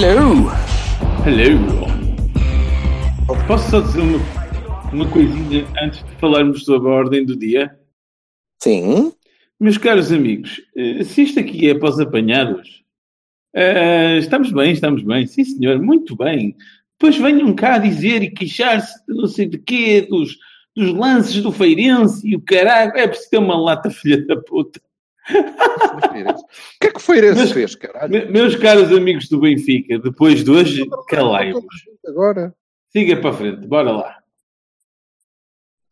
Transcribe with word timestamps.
Hello! 0.00 0.48
Hello! 1.26 1.58
Posso 3.48 3.68
só 3.68 3.80
dizer 3.80 4.00
uma, 4.00 4.20
uma 4.92 5.10
coisinha 5.10 5.66
antes 5.82 6.04
de 6.04 6.14
falarmos 6.20 6.64
sobre 6.64 6.88
a 6.88 6.92
ordem 6.92 7.26
do 7.26 7.36
dia? 7.36 7.76
Sim. 8.62 9.12
Meus 9.58 9.76
caros 9.76 10.12
amigos, 10.12 10.60
eh, 10.76 11.02
se 11.02 11.22
isto 11.22 11.40
aqui 11.40 11.68
é 11.68 11.76
para 11.76 11.88
os 11.88 11.98
apanhados, 11.98 12.84
eh, 13.52 14.18
estamos 14.18 14.52
bem, 14.52 14.70
estamos 14.70 15.02
bem, 15.02 15.26
sim 15.26 15.42
senhor, 15.42 15.82
muito 15.82 16.14
bem. 16.14 16.54
Depois 16.96 17.16
venham 17.16 17.52
cá 17.52 17.78
dizer 17.78 18.22
e 18.22 18.30
queixar-se 18.30 19.04
de 19.04 19.12
não 19.12 19.26
sei 19.26 19.46
de 19.46 19.58
quê, 19.58 20.06
dos, 20.08 20.38
dos 20.76 20.94
lances 20.94 21.42
do 21.42 21.50
Feirense 21.50 22.24
e 22.24 22.36
o 22.36 22.40
caralho, 22.40 22.92
é 22.94 23.08
preciso 23.08 23.30
ter 23.30 23.38
uma 23.38 23.60
lata 23.60 23.90
filha 23.90 24.24
da 24.24 24.36
puta. 24.36 24.80
O 25.30 26.78
que 26.80 26.86
é 26.86 26.90
que 26.90 26.96
o 26.96 27.00
Feirense 27.00 27.36
Meus- 27.38 27.52
fez, 27.52 27.74
caralho? 27.74 28.10
Me- 28.10 28.24
Meus 28.26 28.56
caros 28.56 28.90
amigos 28.92 29.28
do 29.28 29.40
Benfica, 29.40 29.98
depois 29.98 30.42
de 30.42 30.50
hoje, 30.50 30.84
calai-vos. 31.08 31.64
Agora. 32.06 32.54
Siga 32.90 33.16
para 33.20 33.30
a 33.30 33.32
frente, 33.34 33.66
bora 33.66 33.90
lá. 33.92 34.16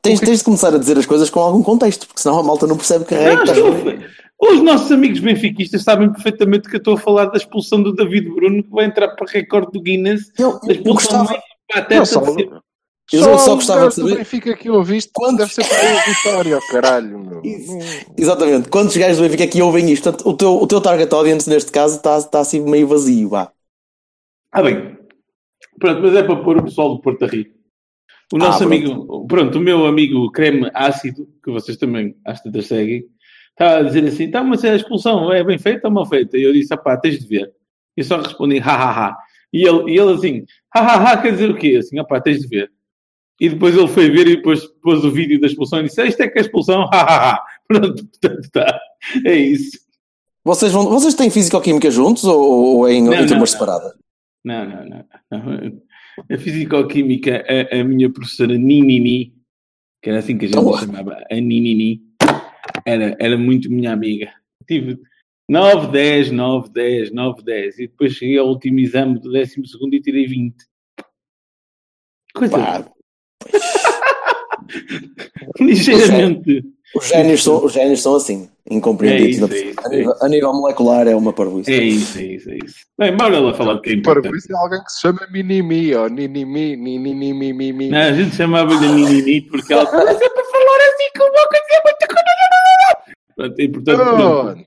Tens, 0.03 0.21
tens 0.21 0.39
de 0.39 0.45
começar 0.45 0.73
a 0.75 0.79
dizer 0.79 0.97
as 0.97 1.05
coisas 1.07 1.29
com 1.29 1.41
algum 1.41 1.63
contexto, 1.63 2.07
porque 2.07 2.21
senão 2.21 2.39
a 2.39 2.43
malta 2.43 2.67
não 2.67 2.77
percebe 2.77 3.05
que 3.05 3.15
é 3.15 3.35
Não, 3.35 3.45
que 3.45 3.51
estás. 3.51 4.17
Os 4.39 4.63
nossos 4.63 4.93
amigos 4.93 5.19
benfiquistas 5.19 5.83
sabem 5.83 6.13
perfeitamente 6.13 6.69
que 6.69 6.77
eu 6.77 6.79
estou 6.79 6.95
a 6.95 6.99
falar 6.99 7.27
da 7.27 7.37
expulsão 7.39 7.83
do 7.83 7.93
David 7.95 8.29
Bruno, 8.31 8.63
que 8.63 8.71
vai 8.71 8.85
entrar 8.85 9.09
para 9.17 9.27
recorde 9.31 9.73
do 9.73 9.81
Guinness. 9.81 10.31
Eu, 10.39 10.61
eu 10.63 10.71
expulsão 10.73 11.25
gostava. 11.25 11.27
sempre. 11.29 12.61
Eu 13.13 13.23
só, 13.23 13.39
só 13.39 13.53
o 13.53 13.55
gostava 13.57 13.89
de 13.89 13.95
saber- 13.95 14.11
do 14.11 14.17
Benfica 14.17 14.57
que 14.57 14.69
ouviste 14.69 15.11
Quantos- 15.15 15.37
deve 15.39 15.53
ser 15.53 15.65
para 15.69 16.13
vitória, 16.13 16.59
oh, 16.59 16.73
caralho. 16.73 17.19
Meu. 17.21 17.43
Isso. 17.45 17.73
Exatamente. 18.19 18.69
Quantos 18.69 18.97
gajos 18.97 19.19
do 19.19 19.23
Benfica 19.23 19.45
é 19.45 19.47
que 19.47 19.63
ouvem 19.63 19.91
isto? 19.93 20.03
Portanto, 20.11 20.29
o 20.29 20.37
teu, 20.37 20.57
o 20.57 20.67
teu 20.67 20.81
target 20.81 21.13
audience 21.15 21.49
neste 21.49 21.71
caso 21.71 21.97
está 21.97 22.19
está 22.19 22.41
assim 22.41 22.61
meio 22.61 22.87
vazio, 22.89 23.29
vá. 23.29 23.53
Ah, 24.51 24.63
bem. 24.63 24.97
Pronto, 25.79 26.01
mas 26.03 26.15
é 26.17 26.23
para 26.23 26.37
pôr 26.43 26.57
o 26.59 26.65
pessoal 26.65 26.95
do 26.97 27.01
Porto 27.01 27.25
a 27.25 27.29
rir. 27.29 27.53
O 28.33 28.39
nosso 28.39 28.65
Ah, 28.65 28.67
pronto. 28.67 28.75
amigo, 28.75 29.27
pronto, 29.29 29.59
o 29.59 29.61
meu 29.61 29.87
amigo 29.87 30.31
creme 30.33 30.69
ácido, 30.75 31.29
que 31.45 31.51
vocês 31.51 31.77
também 31.77 32.17
às 32.25 32.41
tantas 32.43 32.67
seguem, 32.67 33.05
está 33.51 33.77
a 33.79 33.83
dizer 33.85 34.05
assim: 34.05 34.29
tá, 34.31 34.43
mas 34.43 34.65
a 34.65 34.75
expulsão 34.75 35.33
é 35.33 35.45
bem 35.45 35.59
feita 35.59 35.87
ou 35.87 35.95
mal 35.95 36.07
feita? 36.07 36.37
E 36.37 36.43
eu 36.43 36.53
disse: 36.53 36.77
pá, 36.77 36.97
tens 36.97 37.21
de 37.21 37.27
ver. 37.29 37.53
E 37.97 38.03
só 38.03 38.17
respondi: 38.21 38.59
ha, 38.59 38.73
ha, 38.75 39.07
ha. 39.11 39.17
E 39.53 39.65
ele, 39.65 39.93
e 39.93 39.97
ele 39.99 40.13
assim: 40.13 40.45
ha, 40.75 40.81
ha, 40.81 41.13
ha, 41.13 41.23
quer 41.23 41.31
dizer 41.33 41.51
o 41.51 41.57
quê? 41.57 41.77
Assim, 41.79 42.03
pá, 42.05 42.21
tens 42.21 42.41
de 42.41 42.49
ver. 42.49 42.69
E 43.41 43.49
depois 43.51 43.77
ele 43.77 43.89
foi 43.89 44.11
ver 44.11 44.27
e 44.29 44.37
depois 44.37 44.65
pôs 44.83 45.05
o 45.05 45.11
vídeo 45.11 45.41
da 45.41 45.47
expulsão 45.47 45.81
e 45.81 45.85
disse: 45.85 46.03
isto 46.07 46.23
é 46.23 46.29
que 46.29 46.39
é 46.39 46.43
expulsão, 46.43 46.83
ha, 46.93 47.35
ha. 47.35 47.45
Pronto, 47.69 48.07
portanto 48.07 48.41
está. 48.41 48.81
É 49.25 49.35
isso. 49.35 49.79
Vocês, 50.45 50.73
vão, 50.73 50.89
vocês 50.89 51.15
têm 51.15 51.29
físico-química 51.29 51.91
juntos 51.91 52.25
ou, 52.25 52.41
ou 52.79 52.89
é 52.89 52.95
em, 52.95 53.03
Não, 53.03 53.13
em 53.13 53.21
não, 53.21 53.27
turmas 53.27 53.53
não. 53.53 53.59
separadas? 53.59 53.93
Não, 54.45 54.65
não, 54.65 54.85
não. 54.87 55.05
não. 55.31 55.83
A 56.31 56.39
Fisicoquímica, 56.39 57.45
a, 57.47 57.81
a 57.81 57.85
minha 57.85 58.09
professora 58.11 58.57
Ninini, 58.57 59.35
que 60.03 60.09
era 60.09 60.21
assim 60.21 60.39
que 60.39 60.47
a 60.47 60.49
gente 60.49 60.59
Oh. 60.59 60.79
chamava, 60.79 61.23
a 61.31 61.35
Ninini, 61.35 62.01
era, 62.87 63.17
era 63.19 63.37
muito 63.37 63.71
minha 63.71 63.93
amiga. 63.93 64.33
Tive 64.67 64.99
9, 65.49 65.89
10, 65.93 66.31
9, 66.31 66.71
10, 66.71 67.13
9, 67.13 67.43
10. 67.43 67.79
E 67.81 67.87
depois 67.89 68.15
cheguei 68.15 68.39
ao 68.39 68.49
último 68.49 68.79
exame 68.79 69.19
do 69.19 69.31
12 69.31 69.61
e 69.93 70.01
tirei 70.01 70.27
20. 70.27 70.57
Coisa 72.35 72.57
Pá, 72.57 72.93
ligeiramente. 75.61 76.65
os, 76.95 77.09
génios 77.09 77.43
são, 77.43 77.65
os 77.65 77.73
génios 77.73 78.03
são 78.03 78.17
assim, 78.17 78.49
incompreendidos. 78.71 79.51
É 79.51 79.57
isso, 79.59 79.67
é 79.67 79.71
isso, 79.71 79.81
a, 79.81 79.87
é 79.87 79.97
nível, 79.97 80.15
a 80.21 80.29
nível 80.29 80.53
molecular 80.53 81.09
é 81.09 81.15
uma 81.15 81.33
parvoíce. 81.33 81.73
É 81.73 81.83
isso, 81.83 82.19
é 82.19 82.23
isso, 82.23 82.51
é 82.51 82.59
isso. 82.65 82.77
Bem, 82.99 83.17
bora 83.17 83.39
lá 83.39 83.55
falar 83.55 83.75
de 83.75 83.81
quem 83.83 83.93
é 83.95 83.97
isso 84.37 84.53
é 84.53 84.57
alguém 84.57 84.83
que 84.83 84.93
se 84.93 85.01
chama 85.01 85.27
Minimi, 85.31 85.95
ó. 85.95 86.09
Ninimi, 86.09 86.77
Ninimi, 86.77 87.89
Não, 87.91 87.99
a 87.99 88.13
gente 88.13 88.35
chamava-lhe 88.35 88.89
Ninini 88.89 89.43
porque 89.43 89.73
ela 89.73 89.85
estava 89.85 90.13
sempre 90.13 90.41
a 90.41 90.45
falar 90.45 90.79
assim 90.95 91.11
com 91.17 91.25
uma 91.25 91.49
coisa 91.49 91.65
muito. 91.85 91.97
Pronto, 93.37 93.61
e 93.61 93.69
portanto, 93.69 93.97
pronto. 93.97 94.17
Pronto. 94.17 94.67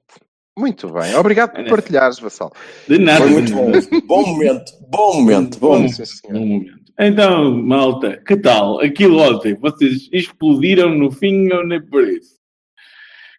Muito 0.59 0.91
bem. 0.91 1.15
Obrigado 1.15 1.53
por 1.53 1.69
partilhares, 1.69 2.19
Vassal. 2.19 2.51
de 2.87 2.99
nada. 2.99 3.21
Foi 3.21 3.29
muito 3.29 3.53
bom. 3.53 3.71
Bom 4.05 4.27
momento, 4.27 4.73
bom 4.89 5.13
momento, 5.15 5.57
bom 5.57 5.69
Bom, 5.69 5.79
momento. 5.79 6.78
Então, 7.01 7.55
malta, 7.55 8.21
que 8.27 8.35
tal? 8.35 8.81
Aquilo 8.81 9.19
ontem, 9.19 9.55
vocês 9.55 10.09
explodiram 10.11 10.93
no 10.93 11.09
fim 11.09 11.49
ou 11.53 11.65
nem 11.65 11.81
por 11.81 12.05
isso? 12.05 12.37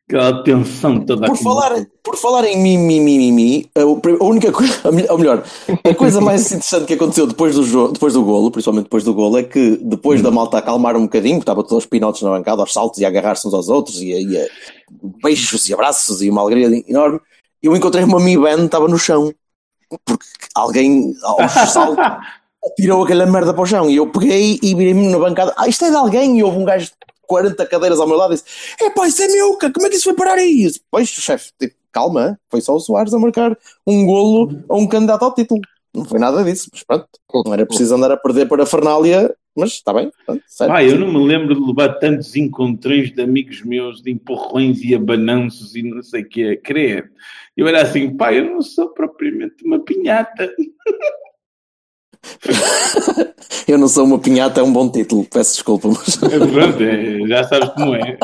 Aquela 0.09 0.43
tensão 0.43 0.99
toda 1.05 1.27
Por 1.27 1.35
aqui. 1.35 1.45
falar, 1.45 1.87
por 2.03 2.17
falar 2.17 2.45
em 2.47 2.57
mim, 2.57 2.79
mim, 2.79 3.01
mim, 3.01 3.31
mim, 3.31 3.71
a 3.77 4.25
única 4.25 4.51
coisa, 4.51 4.81
ou 5.13 5.19
melhor, 5.19 5.45
a 5.85 5.95
coisa 5.95 6.23
mais 6.23 6.47
interessante 6.51 6.87
que 6.87 6.95
aconteceu 6.95 7.27
depois 7.27 7.55
do, 7.55 7.63
jogo, 7.63 7.93
depois 7.93 8.15
do 8.15 8.25
golo, 8.25 8.51
principalmente 8.51 8.85
depois 8.85 9.05
do 9.05 9.13
golo, 9.13 9.37
é 9.37 9.43
que 9.43 9.77
depois 9.77 10.23
da 10.23 10.31
malta 10.31 10.57
acalmar 10.57 10.97
um 10.97 11.03
bocadinho, 11.03 11.35
porque 11.35 11.43
estava 11.43 11.63
todos 11.63 11.85
os 11.85 11.87
pinotes 11.87 12.23
na 12.23 12.31
bancada, 12.31 12.63
aos 12.63 12.73
saltos 12.73 12.99
e 12.99 13.05
a 13.05 13.09
agarrar-se 13.09 13.47
uns 13.47 13.53
aos 13.53 13.69
outros, 13.69 14.01
e, 14.01 14.11
e 14.11 14.39
a 14.39 14.47
beijos 15.23 15.69
e 15.69 15.75
abraços 15.75 16.23
e 16.23 16.31
uma 16.31 16.41
alegria 16.41 16.83
enorme, 16.89 17.21
eu 17.63 17.77
encontrei 17.77 18.05
uma 18.05 18.19
Mi 18.19 18.39
Band, 18.39 18.65
estava 18.65 18.89
no 18.89 18.99
chão, 18.99 19.35
porque 20.07 20.25
alguém 20.55 21.15
aos 21.23 21.53
saltos 21.71 22.05
tirou 22.77 23.05
aquela 23.05 23.27
merda 23.27 23.53
para 23.53 23.63
o 23.63 23.67
chão, 23.67 23.91
e 23.91 23.97
eu 23.97 24.11
peguei 24.11 24.59
e 24.63 24.75
virei-me 24.75 25.09
na 25.09 25.19
bancada, 25.19 25.55
ah, 25.57 25.69
isto 25.69 25.85
é 25.85 25.91
de 25.91 25.97
alguém, 25.97 26.39
e 26.39 26.43
houve 26.43 26.59
um 26.59 26.65
gajo 26.65 26.87
de 26.87 26.93
40 27.27 27.67
cadeiras 27.67 28.01
ao 28.01 28.07
meu 28.07 28.17
lado 28.17 28.33
e 28.33 28.37
disse, 28.37 28.75
é 28.81 28.91
pá, 28.91 29.07
isso 29.07 29.23
é 29.23 29.29
meu, 29.29 29.57
como 29.57 29.87
é 29.87 29.89
que 29.89 29.97
isso 29.97 30.05
foi 30.05 30.15
parar 30.15 30.35
aí? 30.35 30.57
Disse, 30.57 30.81
Pois, 30.91 31.09
chefe, 31.09 31.53
tipo, 31.59 31.75
calma, 31.93 32.39
foi 32.51 32.61
só 32.61 32.75
o 32.75 32.81
Soares 32.81 33.15
a 33.15 33.19
marcar 33.19 33.57
um 33.87 34.05
golo 34.05 34.63
a 34.69 34.77
um 34.77 34.87
candidato 34.87 35.25
ao 35.25 35.35
título. 35.35 35.61
Não 35.93 36.05
foi 36.05 36.21
nada 36.21 36.45
disso, 36.45 36.69
mas 36.73 36.85
pronto, 36.85 37.09
não 37.45 37.53
era 37.53 37.67
preciso 37.67 37.95
andar 37.95 38.13
a 38.13 38.17
perder 38.17 38.47
para 38.47 38.63
a 38.63 38.67
Fernália, 38.67 39.35
mas 39.57 39.73
está 39.73 39.93
bem, 39.93 40.13
pronto. 40.25 40.43
Pai, 40.59 40.89
eu 40.89 40.99
não 40.99 41.13
me 41.13 41.27
lembro 41.27 41.55
de 41.55 41.61
levar 41.61 41.95
tantos 41.99 42.37
encontrões 42.37 43.13
de 43.13 43.21
amigos 43.21 43.63
meus, 43.63 44.01
de 44.01 44.13
empurrões 44.13 44.83
e 44.83 44.95
abananços 44.95 45.75
e 45.75 45.83
não 45.83 46.01
sei 46.03 46.23
o 46.23 46.29
que 46.29 46.43
é. 46.45 46.57
Crer. 46.57 47.11
Eu 47.57 47.67
era 47.67 47.83
assim, 47.83 48.17
pai, 48.17 48.39
eu 48.39 48.45
não 48.45 48.63
sou 48.63 48.89
propriamente 48.91 49.65
uma 49.65 49.81
pinhata. 49.81 50.53
Eu 53.69 53.79
não 53.79 53.89
sou 53.89 54.05
uma 54.05 54.19
pinhata, 54.19 54.61
é 54.61 54.63
um 54.63 54.73
bom 54.73 54.91
título, 54.91 55.25
peço 55.25 55.55
desculpa, 55.55 55.89
mas 55.89 56.17
Pronto, 56.17 56.83
é, 56.83 57.27
já 57.29 57.45
sabes 57.45 57.69
como 57.71 57.95
é. 57.95 58.19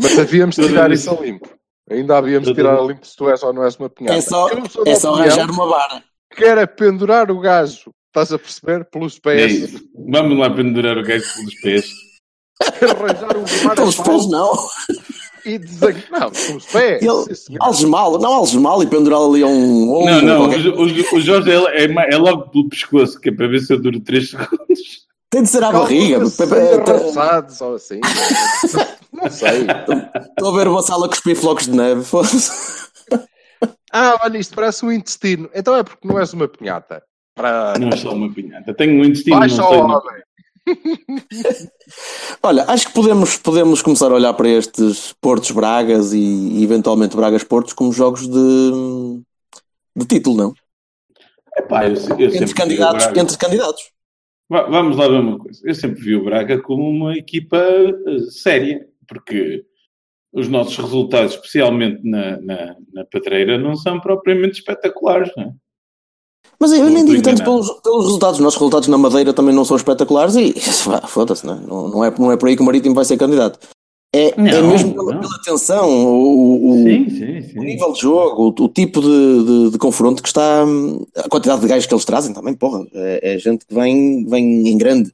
Mas 0.00 0.18
havíamos 0.18 0.56
de 0.56 0.66
tirar 0.68 0.90
isso 0.92 1.10
a 1.10 1.20
limpo. 1.20 1.48
Ainda 1.90 2.18
havíamos 2.18 2.48
de 2.48 2.54
tirar 2.54 2.78
a 2.78 2.82
limpo 2.82 3.06
se 3.06 3.16
tu 3.16 3.28
és 3.28 3.42
ou 3.42 3.52
não 3.52 3.64
és 3.64 3.76
uma 3.76 3.88
pinhata. 3.90 4.16
é 4.16 4.20
só, 4.20 4.48
é 4.86 4.94
só 4.94 5.14
arranjar 5.14 5.50
uma 5.50 5.66
vara. 5.66 6.02
que 6.34 6.44
era 6.44 6.66
pendurar 6.66 7.30
o 7.30 7.40
gajo, 7.40 7.90
estás 8.08 8.32
a 8.32 8.38
perceber? 8.38 8.84
Pelos 8.86 9.16
É 9.16 9.20
pés. 9.22 9.52
isso. 9.52 9.80
Vamos 10.08 10.38
lá 10.38 10.50
pendurar 10.50 10.96
o 10.98 11.02
gajo 11.02 11.24
pelos 11.34 11.54
pés. 11.60 11.90
arranjar 12.62 13.36
um 13.36 13.74
Pelos 13.74 13.96
pés 13.96 14.30
não, 14.30 14.52
e 15.44 15.58
desenhar. 15.58 16.04
Não, 16.10 16.30
pelos 16.30 16.64
pés. 16.66 17.02
Ele- 17.02 17.58
algemá-lo, 17.60 18.18
não 18.18 18.32
algemá-lo 18.32 18.82
e 18.82 18.86
pendurá-lo 18.86 19.32
ali 19.34 19.42
a 19.42 19.46
um 19.46 19.90
ombro, 19.94 20.12
Não, 20.12 20.22
não, 20.22 20.48
qualquer- 20.48 20.68
o, 20.68 21.16
o- 21.16 21.20
Jorge 21.20 21.50
é, 21.50 21.84
é 21.84 22.14
é 22.14 22.16
logo 22.16 22.48
pelo 22.50 22.68
pescoço, 22.68 23.20
que 23.20 23.28
é 23.28 23.32
para 23.32 23.46
ver 23.48 23.60
se 23.60 23.72
eu 23.72 23.80
duro 23.80 24.00
3 24.00 24.30
segundos. 24.30 25.06
tem 25.30 25.42
de 25.42 25.48
ser 25.48 25.62
à 25.62 25.70
barriga. 25.72 26.18
Calma, 26.18 26.26
assim, 26.26 26.90
arrasados 26.90 27.60
ou 27.60 27.74
assim. 27.74 28.00
Não 29.12 29.30
sei. 29.30 29.66
Estou 30.30 30.54
a 30.54 30.56
ver 30.58 30.68
uma 30.68 30.82
sala 30.82 31.08
cuspir 31.08 31.36
flocos 31.36 31.64
de 31.66 31.72
neve. 31.76 32.02
foda-se. 32.04 32.50
Ah, 33.92 34.18
olha, 34.22 34.38
isto 34.38 34.54
parece 34.54 34.84
um 34.84 34.92
intestino. 34.92 35.48
Então 35.54 35.74
é 35.74 35.82
porque 35.82 36.06
não 36.06 36.18
és 36.18 36.32
uma 36.32 36.46
pinhata. 36.46 37.02
Para... 37.34 37.74
Não 37.78 37.90
sou 37.96 38.12
uma 38.14 38.32
pinhata. 38.32 38.74
Tenho 38.74 39.00
um 39.00 39.04
intestino, 39.04 39.38
Baixa 39.40 39.56
não 39.62 39.68
sei. 39.68 39.78
Não. 39.78 39.86
homem. 39.86 40.22
Olha, 42.42 42.64
acho 42.68 42.88
que 42.88 42.94
podemos, 42.94 43.36
podemos 43.36 43.82
começar 43.82 44.10
a 44.10 44.14
olhar 44.14 44.32
para 44.34 44.48
estes 44.48 45.14
Portos 45.20 45.50
Bragas 45.50 46.12
e, 46.12 46.62
eventualmente 46.62 47.16
Bragas 47.16 47.44
Portos 47.44 47.72
como 47.72 47.92
jogos 47.92 48.26
de, 48.28 49.20
de 49.96 50.06
título, 50.06 50.36
não? 50.36 50.54
Epá, 51.56 51.86
eu, 51.88 51.94
eu 52.18 52.34
Entre 52.34 52.54
candidatos, 52.54 53.04
Braga- 53.06 53.20
entre 53.20 53.36
candidatos. 53.38 53.82
Va- 54.50 54.68
Vamos 54.68 54.96
lá 54.96 55.08
ver 55.08 55.20
uma 55.20 55.38
coisa. 55.38 55.60
Eu 55.64 55.74
sempre 55.74 56.00
vi 56.02 56.14
o 56.14 56.24
Braga 56.24 56.60
como 56.62 56.88
uma 56.88 57.16
equipa 57.16 57.56
eh, 57.58 58.18
séria, 58.30 58.86
porque 59.06 59.64
os 60.32 60.46
nossos 60.48 60.76
resultados, 60.76 61.34
especialmente 61.34 62.00
na, 62.08 62.40
na, 62.40 62.76
na 62.92 63.04
pedreira, 63.04 63.58
não 63.58 63.74
são 63.74 63.98
propriamente 64.00 64.58
espetaculares, 64.60 65.32
não 65.36 65.44
é? 65.44 65.52
Mas 66.60 66.72
eu 66.72 66.90
nem 66.90 67.04
digo 67.04 67.22
tanto 67.22 67.42
pelos, 67.44 67.70
pelos 67.82 68.04
resultados. 68.06 68.38
Os 68.38 68.44
nossos 68.44 68.58
resultados 68.58 68.88
na 68.88 68.98
Madeira 68.98 69.32
também 69.32 69.54
não 69.54 69.64
são 69.64 69.76
espetaculares 69.76 70.34
e 70.36 70.52
foda-se, 71.08 71.46
não, 71.46 71.54
é? 71.54 71.60
não, 71.60 71.88
não, 71.88 72.04
é, 72.04 72.14
não 72.18 72.32
é 72.32 72.36
por 72.36 72.48
aí 72.48 72.56
que 72.56 72.62
o 72.62 72.64
Marítimo 72.64 72.94
vai 72.94 73.04
ser 73.04 73.16
candidato. 73.16 73.58
É, 74.14 74.28
é 74.28 74.34
Não, 74.36 74.68
mesmo 74.68 74.94
pela, 74.94 75.20
pela 75.20 75.42
tensão, 75.44 75.88
o, 75.90 76.70
o- 76.70 76.88
Sim, 76.88 77.10
sim, 77.10 77.40
o 77.40 77.42
sim. 77.42 77.60
nível 77.60 77.92
de 77.92 78.00
jogo, 78.00 78.54
o, 78.58 78.64
o 78.64 78.68
tipo 78.68 79.02
de, 79.02 79.44
de- 79.44 79.70
de 79.72 79.78
confronto 79.78 80.22
que 80.22 80.28
está, 80.28 80.64
a 81.16 81.28
quantidade 81.28 81.60
de 81.60 81.68
gajos 81.68 81.86
que 81.86 81.92
eles 81.92 82.06
trazem 82.06 82.32
também, 82.32 82.54
porra, 82.54 82.86
é, 82.94 83.34
é 83.34 83.38
gente 83.38 83.66
que 83.66 83.74
vem, 83.74 84.24
vem 84.26 84.68
em 84.68 84.78
grande. 84.78 85.12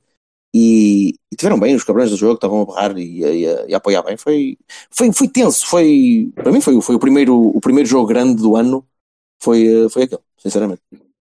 E, 0.54 1.14
e 1.32 1.36
tiveram 1.36 1.58
bem 1.58 1.74
os 1.74 1.82
cabrões 1.82 2.10
do 2.10 2.16
jogo, 2.16 2.34
estavam 2.34 2.64
a 2.76 2.86
e, 2.96 3.18
e 3.18 3.48
a, 3.48 3.66
e 3.66 3.74
a 3.74 3.78
apoiar 3.78 4.02
bem. 4.02 4.16
Foi, 4.16 4.56
foi, 4.88 5.12
foi 5.12 5.26
tenso, 5.26 5.66
foi, 5.66 6.30
para 6.36 6.52
mim 6.52 6.60
foi, 6.60 6.80
foi 6.80 6.94
o, 6.94 6.98
primeiro, 7.00 7.36
o 7.36 7.60
primeiro 7.60 7.88
jogo 7.88 8.06
grande 8.06 8.40
do 8.40 8.54
ano, 8.54 8.86
foi, 9.42 9.66
eh, 9.66 9.88
foi 9.88 10.04
aquele, 10.04 10.22
sinceramente. 10.38 10.80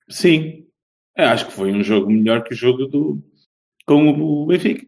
Sim. 0.09 0.65
Eu 1.17 1.25
acho 1.25 1.47
que 1.47 1.53
foi 1.53 1.71
um 1.71 1.83
jogo 1.83 2.09
melhor 2.09 2.43
que 2.43 2.53
o 2.53 2.57
jogo 2.57 2.85
do, 2.85 3.21
com 3.85 4.07
o 4.09 4.45
Benfica, 4.45 4.85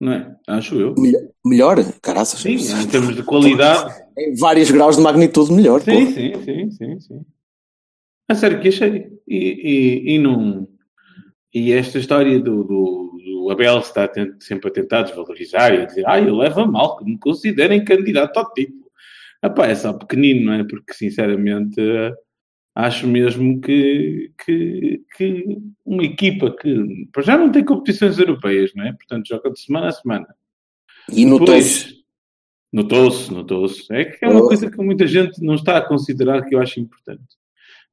não 0.00 0.12
é? 0.12 0.36
Acho 0.46 0.74
eu. 0.78 0.94
Melhor, 0.96 1.22
melhor 1.44 1.76
caraças. 2.02 2.40
Sim, 2.40 2.56
em 2.56 2.86
termos 2.86 3.16
de 3.16 3.22
qualidade. 3.22 4.02
Em 4.16 4.34
vários 4.36 4.70
graus 4.70 4.96
de 4.96 5.02
magnitude 5.02 5.52
melhor. 5.52 5.80
Sim, 5.80 5.92
porra. 5.92 6.06
sim, 6.06 6.44
sim, 6.44 6.70
sim, 6.70 7.00
sim. 7.00 7.26
A 8.28 8.34
sério 8.34 8.60
que 8.60 8.68
achei. 8.68 9.10
E, 9.26 9.36
e, 9.36 10.14
e 10.14 10.18
não. 10.18 10.68
E 11.52 11.72
esta 11.72 11.98
história 11.98 12.38
do, 12.38 12.62
do, 12.62 13.18
do 13.24 13.50
Abel 13.50 13.78
está 13.78 14.10
sempre 14.40 14.68
a 14.68 14.72
tentar 14.72 15.02
desvalorizar 15.02 15.74
e 15.74 15.82
a 15.82 15.84
dizer, 15.84 16.04
ah, 16.06 16.20
eu 16.20 16.36
levo 16.36 16.60
a 16.60 16.66
mal 16.66 16.96
que 16.96 17.04
me 17.04 17.18
considerem 17.18 17.84
candidato 17.84 18.36
ao 18.38 18.52
título. 18.52 18.90
Epá, 19.42 19.66
é 19.66 19.74
só 19.74 19.92
pequenino, 19.92 20.46
não 20.46 20.52
é? 20.52 20.64
Porque, 20.64 20.94
sinceramente, 20.94 21.80
acho 22.74 23.06
mesmo 23.06 23.60
que, 23.60 24.32
que, 24.44 25.02
que 25.16 25.58
uma 25.84 26.02
equipa 26.04 26.50
que 26.56 27.06
para 27.12 27.22
já 27.22 27.36
não 27.38 27.50
tem 27.52 27.64
competições 27.64 28.18
europeias, 28.18 28.72
não 28.74 28.84
é? 28.86 28.92
Portanto, 28.92 29.26
joga 29.28 29.50
de 29.50 29.60
semana 29.60 29.88
a 29.88 29.92
semana. 29.92 30.34
E 31.12 31.24
notou-se. 31.24 32.02
Notou-se, 32.72 33.30
notou-se. 33.32 33.92
É 33.94 34.04
que 34.06 34.24
é 34.24 34.28
uma 34.28 34.40
Oh. 34.42 34.48
coisa 34.48 34.70
que 34.70 34.76
muita 34.78 35.06
gente 35.06 35.42
não 35.42 35.54
está 35.54 35.76
a 35.76 35.86
considerar 35.86 36.42
que 36.44 36.54
eu 36.54 36.60
acho 36.60 36.80
importante. 36.80 37.36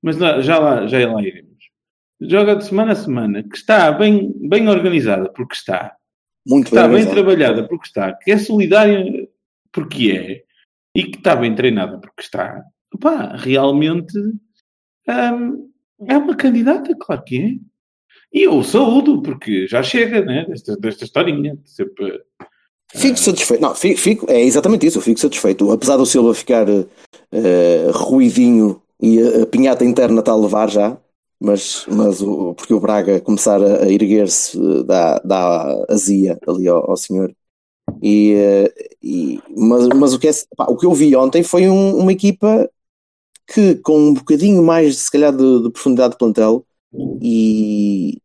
Mas 0.02 0.18
lá- 0.18 0.40
já 0.42 0.58
lá, 0.58 0.88
já 0.88 1.12
lá 1.12 1.22
iremos. 1.22 1.50
Joga 2.22 2.56
de 2.56 2.66
semana 2.66 2.94
a 2.94 2.96
semana, 2.96 3.44
que 3.44 3.58
está 3.58 3.92
bem, 3.92 4.34
bem 4.48 4.68
organizada, 4.70 5.30
porque 5.34 5.56
está. 5.56 5.96
Muito 6.48 6.70
Que 6.70 6.76
está 6.76 6.88
bem 6.88 7.06
trabalhada, 7.06 7.68
porque 7.68 7.88
está. 7.88 8.14
Que 8.14 8.32
é 8.32 8.38
solidária, 8.38 9.28
porque 9.74 10.12
é. 10.12 10.44
E 10.96 11.04
que 11.04 11.18
está 11.18 11.36
bem 11.36 11.54
treinada, 11.54 11.98
porque 12.00 12.22
está. 12.22 12.64
Pá, 13.02 13.36
realmente 13.36 14.14
hum, 15.10 15.70
é 16.08 16.18
uma 16.18 16.36
candidata, 16.36 16.96
claro 17.00 17.24
que 17.24 17.38
é. 17.42 17.70
E 18.32 18.44
eu 18.44 18.64
saúdo, 18.64 19.22
porque 19.22 19.68
já 19.68 19.82
chega, 19.82 20.24
né? 20.24 20.46
Desta, 20.48 20.76
desta 20.78 21.04
historinha. 21.04 21.56
de 21.56 21.70
Sempre, 21.70 22.22
Fico 22.94 23.18
satisfeito. 23.20 23.62
Não, 23.62 23.76
fico, 23.76 24.00
fico- 24.00 24.26
é 24.32 24.42
exatamente 24.44 24.86
isso, 24.86 24.98
eu 24.98 25.02
fico 25.02 25.20
satisfeito. 25.20 25.72
Apesar 25.72 25.98
do 25.98 26.06
Silva 26.06 26.34
ficar 26.34 26.68
eh, 27.32 27.88
ruidinho 27.94 28.82
e 29.02 29.22
a, 29.22 29.44
a 29.44 29.46
pinhata 29.46 29.86
interna 29.86 30.20
está 30.22 30.32
a 30.32 30.36
levar 30.36 30.70
já, 30.70 30.98
mas, 31.40 31.86
mas 31.88 32.22
o, 32.22 32.54
porque 32.56 32.74
o 32.74 32.80
Braga 32.80 33.20
começar 33.22 33.62
a, 33.62 33.84
a 33.84 33.92
erguer-se 33.92 34.58
dá, 34.86 35.20
dá 35.24 35.86
azia 35.90 36.38
ali 36.48 36.68
ao, 36.68 36.90
ao 36.92 36.98
senhor. 36.98 37.32
E, 38.02 38.34
eh, 38.34 38.74
e- 39.04 39.40
mas, 39.56 39.88
mas 39.90 40.14
o, 40.14 40.20
que 40.20 40.28
é, 40.28 40.32
pá, 40.56 40.66
o 40.70 40.78
que 40.78 40.86
eu 40.86 40.94
vi 40.94 41.16
ontem 41.16 41.44
foi 41.44 41.68
um- 41.70 41.98
uma 41.98 42.12
equipa 42.12 42.70
que, 43.54 43.76
com 43.76 43.98
um 43.98 44.14
bocadinho 44.14 44.64
mais, 44.64 44.98
se 44.98 45.12
calhar, 45.12 45.36
de, 45.36 45.64
de 45.64 45.72
profundidade 45.72 46.12
de 46.12 46.18
plantel 46.18 46.66
e, 47.22 48.22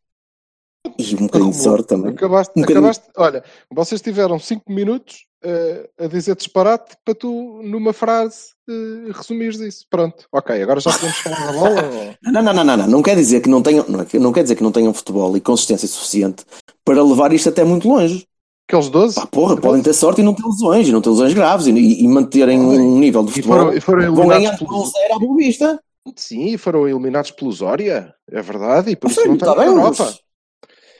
e 0.98 1.14
um 1.14 1.26
bocadinho 1.26 1.50
de 1.50 1.56
sorte 1.56 1.88
também. 1.88 2.12
Acabaste, 2.12 2.52
Um 2.56 2.62
acabaste, 2.62 3.04
olha, 3.16 3.42
vocês 3.70 4.00
tiveram 4.02 4.38
5 4.38 4.70
minutos 4.70 5.26
eh, 5.42 5.88
a 5.98 6.06
dizer 6.06 6.36
disparate 6.36 6.96
para 7.04 7.14
tu, 7.14 7.60
numa 7.62 7.92
frase, 7.92 8.52
eh, 8.68 9.12
resumires 9.12 9.60
isso. 9.60 9.86
Pronto, 9.90 10.26
ok, 10.32 10.62
agora 10.62 10.80
já 10.80 10.92
podemos 10.92 11.16
falar 11.18 11.46
da 11.46 11.52
bola. 11.52 12.16
Não, 12.24 12.42
não, 12.42 12.54
não, 12.54 12.64
não, 12.64 12.76
não. 12.76 12.86
Não 12.86 13.02
quer 13.02 13.16
dizer 13.16 13.40
que 13.40 13.48
não 13.48 13.62
tenham, 13.62 13.84
não, 13.88 14.00
é 14.00 14.18
não 14.18 14.32
quer 14.32 14.42
dizer 14.42 14.56
que 14.56 14.62
não 14.62 14.72
tenham 14.72 14.94
futebol 14.94 15.36
e 15.36 15.40
consistência 15.40 15.86
suficiente 15.86 16.44
para 16.84 17.02
levar 17.02 17.32
isto 17.32 17.48
até 17.48 17.62
muito 17.62 17.86
longe. 17.86 18.26
Aqueles 18.68 18.88
12? 18.88 19.14
Pá, 19.16 19.26
porra, 19.26 19.56
podem 19.60 19.82
ter 19.82 19.92
sorte 19.92 20.20
e 20.20 20.24
não 20.24 20.34
ter 20.34 20.42
lesões, 20.44 20.88
e 20.88 20.92
não 20.92 21.00
ter 21.02 21.10
lesões 21.10 21.34
graves, 21.34 21.66
e, 21.66 21.70
e 22.02 22.08
manterem 22.08 22.58
um 22.60 22.98
nível 22.98 23.22
de 23.22 23.30
E 23.30 23.34
futebol. 23.34 23.58
foram, 23.58 23.72
e 23.74 23.80
foram 23.80 24.14
Vão 24.14 24.28
ganhar 24.28 24.56
pelo... 24.58 24.86
zero 24.86 25.14
à 25.14 25.18
boa 25.18 25.36
vista. 25.36 25.80
Sim, 26.16 26.46
e 26.48 26.58
foram 26.58 26.86
eliminados 26.88 27.30
pelo 27.30 27.50
Zória, 27.52 28.14
é 28.30 28.42
verdade, 28.42 28.90
e 28.90 28.96
por 28.96 29.10
isso 29.10 29.20
Sim, 29.22 29.28
não 29.28 29.34
está 29.34 29.54
bem, 29.54 29.66
Europa. 29.66 30.14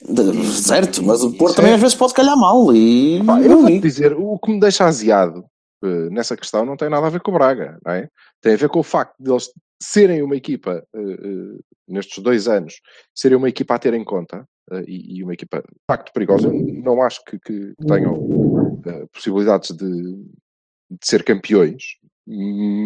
de- 0.03 0.47
certo, 0.47 1.03
mas 1.03 1.23
o 1.23 1.29
Isso 1.29 1.37
Porto 1.39 1.53
é- 1.53 1.57
também 1.57 1.73
às 1.75 1.81
vezes 1.81 1.95
pode 1.95 2.15
calhar 2.15 2.37
mal 2.37 2.75
e 2.75 3.23
Pá, 3.25 3.39
eu 3.41 3.61
vou 3.61 3.81
dizer, 3.81 4.15
o 4.15 4.39
que 4.39 4.51
me 4.51 4.61
deixa 4.61 4.85
aziado 4.87 5.45
eh, 5.85 6.09
nessa 6.11 6.37
questão 6.37 6.65
não 6.65 6.77
tem 6.77 6.89
nada 6.89 7.07
a 7.07 7.11
ver 7.11 7.21
com 7.21 7.31
o 7.31 7.35
Braga, 7.35 7.79
não 7.85 7.93
é? 7.93 8.09
Tem 8.41 8.55
a 8.55 8.57
ver 8.57 8.69
com 8.71 8.81
o 8.81 8.83
facto 8.83 9.15
de 9.21 9.31
eles 9.31 9.51
serem 9.83 10.23
uma 10.23 10.37
equipa, 10.37 10.83
eh, 10.95 10.99
eh, 10.99 11.59
nestes 11.87 12.23
dois 12.23 12.49
anos, 12.49 12.75
serem 13.15 13.37
uma 13.37 13.49
equipa 13.51 13.75
a 13.75 13.79
ter 13.79 13.93
em 13.95 14.05
conta 14.05 14.47
e, 14.87 15.19
e 15.19 15.25
uma 15.25 15.35
equipa 15.35 15.59
de 15.61 15.81
facto 15.87 16.13
perigosa. 16.13 16.49
Eu 16.49 16.83
não 16.83 17.03
acho 17.03 17.23
que, 17.25 17.39
que 17.39 17.75
tenham 17.87 18.81
eh, 18.87 19.07
possibilidades 19.13 19.71
de, 19.71 19.87
de 19.87 20.99
ser 21.03 21.25
campeões, 21.25 21.83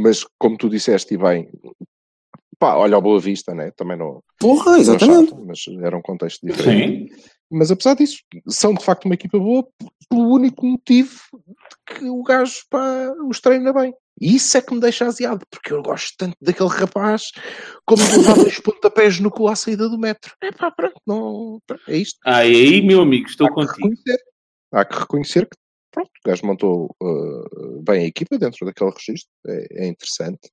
mas 0.03 0.25
como 0.39 0.57
tu 0.57 0.69
disseste 0.69 1.15
e 1.15 1.19
bem, 1.19 1.49
pá, 2.59 2.75
olha 2.75 2.97
ao 2.97 3.03
Boa 3.03 3.21
Vista, 3.21 3.55
né? 3.55 3.71
Também 3.77 3.97
não, 3.97 4.23
Porra, 4.39 4.73
não 4.73 4.79
exatamente. 4.79 5.31
chato, 5.31 5.45
mas 5.47 5.59
era 5.83 5.97
um 5.97 6.03
contexto 6.03 6.47
diferente. 6.47 7.15
sim. 7.15 7.23
Mas 7.51 7.71
apesar 7.71 7.95
disso, 7.95 8.19
são 8.47 8.75
de 8.75 8.85
facto 8.85 9.07
uma 9.07 9.15
equipa 9.15 9.39
boa 9.39 9.67
pelo 10.11 10.35
único 10.35 10.67
motivo 10.67 11.19
de 11.33 11.95
que 11.95 12.05
o 12.11 12.23
gajo 12.23 12.61
pá, 12.69 13.11
os 13.27 13.41
treina 13.41 13.73
bem. 13.73 13.95
E 14.21 14.37
isso 14.37 14.57
é 14.57 14.61
que 14.63 14.75
me 14.75 14.81
deixa 14.81 15.07
aziado, 15.07 15.45
porque 15.51 15.73
eu 15.73 15.83
gosto 15.83 16.13
tanto 16.19 16.37
daquele 16.41 16.69
rapaz 16.69 17.31
como 17.87 18.03
de 18.05 18.17
levar 18.19 18.39
os 18.39 18.59
pontapés 18.61 19.21
no 19.21 19.31
cu 19.31 19.49
à 19.49 19.55
saída 19.57 19.89
do 19.89 19.99
metro. 19.99 20.35
É 20.43 20.51
pá, 20.53 20.71
pronto, 20.71 21.01
não, 21.07 21.61
é 21.87 21.97
isto. 21.97 22.19
Ah, 22.25 22.45
e 22.45 22.55
aí, 22.55 22.83
meu 22.83 23.01
amigo, 23.03 23.29
estou 23.29 23.47
Há 23.47 23.51
que 23.51 23.55
contigo. 23.55 23.75
reconhecer. 23.89 24.19
Há 24.73 24.85
que 24.85 24.99
reconhecer 24.99 25.43
que 25.47 25.57
pronto, 25.91 26.11
o 26.25 26.29
gajo 26.29 26.47
montou 26.47 26.95
uh, 27.03 27.83
bem 27.83 28.05
a 28.05 28.07
equipa 28.09 28.37
dentro 28.39 28.67
daquele 28.67 28.91
registro. 28.91 29.31
É, 29.47 29.85
é 29.85 29.89
interessante. 29.89 30.51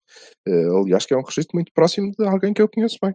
Uh, 0.47 0.81
aliás, 0.83 1.05
que 1.05 1.13
é 1.13 1.17
um 1.17 1.23
registro 1.23 1.55
muito 1.55 1.71
próximo 1.73 2.11
de 2.17 2.25
alguém 2.27 2.53
que 2.53 2.61
eu 2.61 2.69
conheço 2.69 2.97
bem. 3.01 3.13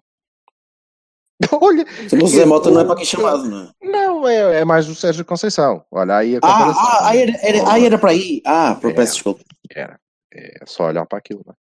Olha, 1.61 1.87
o 2.23 2.27
Zé 2.27 2.45
Mota 2.45 2.71
não 2.71 2.81
é 2.83 2.85
para 2.85 2.93
aqui 2.95 3.07
chamado, 3.07 3.45
não 3.49 3.63
é? 3.63 3.71
não, 3.83 4.29
é, 4.29 4.61
é 4.61 4.65
mais 4.65 4.89
o 4.89 4.95
Sérgio 4.95 5.25
Conceição. 5.25 5.83
Olha 5.91 6.17
aí 6.19 6.35
a 6.37 6.39
Ah, 6.39 6.41
comparação. 6.41 6.83
ah, 6.83 7.09
ah, 7.09 7.17
era, 7.17 7.33
era, 7.41 7.73
ah, 7.73 7.81
era 7.81 7.99
para 7.99 8.11
aí. 8.11 8.43
Ah, 8.47 8.79
É. 8.83 8.93
peço 8.93 9.15
desculpa. 9.15 9.43
Era. 9.75 9.99
É 10.33 10.65
só 10.67 10.87
olhar 10.87 11.07
para 11.07 11.19
aquilo, 11.19 11.43
não 11.45 11.53
é? 11.53 11.57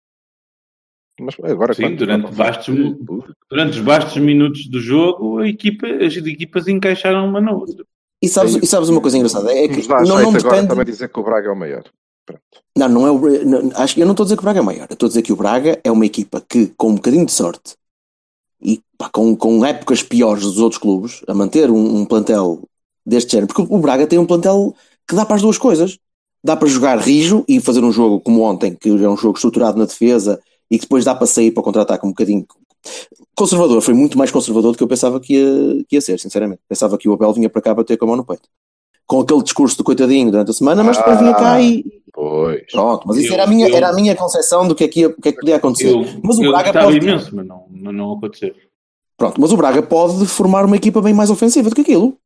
Mas 1.21 1.37
agora 1.45 1.75
Sim, 1.75 1.95
durante 1.95 2.33
vastos, 2.33 2.75
durante 3.49 3.79
os 3.79 3.81
bastos 3.81 4.17
minutos 4.17 4.67
do 4.67 4.81
jogo, 4.81 5.39
a 5.39 5.49
equipa, 5.49 5.87
as 5.87 6.17
equipas 6.17 6.67
encaixaram 6.67 7.29
uma 7.29 7.41
na 7.41 7.53
outra. 7.53 7.85
E 8.21 8.29
sabes, 8.29 8.57
e 8.57 8.67
sabes 8.67 8.89
uma 8.89 9.01
coisa 9.01 9.17
engraçada? 9.17 9.53
É 9.53 9.69
que 9.69 9.87
não, 9.89 10.03
não 10.03 10.17
agora 10.17 10.33
depende. 10.33 10.69
também 10.69 10.85
dizer 10.85 11.09
que 11.09 11.21
o 11.21 11.23
Braga 11.23 11.49
é 11.49 11.53
o 11.53 11.57
maior. 11.57 11.85
Pronto. 12.27 12.43
Não, 12.77 12.89
não 12.89 13.07
é 13.07 13.11
o. 13.11 13.19
Bra- 13.19 13.45
não, 13.45 13.71
acho, 13.77 14.01
eu 14.01 14.07
não 14.07 14.13
estou 14.13 14.25
a 14.25 14.27
dizer 14.27 14.37
que 14.37 14.43
o 14.43 14.45
Braga 14.45 14.59
é 14.59 14.63
maior. 14.63 14.87
Eu 14.89 14.95
estou 14.95 15.07
a 15.07 15.11
dizer 15.11 15.23
que 15.23 15.33
o 15.33 15.37
Braga 15.37 15.81
é 15.85 15.91
uma 15.91 16.07
equipa 16.07 16.41
que, 16.41 16.69
com 16.69 16.89
um 16.89 16.95
bocadinho 16.95 17.27
de 17.27 17.33
sorte 17.33 17.77
e 18.61 18.81
pá, 18.97 19.11
com, 19.11 19.37
com 19.37 19.65
épocas 19.65 20.03
piores 20.03 20.43
dos 20.43 20.59
outros 20.59 20.81
clubes, 20.81 21.23
a 21.29 21.35
manter 21.35 21.71
um, 21.71 21.99
um 21.99 22.07
plantel 22.07 22.63
deste 23.05 23.33
género, 23.33 23.49
porque 23.49 23.73
o 23.73 23.79
Braga 23.79 24.07
tem 24.07 24.19
um 24.19 24.27
plantel 24.27 24.75
que 25.07 25.15
dá 25.15 25.27
para 25.27 25.37
as 25.37 25.43
duas 25.43 25.59
coisas. 25.59 25.99
Dá 26.45 26.55
para 26.55 26.69
jogar 26.69 26.99
rijo 26.99 27.43
e 27.49 27.59
fazer 27.59 27.83
um 27.83 27.91
jogo 27.91 28.21
como 28.21 28.43
ontem, 28.43 28.77
que 28.79 28.91
é 28.91 29.09
um 29.09 29.17
jogo 29.17 29.37
estruturado 29.37 29.79
na 29.79 29.87
defesa 29.87 30.39
e 30.71 30.77
que 30.77 30.83
depois 30.85 31.03
dá 31.05 31.15
para 31.15 31.27
sair 31.27 31.51
para 31.51 31.63
contra-ataque 31.63 32.05
um 32.07 32.11
bocadinho. 32.11 32.47
Conservador, 33.35 33.81
foi 33.81 33.95
muito 33.95 34.19
mais 34.19 34.31
conservador 34.31 34.73
do 34.73 34.77
que 34.79 34.85
eu 34.85 34.89
pensava 34.89 35.19
que 35.19 35.35
ia, 35.35 35.85
que 35.89 35.97
ia 35.97 36.01
ser, 36.03 36.21
sinceramente. 36.21 36.61
Pensava 36.69 36.99
que 36.99 37.09
o 37.09 37.15
Abel 37.15 37.33
vinha 37.33 37.49
para 37.49 37.63
cá 37.63 37.75
bater 37.75 37.97
com 37.97 38.05
a 38.05 38.09
mão 38.09 38.17
no 38.17 38.25
peito. 38.27 38.43
Com 39.07 39.21
aquele 39.21 39.43
discurso 39.43 39.77
do 39.79 39.85
coitadinho 39.85 40.31
durante 40.31 40.51
a 40.51 40.55
semana, 40.55 40.85
mas 40.85 40.97
depois 40.99 41.19
vinha 41.19 41.35
cá 41.35 41.61
e, 41.61 41.85
Pois. 42.13 42.63
Pronto, 42.71 43.09
mas 43.09 43.17
isso 43.17 43.29
Eu- 43.31 43.35
era, 43.35 43.45
a 43.45 43.47
minha, 43.47 43.69
eu- 43.69 43.75
era 43.77 43.89
a 43.89 43.93
minha 43.93 44.15
concepção 44.15 44.69
do 44.69 44.75
que 44.75 44.85
é 44.85 44.89
que, 44.89 45.01
ia- 45.01 45.09
o 45.09 45.21
que, 45.21 45.31
é 45.31 45.33
que 45.33 45.41
podia 45.41 45.57
acontecer. 45.57 45.91
Eu, 45.91 46.05
mas 46.23 46.39
o 46.39 46.45
eu 46.45 46.53
Braga 46.53 46.73
pode. 46.73 46.97
imenso, 46.99 47.35
mas 47.35 47.45
não, 47.47 47.65
não 47.71 48.13
aconteceu. 48.13 48.55
Pronto, 49.17 49.41
mas 49.41 49.51
o 49.53 49.57
Braga 49.57 49.83
pode 49.83 50.25
formar 50.27 50.65
uma 50.65 50.77
equipa 50.77 51.01
bem 51.03 51.13
mais 51.13 51.29
ofensiva 51.31 51.69
do 51.69 51.75
que 51.75 51.81
aquilo. 51.81 52.17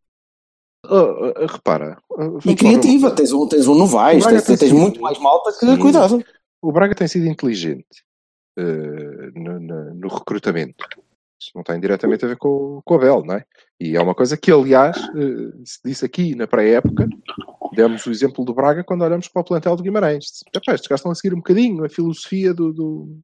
Ah, 0.86 1.32
ah, 1.36 1.46
repara. 1.50 1.98
lá 2.10 2.26
E 2.46 2.54
criativa. 2.54 3.08
coisa. 3.08 3.16
Tens 3.16 3.32
um, 3.32 3.48
tens 3.48 3.66
um 3.66 3.74
Novaes, 3.74 4.24
O 4.24 4.28
Braga 4.28 4.42
tens, 4.42 4.58
tens 4.58 4.68
sido- 4.70 4.78
muito 4.80 5.00
mais 5.00 5.18
malta 5.18 5.52
que 5.52 5.58
Sim. 5.66 5.78
cuidado. 5.78 6.24
O 6.62 6.72
Braga 6.72 6.94
tem 6.94 7.08
sido 7.08 7.26
inteligente 7.26 8.04
no, 9.34 9.60
no- 9.60 9.94
no 9.94 10.08
recrutamento. 10.08 10.84
Isso 11.40 11.52
não 11.54 11.62
tem 11.62 11.78
diretamente 11.78 12.24
a 12.24 12.28
ver 12.28 12.36
com, 12.36 12.80
com 12.84 12.94
o 12.94 12.96
Abel, 12.96 13.22
não 13.24 13.36
é? 13.36 13.44
E 13.80 13.96
é 13.96 14.00
uma 14.00 14.14
coisa 14.14 14.36
que, 14.36 14.50
aliás, 14.50 14.96
se 15.64 15.78
disse 15.84 16.04
aqui 16.04 16.34
na 16.34 16.46
pré-época, 16.46 17.08
Demos 17.74 18.04
o 18.06 18.10
exemplo 18.10 18.44
do 18.46 18.54
Braga 18.54 18.82
quando 18.82 19.02
olhamos 19.04 19.28
para 19.28 19.42
o 19.42 19.44
plantel 19.44 19.76
do 19.76 19.82
Guimarães. 19.82 20.24
Estes 20.52 20.88
gajos 20.88 21.06
a 21.06 21.14
seguir 21.14 21.34
um 21.34 21.38
bocadinho 21.38 21.84
a 21.84 21.88
filosofia 21.88 22.52
do, 22.54 22.72
do- 22.72 23.20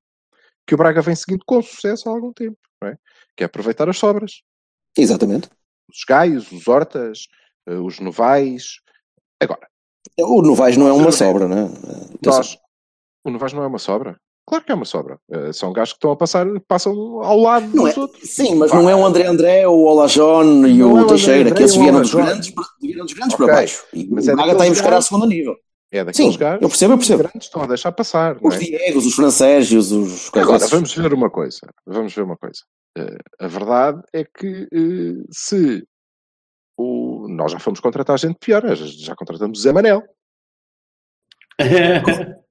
que 0.66 0.74
o 0.74 0.78
Braga 0.78 1.00
vem 1.00 1.14
seguindo 1.16 1.42
com 1.46 1.60
sucesso 1.62 2.08
há 2.08 2.12
algum 2.12 2.32
tempo, 2.32 2.56
não 2.80 2.90
é? 2.90 2.96
que 3.36 3.42
é 3.42 3.46
aproveitar 3.46 3.88
as 3.88 3.98
sobras. 3.98 4.42
Exatamente. 4.96 5.48
Os 5.90 6.04
Gaios, 6.06 6.52
os 6.52 6.68
Hortas, 6.68 7.26
os 7.68 8.00
Novais. 8.00 8.80
Agora, 9.42 9.66
O 10.18 10.42
Novaes 10.42 10.76
não 10.76 10.86
é 10.88 10.92
uma 10.92 11.10
sobra, 11.12 11.48
né? 11.48 11.68
nós, 12.24 12.56
o 13.24 13.30
Novais 13.30 13.52
não 13.52 13.62
é 13.62 13.66
uma 13.66 13.78
sobra? 13.78 14.16
Claro 14.46 14.62
que 14.64 14.72
é 14.72 14.74
uma 14.74 14.84
sobra. 14.84 15.18
Eh, 15.30 15.52
são 15.54 15.72
gajos 15.72 15.94
que 15.94 15.96
estão 15.96 16.10
a 16.10 16.16
passar, 16.16 16.46
passam 16.68 16.92
ao 17.22 17.38
lado 17.38 17.66
Não 17.74 17.84
dos 17.84 17.96
é, 17.96 18.00
outros. 18.00 18.28
sim, 18.30 18.54
mas 18.56 18.70
não 18.72 18.88
é 18.90 18.94
o 18.94 19.04
André 19.06 19.24
André, 19.26 19.66
o 19.66 19.72
Olajon 19.84 20.66
e 20.66 20.78
Não 20.78 20.90
é 20.90 20.92
o 20.92 20.92
o 20.92 20.96
André 20.98 21.08
Teixeira, 21.08 21.40
André 21.50 21.54
que 21.56 21.62
esses 21.62 21.76
e 21.76 21.78
o 21.78 21.82
vieram 21.82 22.00
dos 22.02 22.14
grandes, 22.14 22.50
para- 22.50 22.64
vieram 22.82 23.04
dos 23.06 23.14
grandes 23.14 23.34
Ok, 23.34 23.46
para 23.46 23.54
baixo. 23.56 23.84
E 23.94 24.06
mas 24.10 24.26
o 24.26 24.30
é 24.30 24.34
Braga 24.34 24.52
está 24.52 24.64
a 24.64 24.66
ir 24.66 24.70
buscar 24.70 24.90
gajos- 24.90 24.96
ao 24.96 25.02
segundo 25.18 25.26
nível. 25.30 25.56
É 25.90 26.04
daqueles 26.04 26.32
Sim, 26.34 26.38
gajos 26.38 26.60
eu 26.62 26.68
percebo, 26.68 26.92
eu 26.92 26.98
que 26.98 27.02
os 27.02 27.08
percebo. 27.08 27.28
grandes 27.30 27.46
estão 27.46 27.62
a 27.62 27.66
deixar 27.66 27.92
passar. 27.92 28.34
não 28.38 28.48
Os 28.50 28.54
é? 28.56 28.58
Diegos, 28.58 29.06
os 29.06 29.14
Franceses, 29.14 29.90
os 29.92 30.28
Agora, 30.28 30.46
coisas. 30.46 30.70
vamos 30.70 30.94
ver 30.94 31.14
uma 31.14 31.30
coisa. 31.30 31.60
Vamos 31.86 32.14
ver 32.14 32.22
uma 32.22 32.36
coisa. 32.36 32.60
Eh, 32.98 33.16
a 33.40 33.46
verdade 33.48 34.02
é 34.12 34.24
que 34.24 34.68
eh, 34.70 35.24
se 35.30 35.82
o... 36.76 37.13
nós 37.28 37.52
já 37.52 37.58
fomos 37.58 37.80
contratar 37.80 38.18
gente 38.18 38.38
pior, 38.38 38.62
já, 38.74 38.86
já 38.86 39.16
contratamos 39.16 39.58
o 39.58 39.62
Zé 39.62 39.72
Manel. 39.72 40.02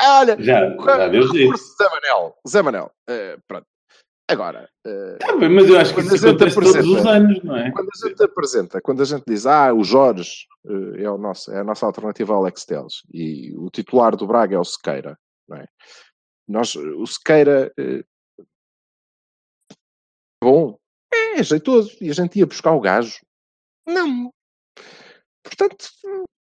Olha, 0.00 0.36
já, 0.40 0.76
já 0.76 1.08
deu 1.08 1.22
jeito. 1.22 1.36
recurso 1.36 1.76
Zé 1.76 1.88
Manel. 1.88 2.36
Zé 2.48 2.62
Manel. 2.62 2.90
Eh, 3.08 3.38
pronto. 3.48 3.66
Agora, 4.28 4.68
eh, 4.86 5.16
Tá 5.18 5.36
bem, 5.36 5.48
mas 5.48 5.68
eu 5.68 5.78
acho 5.78 5.94
que 5.94 6.00
isso 6.00 6.26
acontece 6.26 6.54
todos 6.54 6.86
os 6.86 7.06
anos, 7.06 7.42
não 7.42 7.56
é? 7.56 7.70
quando 7.70 7.88
a 7.88 8.08
gente 8.08 8.22
apresenta, 8.22 8.80
quando 8.80 9.02
a 9.02 9.04
gente 9.04 9.24
diz, 9.26 9.44
ah, 9.46 9.72
o 9.72 9.84
Jorge 9.84 10.46
eh, 10.66 11.02
é, 11.02 11.10
o 11.10 11.18
nosso, 11.18 11.52
é 11.52 11.60
a 11.60 11.64
nossa 11.64 11.84
alternativa 11.84 12.32
ao 12.32 12.40
Alex 12.40 12.64
Teles 12.64 13.02
e 13.12 13.54
o 13.56 13.68
titular 13.70 14.16
do 14.16 14.26
Braga 14.26 14.56
é 14.56 14.58
o 14.58 14.64
Sequeira, 14.64 15.18
não 15.48 15.58
é? 15.58 15.66
Nós, 16.48 16.74
o 16.74 17.06
Sequeira, 17.06 17.72
bom, 20.42 20.78
é 21.12 21.42
jeitoso 21.42 21.96
e 22.00 22.10
a 22.10 22.12
gente 22.12 22.38
ia 22.38 22.46
buscar 22.46 22.72
o 22.72 22.80
gajo. 22.80 23.18
Não. 23.86 24.30
Portanto, 25.42 25.86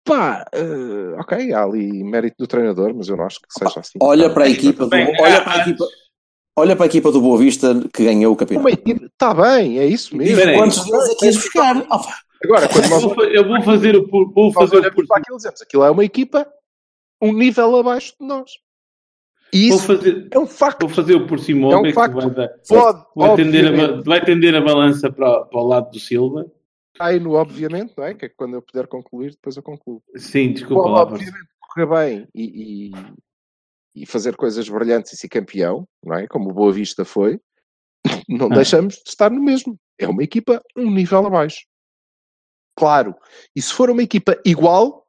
pá, 0.05 0.45
eh, 0.53 1.15
ok, 1.19 1.53
há 1.53 1.63
ali 1.63 2.03
mérito 2.03 2.37
do 2.39 2.47
treinador, 2.47 2.93
mas 2.95 3.07
eu 3.09 3.17
não 3.17 3.25
acho 3.25 3.39
que 3.39 3.47
seja 3.49 3.79
assim. 3.79 3.99
Olha 4.01 4.29
para 4.33 4.45
a 4.45 4.49
equipa 4.49 4.85
do, 4.85 4.95
olha 4.95 5.37
ah, 5.37 5.41
para 5.41 5.53
a 5.53 5.57
equipa, 5.61 5.85
olha 6.57 6.75
para 6.75 6.85
a 6.85 6.87
equipa 6.87 7.11
do 7.11 7.21
Boa 7.21 7.37
Vista 7.37 7.73
que 7.93 8.05
ganhou 8.05 8.33
o 8.33 8.35
campeonato. 8.35 8.81
Está 8.89 9.33
bem, 9.33 9.79
é 9.79 9.85
isso 9.85 10.15
mesmo. 10.15 10.37
Peraí. 10.37 10.57
Quantos 10.57 10.85
deles 10.85 11.09
é 11.09 11.15
que 11.15 11.25
ias 11.25 11.35
buscar? 11.35 11.85
Ah. 11.89 12.01
Agora, 12.43 12.67
quando 12.67 12.89
nós 12.89 13.03
Eu 13.33 13.47
vou, 13.47 13.61
fazer 13.61 13.95
o 13.95 14.07
por- 14.07 14.33
vou 14.33 14.45
nós 14.45 14.53
fazer 14.55 14.75
o 14.75 14.79
olhamos 14.79 15.07
para 15.07 15.17
aquilo 15.17 15.35
e 15.35 15.37
dizemos, 15.37 15.61
aquilo 15.61 15.83
é 15.83 15.91
uma 15.91 16.03
equipa 16.03 16.47
um 17.21 17.31
nível 17.33 17.77
abaixo 17.77 18.13
de 18.19 18.27
nós. 18.27 18.51
E 19.53 19.69
vou 19.69 19.77
isso 19.77 19.87
fazer 19.87 20.27
é 20.31 20.39
um 20.39 20.47
facto. 20.47 20.81
vou 20.81 20.89
fazer 20.89 21.15
o 21.15 21.27
por 21.27 21.39
cima 21.39 21.71
É 21.71 21.77
um 21.77 21.83
que 21.83 21.93
facto. 21.93 22.15
vai, 22.15 22.29
dar, 22.31 22.49
Pode, 22.67 23.05
vai, 23.15 23.35
tender 23.35 23.67
a, 23.67 24.01
vai 24.01 24.25
tender 24.25 24.55
a 24.55 24.61
balança 24.61 25.11
para, 25.11 25.45
para 25.45 25.59
o 25.59 25.67
lado 25.67 25.91
do 25.91 25.99
Silva. 25.99 26.45
Aí 26.99 27.19
no 27.19 27.33
obviamente, 27.33 27.93
não 27.97 28.03
é? 28.03 28.13
Que 28.13 28.25
é 28.25 28.29
que 28.29 28.35
quando 28.35 28.53
eu 28.55 28.61
puder 28.61 28.87
concluir, 28.87 29.31
depois 29.31 29.55
eu 29.57 29.63
concluo. 29.63 30.01
Sim, 30.15 30.53
desculpa. 30.53 30.89
Vasco. 30.89 31.13
obviamente, 31.13 31.47
correr 31.61 31.85
bem 31.87 32.27
e, 32.33 32.87
e- 32.89 34.01
e 34.03 34.05
fazer 34.05 34.35
coisas 34.35 34.67
brilhantes 34.67 35.13
e 35.13 35.17
ser 35.17 35.29
campeão, 35.29 35.87
não 36.03 36.15
é? 36.17 36.27
Como 36.27 36.49
o 36.49 36.53
Boa 36.53 36.71
Vista 36.73 37.03
foi, 37.05 37.39
não 38.29 38.47
Ah. 38.51 38.55
deixamos 38.55 38.95
de 38.95 39.09
estar 39.09 39.29
no 39.29 39.41
mesmo. 39.41 39.77
É 39.99 40.07
uma 40.07 40.23
equipa 40.23 40.61
um 40.75 40.89
nível 40.91 41.25
abaixo. 41.25 41.65
Claro. 42.75 43.15
E 43.55 43.61
se 43.61 43.71
for 43.73 43.89
uma 43.91 44.01
equipa 44.01 44.39
igual, 44.45 45.07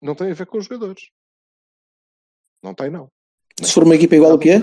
não 0.00 0.14
tem 0.14 0.30
a 0.30 0.34
ver 0.34 0.46
com 0.46 0.58
os 0.58 0.64
jogadores. 0.66 1.08
Não 2.62 2.72
tem, 2.74 2.88
não. 2.90 3.08
Se 3.60 3.72
for 3.72 3.82
uma 3.84 3.96
equipa 3.96 4.14
igual 4.14 4.34
o 4.34 4.38
que 4.38 4.50
é? 4.50 4.58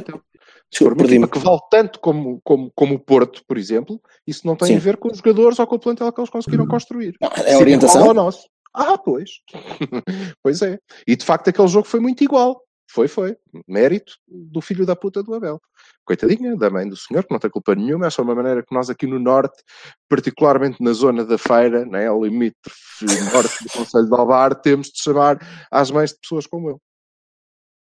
Desculpa, 0.73 0.95
uma 0.95 1.05
equipa 1.05 1.27
que 1.27 1.37
vale 1.37 1.59
tanto 1.69 1.99
como, 1.99 2.41
como, 2.43 2.71
como 2.73 2.95
o 2.95 2.99
Porto, 2.99 3.43
por 3.47 3.59
exemplo, 3.59 4.01
isso 4.25 4.47
não 4.47 4.55
tem 4.55 4.69
Sim. 4.69 4.77
a 4.77 4.79
ver 4.79 4.97
com 4.97 5.09
os 5.11 5.19
jogadores 5.19 5.59
ou 5.59 5.67
com 5.67 5.75
o 5.75 5.79
plantel 5.79 6.11
que 6.11 6.19
eles 6.19 6.31
conseguiram 6.31 6.65
construir. 6.65 7.15
É 7.21 7.27
a 7.27 7.41
igual 7.41 7.61
orientação? 7.61 8.07
ao 8.07 8.13
nosso. 8.13 8.47
Ah, 8.73 8.97
pois. 8.97 9.29
pois 10.41 10.63
é. 10.63 10.79
E 11.07 11.15
de 11.15 11.23
facto 11.23 11.49
aquele 11.49 11.67
jogo 11.67 11.87
foi 11.87 11.99
muito 11.99 12.23
igual. 12.23 12.59
Foi, 12.89 13.07
foi. 13.07 13.37
Mérito 13.67 14.13
do 14.27 14.61
filho 14.61 14.83
da 14.83 14.95
puta 14.95 15.21
do 15.21 15.35
Abel. 15.35 15.61
Coitadinha 16.03 16.55
da 16.57 16.71
mãe 16.71 16.89
do 16.89 16.97
senhor, 16.97 17.23
que 17.23 17.31
não 17.31 17.39
tem 17.39 17.51
culpa 17.51 17.75
nenhuma, 17.75 18.07
é 18.07 18.09
só 18.09 18.23
uma 18.23 18.33
maneira 18.33 18.63
que 18.63 18.73
nós 18.73 18.89
aqui 18.89 19.05
no 19.05 19.19
Norte, 19.19 19.63
particularmente 20.09 20.81
na 20.81 20.91
zona 20.91 21.23
da 21.23 21.37
feira, 21.37 21.85
né, 21.85 22.07
ao 22.07 22.23
limítrofe 22.23 23.05
norte 23.31 23.63
do 23.63 23.69
Conselho 23.71 24.07
de 24.07 24.15
Alvar, 24.15 24.55
temos 24.61 24.87
de 24.87 25.03
chamar 25.03 25.37
às 25.71 25.91
mães 25.91 26.11
de 26.11 26.19
pessoas 26.19 26.47
como 26.47 26.69
eu. 26.69 26.81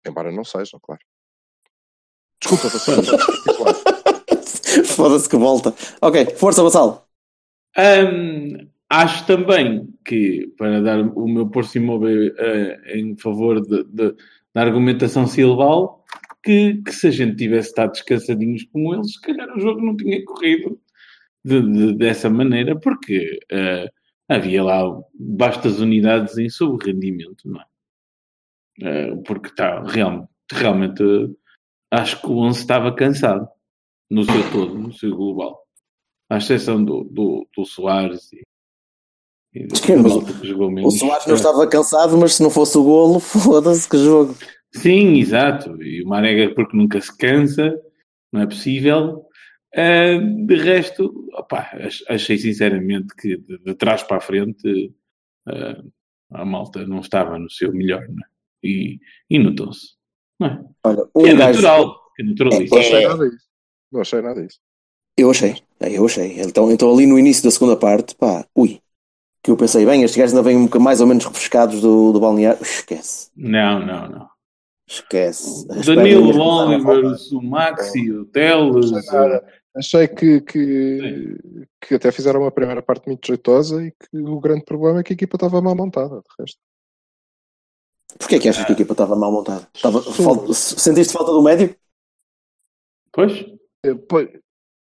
Embora 0.05 0.31
não 0.31 0.43
sejam, 0.43 0.79
claro. 0.81 1.01
Desculpa, 2.43 2.69
você. 2.69 2.91
Foda-se 4.85 5.29
que 5.29 5.37
volta. 5.37 5.73
Ok, 6.01 6.25
força, 6.35 6.61
Vassal. 6.63 7.07
Hum, 7.77 8.67
acho 8.89 9.25
também 9.25 9.87
que, 10.05 10.47
para 10.57 10.81
dar 10.81 10.99
o 11.01 11.27
meu 11.27 11.47
por 11.47 11.65
cima 11.65 11.93
eh, 12.37 12.99
em 12.99 13.15
favor 13.17 13.61
de- 13.61 13.83
de- 13.85 14.15
da 14.53 14.61
argumentação 14.61 15.25
silval, 15.25 16.03
que, 16.43 16.81
que 16.83 16.91
se 16.91 17.07
a 17.07 17.11
gente 17.11 17.37
tivesse 17.37 17.69
estado 17.69 17.93
descansadinhos 17.93 18.63
com 18.65 18.93
eles, 18.93 19.13
se 19.13 19.21
calhar 19.21 19.49
o 19.55 19.59
jogo 19.59 19.81
não 19.81 19.95
tinha 19.95 20.23
corrido 20.25 20.77
de- 21.43 21.61
de- 21.61 21.93
dessa 21.97 22.29
maneira, 22.29 22.77
porque 22.79 23.39
eh, 23.51 23.89
havia 24.27 24.63
lá 24.63 24.83
bastas 25.13 25.79
unidades 25.79 26.37
em 26.37 26.49
subrendimento, 26.49 27.47
não 27.47 27.61
é? 27.61 27.65
Eh, 28.81 29.15
porque 29.25 29.47
está 29.49 29.81
realmente, 29.83 30.27
realmente 30.51 31.03
acho 31.93 32.19
que 32.21 32.27
o 32.27 32.37
11 32.39 32.59
estava 32.59 32.93
cansado 32.93 33.47
no 34.09 34.23
seu 34.23 34.51
todo, 34.51 34.77
no 34.77 34.93
seu 34.93 35.15
global 35.15 35.63
à 36.29 36.37
exceção 36.37 36.83
do, 36.83 37.03
do, 37.03 37.47
do 37.55 37.65
Soares 37.65 38.31
e, 38.33 38.41
e 39.53 39.67
do 39.67 39.77
Sim, 39.77 40.03
que 40.39 40.47
jogou 40.47 40.67
O 40.67 40.71
menos. 40.71 40.97
Soares 40.97 41.27
não 41.27 41.35
estava 41.35 41.67
cansado, 41.67 42.17
mas 42.17 42.35
se 42.35 42.43
não 42.43 42.49
fosse 42.49 42.77
o 42.77 42.83
golo, 42.83 43.19
foda-se 43.21 43.87
que 43.87 43.97
jogo. 43.97 44.35
Sim, 44.73 45.19
exato. 45.19 45.81
E 45.83 46.01
o 46.03 46.07
Marega 46.07 46.53
porque 46.55 46.75
nunca 46.75 46.99
se 46.99 47.15
cansa, 47.15 47.79
não 48.31 48.41
é 48.41 48.47
possível. 48.47 49.25
Ah, 49.75 50.17
de 50.17 50.55
resto, 50.55 51.27
opá, 51.33 51.69
ach- 51.73 52.03
achei 52.09 52.37
sinceramente 52.37 53.13
que 53.15 53.37
de, 53.37 53.57
de 53.59 53.75
trás 53.75 54.01
para 54.03 54.17
a 54.17 54.21
frente 54.21 54.93
ah, 55.47 55.83
a 56.31 56.45
malta 56.45 56.85
não 56.87 56.99
estava 56.99 57.37
no 57.37 57.49
seu 57.49 57.71
melhor, 57.71 58.07
não 58.07 58.23
é? 58.23 58.27
E, 58.63 58.99
e 59.29 59.37
notou-se. 59.37 59.95
Não 60.39 60.47
é? 60.47 60.63
Olha, 60.83 61.05
Que 61.05 61.29
é 61.29 61.33
um 61.33 61.37
gajo. 61.37 61.61
natural. 61.61 61.99
Que 62.15 62.21
é 62.21 62.25
naturalista. 62.25 62.75
Não 62.75 62.81
achei 62.81 63.07
nada 63.07 63.29
disso. 63.29 63.45
Não 63.91 64.01
achei 64.01 64.21
nada 64.21 64.41
disso. 64.41 64.59
Eu 65.17 65.29
achei, 65.31 65.55
é, 65.79 65.97
eu 65.97 66.05
achei. 66.05 66.41
Então, 66.41 66.71
então 66.71 66.91
ali 66.91 67.05
no 67.05 67.19
início 67.19 67.43
da 67.43 67.51
segunda 67.51 67.75
parte, 67.77 68.15
pá, 68.15 68.45
ui. 68.55 68.79
Que 69.43 69.51
eu 69.51 69.57
pensei, 69.57 69.85
bem, 69.85 70.03
estes 70.03 70.17
gajos 70.17 70.33
ainda 70.33 70.41
vêm 70.47 70.57
um 70.57 70.65
bocado 70.65 70.83
mais 70.83 71.01
ou 71.01 71.07
menos 71.07 71.25
refrescados 71.25 71.81
do, 71.81 72.11
do 72.13 72.19
balneário. 72.19 72.61
Esquece, 72.61 73.29
Não, 73.35 73.85
não, 73.85 74.09
não. 74.09 74.29
esquece. 74.87 75.67
O 75.69 75.83
Danilo, 75.95 76.67
mesmo 76.69 77.37
o 77.39 77.43
Maxi, 77.43 78.11
o 78.11 78.25
Teles. 78.25 78.91
Achei 79.75 80.07
que, 80.07 80.39
que, 80.41 81.35
que 81.81 81.95
até 81.95 82.11
fizeram 82.11 82.41
uma 82.41 82.51
primeira 82.51 82.81
parte 82.81 83.07
muito 83.07 83.25
jeitosa 83.27 83.83
e 83.83 83.91
que 83.91 84.17
o 84.17 84.39
grande 84.39 84.63
problema 84.63 84.99
é 84.99 85.03
que 85.03 85.13
a 85.13 85.15
equipa 85.15 85.35
estava 85.35 85.61
mal 85.61 85.75
montada. 85.75 86.17
De 86.21 86.41
resto. 86.41 86.57
Porquê 88.17 88.35
é 88.35 88.39
que 88.39 88.49
achas 88.49 88.65
que 88.65 88.71
a 88.71 88.75
equipa 88.75 88.93
estava 88.93 89.15
mal 89.15 89.31
montada? 89.31 89.67
Estava, 89.73 90.01
sentiste 90.53 91.13
falta 91.13 91.31
do 91.31 91.41
médio? 91.43 91.75
Pois, 93.11 93.45
Eh, 93.85 93.93
pô, 93.95 94.21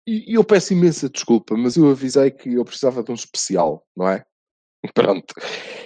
E 0.08 0.36
eu 0.38 0.44
peço 0.44 0.72
imensa 0.74 1.10
desculpa, 1.10 1.56
mas 1.58 1.76
eu 1.76 1.90
avisei 1.90 2.32
que 2.32 2.54
eu 2.54 2.64
precisava 2.64 3.04
de 3.04 3.12
um 3.12 3.16
especial, 3.16 3.86
não 3.96 4.08
é? 4.08 4.26
Pronto. 4.94 5.34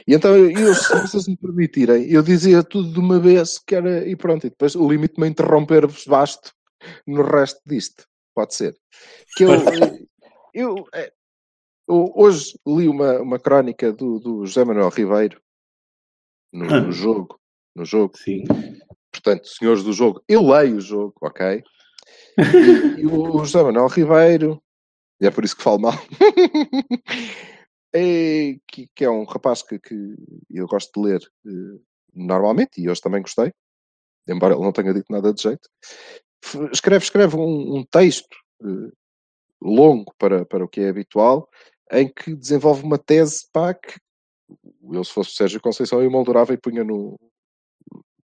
E 0.07 0.13
então, 0.13 0.35
eu, 0.35 0.75
se 0.75 0.93
vocês 1.01 1.27
me 1.27 1.35
permitirem, 1.37 2.07
eu 2.11 2.21
dizia 2.21 2.63
tudo 2.63 2.91
de 2.93 2.99
uma 2.99 3.19
vez 3.19 3.57
que 3.57 3.73
era. 3.75 4.07
E 4.07 4.15
pronto, 4.15 4.45
e 4.45 4.49
depois 4.49 4.75
o 4.75 4.87
limite-me 4.87 5.25
a 5.25 5.29
interromper-vos 5.29 6.05
basto 6.05 6.51
no 7.07 7.23
resto 7.23 7.61
disto. 7.65 8.05
Pode 8.35 8.53
ser. 8.53 8.75
Que 9.35 9.45
eu. 9.45 9.53
eh, 9.53 10.03
eu, 10.53 10.75
eh, 10.93 11.11
eu 11.87 12.11
hoje 12.15 12.59
li 12.67 12.87
uma, 12.87 13.19
uma 13.21 13.39
crónica 13.39 13.91
do, 13.91 14.19
do 14.19 14.45
José 14.45 14.63
Manuel 14.63 14.89
Ribeiro 14.89 15.41
no, 16.51 16.65
Ah. 16.65 16.81
no 16.81 16.91
jogo. 16.91 17.39
No 17.75 17.85
jogo. 17.85 18.17
sim. 18.17 18.43
Portanto, 19.11 19.47
senhores 19.47 19.83
do 19.83 19.91
jogo, 19.91 20.23
eu 20.27 20.41
leio 20.41 20.77
o 20.77 20.81
jogo, 20.81 21.13
ok? 21.21 21.63
E, 22.97 23.01
e 23.01 23.05
o 23.05 23.39
José 23.39 23.61
Manuel 23.61 23.87
Ribeiro, 23.87 24.61
e 25.19 25.27
é 25.27 25.31
por 25.31 25.43
isso 25.43 25.55
que 25.55 25.63
falo 25.63 25.79
mal, 25.79 25.93
é, 27.93 28.55
que, 28.67 28.87
que 28.95 29.05
é 29.05 29.09
um 29.09 29.23
rapaz 29.25 29.61
que, 29.61 29.79
que 29.79 30.15
eu 30.49 30.67
gosto 30.67 30.91
de 30.99 31.07
ler 31.09 31.21
eh, 31.45 31.79
normalmente, 32.13 32.81
e 32.81 32.89
hoje 32.89 33.01
também 33.01 33.21
gostei, 33.21 33.51
embora 34.27 34.53
ele 34.53 34.63
não 34.63 34.71
tenha 34.71 34.93
dito 34.93 35.11
nada 35.11 35.33
de 35.33 35.41
jeito. 35.41 35.69
Escreve, 36.71 37.03
escreve 37.03 37.35
um, 37.35 37.77
um 37.77 37.83
texto 37.83 38.35
eh, 38.63 38.91
longo 39.61 40.13
para, 40.17 40.45
para 40.45 40.63
o 40.65 40.69
que 40.69 40.81
é 40.81 40.89
habitual, 40.89 41.49
em 41.91 42.11
que 42.11 42.33
desenvolve 42.33 42.83
uma 42.83 42.97
tese 42.97 43.45
pá, 43.51 43.73
que 43.73 43.99
eu, 44.91 45.03
se 45.03 45.11
fosse 45.11 45.35
Sérgio 45.35 45.61
Conceição, 45.61 46.01
eu 46.01 46.09
moldurava 46.09 46.53
e 46.53 46.57
punha 46.57 46.83
no, 46.83 47.19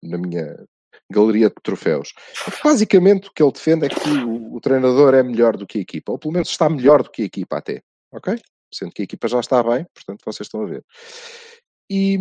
na 0.02 0.18
minha 0.18 0.66
galeria 1.12 1.50
de 1.50 1.56
troféus. 1.62 2.14
Basicamente, 2.64 3.30
o 3.30 3.34
que 3.34 3.42
ele 3.42 3.52
defende 3.52 3.86
é 3.86 3.90
que 3.90 4.10
o, 4.10 4.56
o, 4.56 4.62
treinador 4.62 5.14
é 5.14 5.24
melhor 5.24 5.56
do 5.56 5.68
que 5.68 5.78
a 5.78 5.82
equipa, 5.82 6.12
ou 6.12 6.20
pelo 6.20 6.34
menos 6.34 6.50
está 6.50 6.70
melhor 6.70 7.04
do 7.04 7.12
que 7.12 7.22
a 7.22 7.26
equipa 7.26 7.58
até, 7.58 7.82
ok? 8.12 8.40
Sendo 8.74 8.92
que 8.92 9.02
a 9.02 9.06
equipa 9.06 9.28
já 9.28 9.40
está 9.40 9.64
bem, 9.64 9.86
portanto, 9.94 10.24
vocês 10.26 10.48
estão 10.48 10.64
a 10.64 10.66
ver. 10.66 10.84
E 11.90 12.18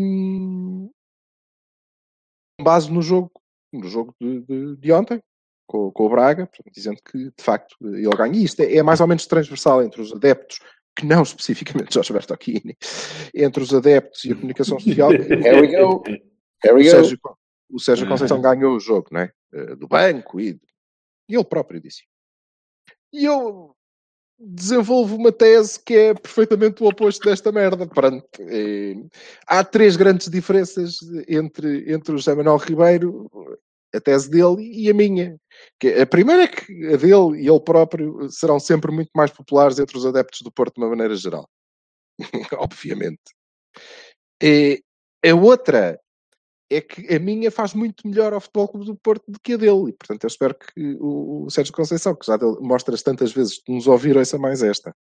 com 2.59 2.65
base 2.65 2.91
no 2.91 3.03
jogo, 3.03 3.31
no 3.73 3.89
jogo 3.89 4.15
de, 4.21 4.41
de, 4.43 4.77
de 4.77 4.93
ontem, 4.93 5.21
com, 5.67 5.91
com, 5.91 6.07
o 6.07 6.09
Braga, 6.09 6.49
dizendo 6.73 6.99
que 7.03 7.19
de 7.19 7.43
facto 7.43 7.77
ele 7.83 8.09
ganha. 8.17 8.39
E 8.39 8.45
isto 8.45 8.61
é, 8.61 8.77
é, 8.77 8.83
mais 8.83 9.01
ou 9.01 9.07
menos 9.07 9.27
transversal 9.27 9.83
entre 9.83 10.01
os 10.01 10.13
adeptos, 10.13 10.61
que 10.97 11.07
não 11.07 11.23
especificamente 11.23 11.95
Jorge 11.95 12.13
Bertocchini, 12.13 12.77
entre 13.35 13.63
os 13.63 13.73
adeptos 13.73 14.25
e 14.25 14.33
a 14.33 14.35
comunicação 14.35 14.81
social. 14.81 15.13
Here 15.15 15.61
we 15.61 15.69
go. 15.69 16.03
Here 16.65 16.75
we 16.75 16.85
go. 16.85 16.89
O 16.89 16.91
Sérgio, 16.91 17.19
o 17.71 17.79
Sérgio 17.79 18.09
Conceição 18.09 18.41
ganhou 18.41 18.75
o 18.75 18.81
jogo, 18.81 19.09
não 19.13 19.21
é? 19.21 19.33
Eh, 19.53 19.77
do 19.77 19.87
banco 19.87 20.41
e, 20.41 20.61
e 21.29 21.35
ele 21.35 21.45
próprio 21.45 21.81
disse. 21.81 22.03
E 23.13 23.25
eu 23.25 23.75
desenvolvo 24.39 25.17
uma 25.17 25.33
tese 25.33 25.81
que 25.83 25.95
é 25.95 26.15
perfeitamente 26.15 26.83
o 26.83 26.87
oposto 26.87 27.25
desta 27.25 27.51
merda. 27.51 27.87
Pronto, 27.87 28.27
é, 28.41 28.95
há 29.47 29.65
três 29.65 29.97
grandes 29.97 30.29
diferenças 30.29 30.99
entre, 31.27 31.91
entre 31.93 32.15
o 32.15 32.19
José 32.19 32.35
Manuel 32.35 32.59
Ribeiro, 32.59 33.31
a 33.97 34.01
tese 34.01 34.31
dele 34.31 34.71
e 34.73 34.91
a 34.91 34.95
minha. 34.95 35.39
Que 35.81 36.01
a 36.01 36.07
primeira 36.07 36.45
é 36.45 36.49
que 36.49 36.87
a 36.87 36.97
dele 36.97 37.43
e 37.43 37.49
ele 37.49 37.61
próprio 37.61 38.31
serão 38.31 38.61
sempre 38.61 38.93
muito 38.93 39.11
mais 39.15 39.31
populares 39.31 39.79
entre 39.79 39.97
os 39.97 40.07
adeptos 40.07 40.43
do 40.43 40.53
Porto 40.53 40.75
de 40.75 40.81
uma 40.81 40.91
maneira 40.91 41.15
geral. 41.17 41.49
Obviamente. 42.59 43.23
E 44.43 44.83
a 45.25 45.35
outra 45.35 45.99
é 46.71 46.81
que 46.81 47.15
a 47.15 47.19
minha 47.19 47.51
faz 47.51 47.75
muito 47.75 48.07
melhor 48.09 48.33
ao 48.33 48.41
Futebol 48.41 48.69
Clube 48.69 48.87
do 48.87 48.97
Porto 48.97 49.25
do 49.29 49.39
que 49.41 49.55
a 49.55 49.57
dele. 49.57 49.91
E, 49.91 49.93
portanto, 49.93 50.25
eu 50.25 50.29
espero 50.29 50.55
que 50.55 50.97
o, 51.01 51.49
Sérgio 51.49 51.73
Conceição, 51.73 52.15
que 52.15 52.27
já 52.27 52.37
mostras 52.61 53.03
tantas 53.03 53.33
vezes 53.33 53.61
nos 53.69 53.87
ouvir, 53.87 54.17
ouça 54.17 54.37
mais 54.37 54.63
esta. 54.63 54.95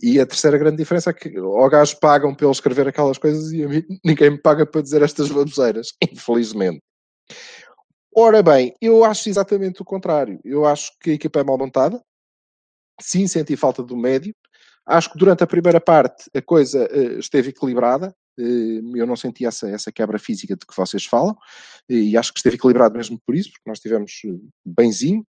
E 0.00 0.20
a 0.20 0.26
terceira 0.26 0.58
grande 0.58 0.76
diferença 0.76 1.10
é 1.10 1.12
que 1.12 1.36
ao 1.36 1.68
gajo 1.70 1.98
pagam 2.00 2.36
ele 2.38 2.50
escrever 2.50 2.88
aquelas 2.88 3.18
coisas 3.18 3.52
e 3.52 3.66
mim 3.66 3.84
ninguém 4.04 4.30
me 4.30 4.38
paga 4.38 4.66
para 4.66 4.82
dizer 4.82 5.02
estas 5.02 5.28
baboseiras, 5.28 5.92
infelizmente. 6.12 6.82
Ora 8.20 8.42
bem, 8.42 8.74
eu 8.80 9.04
acho 9.04 9.28
exatamente 9.28 9.80
o 9.80 9.84
contrário. 9.84 10.40
Eu 10.44 10.66
acho 10.66 10.90
que 10.98 11.10
a 11.10 11.12
equipa 11.12 11.38
é 11.38 11.44
mal 11.44 11.56
montada. 11.56 12.02
Sim, 13.00 13.28
senti 13.28 13.54
falta 13.56 13.80
do 13.80 13.96
médio. 13.96 14.34
Acho 14.84 15.12
que 15.12 15.18
durante 15.18 15.44
a 15.44 15.46
primeira 15.46 15.80
parte 15.80 16.28
a 16.34 16.42
coisa 16.42 16.84
uh, 16.92 17.20
esteve 17.20 17.50
equilibrada. 17.50 18.12
Eh, 18.36 18.80
eu 18.96 19.06
não 19.06 19.14
senti 19.14 19.46
essa, 19.46 19.70
essa 19.70 19.92
quebra 19.92 20.18
física 20.18 20.56
de 20.56 20.66
que 20.66 20.76
vocês 20.76 21.04
falam 21.04 21.36
e 21.88 22.16
acho 22.16 22.32
que 22.32 22.40
esteve 22.40 22.56
equilibrado 22.56 22.96
mesmo 22.96 23.20
por 23.24 23.36
isso, 23.36 23.52
porque 23.52 23.70
nós 23.70 23.78
tivemos 23.78 24.12
eh, 24.24 24.36
benzinho, 24.66 25.24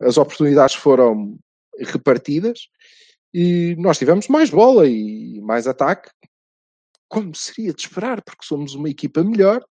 as 0.00 0.16
oportunidades 0.16 0.76
foram 0.76 1.38
repartidas 1.78 2.68
e 3.34 3.76
nós 3.78 3.98
tivemos 3.98 4.28
mais 4.28 4.48
bola 4.48 4.88
e 4.88 5.42
mais 5.42 5.66
ataque, 5.66 6.10
como 7.10 7.34
seria 7.34 7.74
de 7.74 7.82
esperar, 7.82 8.22
porque 8.22 8.44
somos 8.44 8.74
uma 8.74 8.88
equipa 8.88 9.22
melhor, 9.22 9.62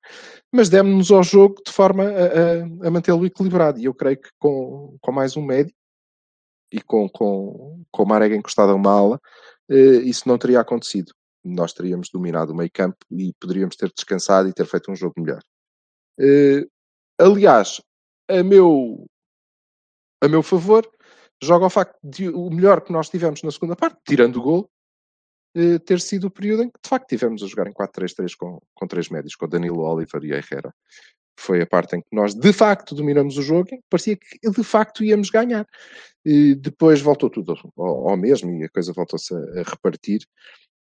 mas 0.53 0.69
demos-nos 0.69 1.11
ao 1.11 1.23
jogo 1.23 1.55
de 1.65 1.73
forma 1.73 2.05
a, 2.05 2.85
a, 2.85 2.89
a 2.89 2.91
mantê-lo 2.91 3.25
equilibrado. 3.25 3.79
E 3.79 3.85
eu 3.85 3.95
creio 3.95 4.21
que 4.21 4.29
com, 4.39 4.99
com 5.01 5.13
mais 5.13 5.37
um 5.37 5.43
médio 5.43 5.75
e 6.71 6.83
com, 6.83 7.09
com, 7.09 7.83
com 7.91 8.03
o 8.03 8.07
Marega 8.07 8.37
encostado 8.37 8.73
a 8.73 8.75
uma 8.75 8.93
ala, 8.93 9.21
eh, 9.71 10.03
isso 10.05 10.29
não 10.29 10.37
teria 10.37 10.61
acontecido 10.61 11.13
nós 11.45 11.73
teríamos 11.73 12.09
dominado 12.11 12.53
o 12.53 12.57
meio 12.57 12.71
campo 12.73 12.99
e 13.11 13.33
poderíamos 13.41 13.77
ter 13.77 13.91
descansado 13.93 14.49
e 14.49 14.53
ter 14.53 14.67
feito 14.67 14.91
um 14.91 14.97
jogo 14.97 15.15
melhor. 15.19 15.43
Uh, 16.21 16.69
aliás, 17.19 17.81
a 18.29 18.43
meu, 18.43 19.07
a 20.23 20.29
meu 20.29 20.43
favor, 20.43 20.89
joga 21.43 21.67
o 21.67 21.71
facto 21.71 21.99
de 22.03 22.29
o 22.29 22.51
melhor 22.51 22.81
que 22.83 22.93
nós 22.93 23.09
tivemos 23.09 23.43
na 23.43 23.51
segunda 23.51 23.77
parte, 23.77 23.99
tirando 24.07 24.37
o 24.37 24.43
gol, 24.43 24.71
uh, 25.57 25.79
ter 25.81 26.01
sido 26.01 26.27
o 26.27 26.31
período 26.31 26.65
em 26.65 26.71
que 26.71 26.79
de 26.83 26.89
facto 26.89 27.09
tivemos 27.09 27.43
a 27.43 27.47
jogar 27.47 27.69
em 27.69 27.73
4-3-3 27.73 28.35
com, 28.37 28.61
com 28.75 28.87
três 28.87 29.09
médios, 29.09 29.35
com 29.35 29.49
Danilo 29.49 29.81
Oliver 29.81 30.23
e 30.25 30.33
Herrera. 30.33 30.73
Foi 31.39 31.63
a 31.63 31.67
parte 31.67 31.97
em 31.97 32.01
que 32.01 32.09
nós 32.13 32.35
de 32.35 32.53
facto 32.53 32.95
dominamos 32.95 33.39
o 33.39 33.43
jogo 33.43 33.69
e 33.73 33.81
parecia 33.89 34.17
que 34.17 34.51
de 34.51 34.65
facto 34.65 35.05
íamos 35.05 35.31
ganhar. 35.31 35.67
E 36.25 36.55
depois 36.55 37.01
voltou 37.01 37.31
tudo 37.31 37.55
ao, 37.77 38.11
ao 38.11 38.17
mesmo 38.17 38.51
e 38.51 38.65
a 38.65 38.69
coisa 38.69 38.93
voltou-se 38.93 39.33
a, 39.35 39.39
a 39.61 39.63
repartir 39.63 40.27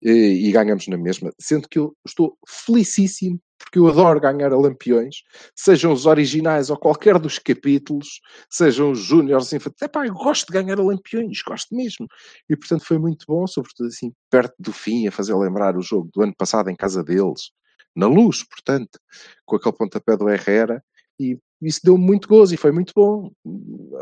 e, 0.02 0.48
e 0.48 0.52
ganhamos 0.52 0.88
na 0.88 0.98
mesma. 0.98 1.32
Sendo 1.40 1.68
que 1.68 1.78
eu 1.78 1.96
estou 2.04 2.36
felicíssimo 2.46 3.40
porque 3.62 3.78
eu 3.78 3.86
adoro 3.86 4.20
ganhar 4.20 4.52
a 4.52 4.56
lampiões, 4.56 5.22
sejam 5.54 5.92
os 5.92 6.04
originais 6.06 6.68
ou 6.68 6.76
qualquer 6.76 7.18
dos 7.18 7.38
capítulos, 7.38 8.20
sejam 8.50 8.90
os 8.90 8.98
júniores, 8.98 9.52
infantis. 9.52 9.82
Epá, 9.82 10.06
eu 10.06 10.12
gosto 10.12 10.46
de 10.46 10.52
ganhar 10.52 10.78
a 10.78 10.82
lampiões, 10.82 11.40
gosto 11.42 11.74
mesmo. 11.74 12.06
E 12.48 12.56
portanto 12.56 12.84
foi 12.84 12.98
muito 12.98 13.24
bom, 13.26 13.46
sobretudo 13.46 13.86
assim, 13.86 14.12
perto 14.28 14.54
do 14.58 14.72
fim, 14.72 15.06
a 15.06 15.12
fazer 15.12 15.34
lembrar 15.34 15.76
o 15.76 15.82
jogo 15.82 16.10
do 16.12 16.22
ano 16.22 16.34
passado 16.36 16.68
em 16.70 16.76
casa 16.76 17.02
deles, 17.04 17.52
na 17.94 18.06
luz, 18.06 18.42
portanto, 18.42 18.98
com 19.44 19.56
aquele 19.56 19.76
pontapé 19.76 20.16
do 20.16 20.28
Herrera, 20.28 20.82
e 21.20 21.38
isso 21.60 21.80
deu 21.84 21.96
muito 21.96 22.26
gozo 22.26 22.54
e 22.54 22.56
foi 22.56 22.72
muito 22.72 22.92
bom. 22.96 23.30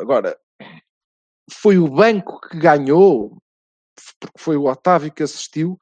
Agora, 0.00 0.38
foi 1.52 1.76
o 1.76 1.88
banco 1.88 2.40
que 2.40 2.58
ganhou, 2.58 3.36
porque 4.18 4.38
foi 4.38 4.56
o 4.56 4.66
Otávio 4.66 5.12
que 5.12 5.22
assistiu. 5.22 5.78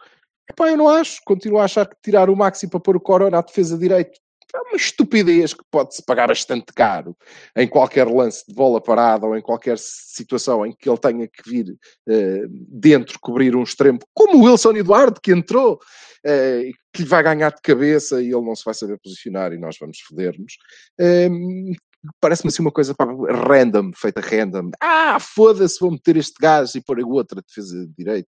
Epá, 0.50 0.70
eu 0.70 0.76
não 0.76 0.88
acho, 0.88 1.20
continuo 1.24 1.58
a 1.58 1.64
achar 1.64 1.86
que 1.86 1.96
tirar 2.02 2.30
o 2.30 2.36
Maxi 2.36 2.68
para 2.68 2.80
pôr 2.80 2.96
o 2.96 3.00
Corona 3.00 3.38
à 3.38 3.42
defesa 3.42 3.76
direito 3.76 4.18
é 4.54 4.60
uma 4.60 4.76
estupidez 4.76 5.52
que 5.52 5.62
pode-se 5.70 6.02
pagar 6.02 6.28
bastante 6.28 6.72
caro 6.74 7.16
em 7.56 7.68
qualquer 7.68 8.06
lance 8.06 8.44
de 8.46 8.54
bola 8.54 8.80
parada 8.80 9.26
ou 9.26 9.36
em 9.36 9.42
qualquer 9.42 9.76
situação 9.78 10.64
em 10.64 10.72
que 10.72 10.88
ele 10.88 10.98
tenha 10.98 11.28
que 11.28 11.48
vir 11.48 11.70
uh, 11.72 12.48
dentro 12.68 13.18
cobrir 13.20 13.54
um 13.54 13.62
extremo, 13.62 13.98
como 14.14 14.38
o 14.38 14.44
Wilson 14.44 14.72
Eduardo 14.72 15.20
que 15.20 15.32
entrou, 15.32 15.74
uh, 15.74 16.72
que 16.92 17.02
lhe 17.02 17.08
vai 17.08 17.22
ganhar 17.22 17.50
de 17.50 17.60
cabeça 17.60 18.22
e 18.22 18.26
ele 18.26 18.40
não 18.40 18.56
se 18.56 18.64
vai 18.64 18.74
saber 18.74 18.98
posicionar 18.98 19.52
e 19.52 19.58
nós 19.58 19.76
vamos 19.78 20.00
foder-nos. 20.00 20.54
Uh, 20.98 21.74
parece-me 22.20 22.48
assim 22.48 22.62
uma 22.62 22.72
coisa 22.72 22.94
pá, 22.94 23.04
random, 23.04 23.90
feita 23.94 24.20
random. 24.20 24.70
Ah, 24.80 25.18
foda-se, 25.20 25.78
vou 25.80 25.90
meter 25.90 26.16
este 26.16 26.34
gás 26.40 26.74
e 26.74 26.80
pôr 26.80 27.00
a 27.00 27.06
outra 27.06 27.42
defesa 27.42 27.86
de 27.86 27.92
direito, 27.96 28.28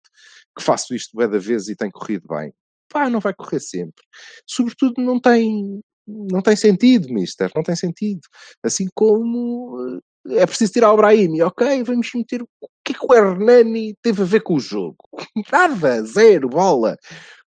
que 0.57 0.63
faço 0.63 0.95
isto 0.95 1.17
bem 1.17 1.29
da 1.29 1.39
vez 1.39 1.69
e 1.69 1.77
tem 1.77 1.91
corrido 1.91 2.27
bem. 2.29 2.53
Pá, 2.89 3.11
não 3.11 3.21
vai 3.21 3.35
correr 3.35 3.61
sempre. 3.61 4.05
Sobretudo 4.47 5.03
não 5.03 5.21
tem, 5.21 5.81
não 6.07 6.41
tem 6.43 6.57
sentido, 6.57 7.13
mister, 7.13 7.51
não 7.55 7.63
tem 7.63 7.75
sentido. 7.75 8.21
Assim 8.63 8.87
como 8.95 10.01
eh, 10.29 10.43
é 10.43 10.47
preciso 10.47 10.73
tirar 10.73 10.93
o 10.93 10.97
Brahim, 10.97 11.41
ok, 11.43 11.83
vamos 11.83 12.11
meter 12.15 12.43
o 12.43 12.49
que 12.85 12.93
é 12.93 12.95
que 12.95 13.05
o 13.05 13.15
Hernani 13.15 13.95
teve 14.03 14.23
a 14.23 14.27
ver 14.27 14.43
com 14.43 14.55
o 14.55 14.61
jogo? 14.61 14.97
Nada, 15.53 16.03
zero, 16.03 16.49
bola. 16.49 16.97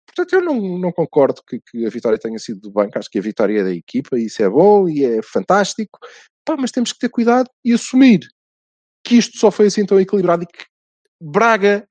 Portanto, 0.06 0.34
eu 0.34 0.42
não, 0.42 0.80
não 0.80 0.92
concordo 0.92 1.42
que, 1.48 1.60
que, 1.60 1.86
a 1.86 1.90
vitória 1.90 2.18
tenha 2.18 2.40
sido 2.40 2.60
do 2.60 2.72
banco. 2.72 2.98
Acho 2.98 3.10
que 3.10 3.20
a 3.20 3.22
vitória 3.22 3.60
é 3.60 3.64
da 3.64 3.74
equipa 3.74 4.18
isso 4.20 4.42
é 4.42 4.50
bom 4.50 4.90
e 4.90 5.06
é 5.06 5.22
fantástico. 5.22 6.00
Pá, 6.44 6.56
mas 6.58 6.72
temos 6.72 6.92
que 6.92 7.00
ter 7.00 7.10
cuidado 7.10 7.50
e 7.64 7.74
assumir 7.74 8.28
que 9.04 9.16
isto 9.16 9.38
só 9.38 9.52
foi 9.52 9.68
assim 9.68 9.86
tão 9.86 10.00
equilibrado 10.00 10.44
e 10.44 10.48
que 10.48 10.66
Braga 11.22 11.87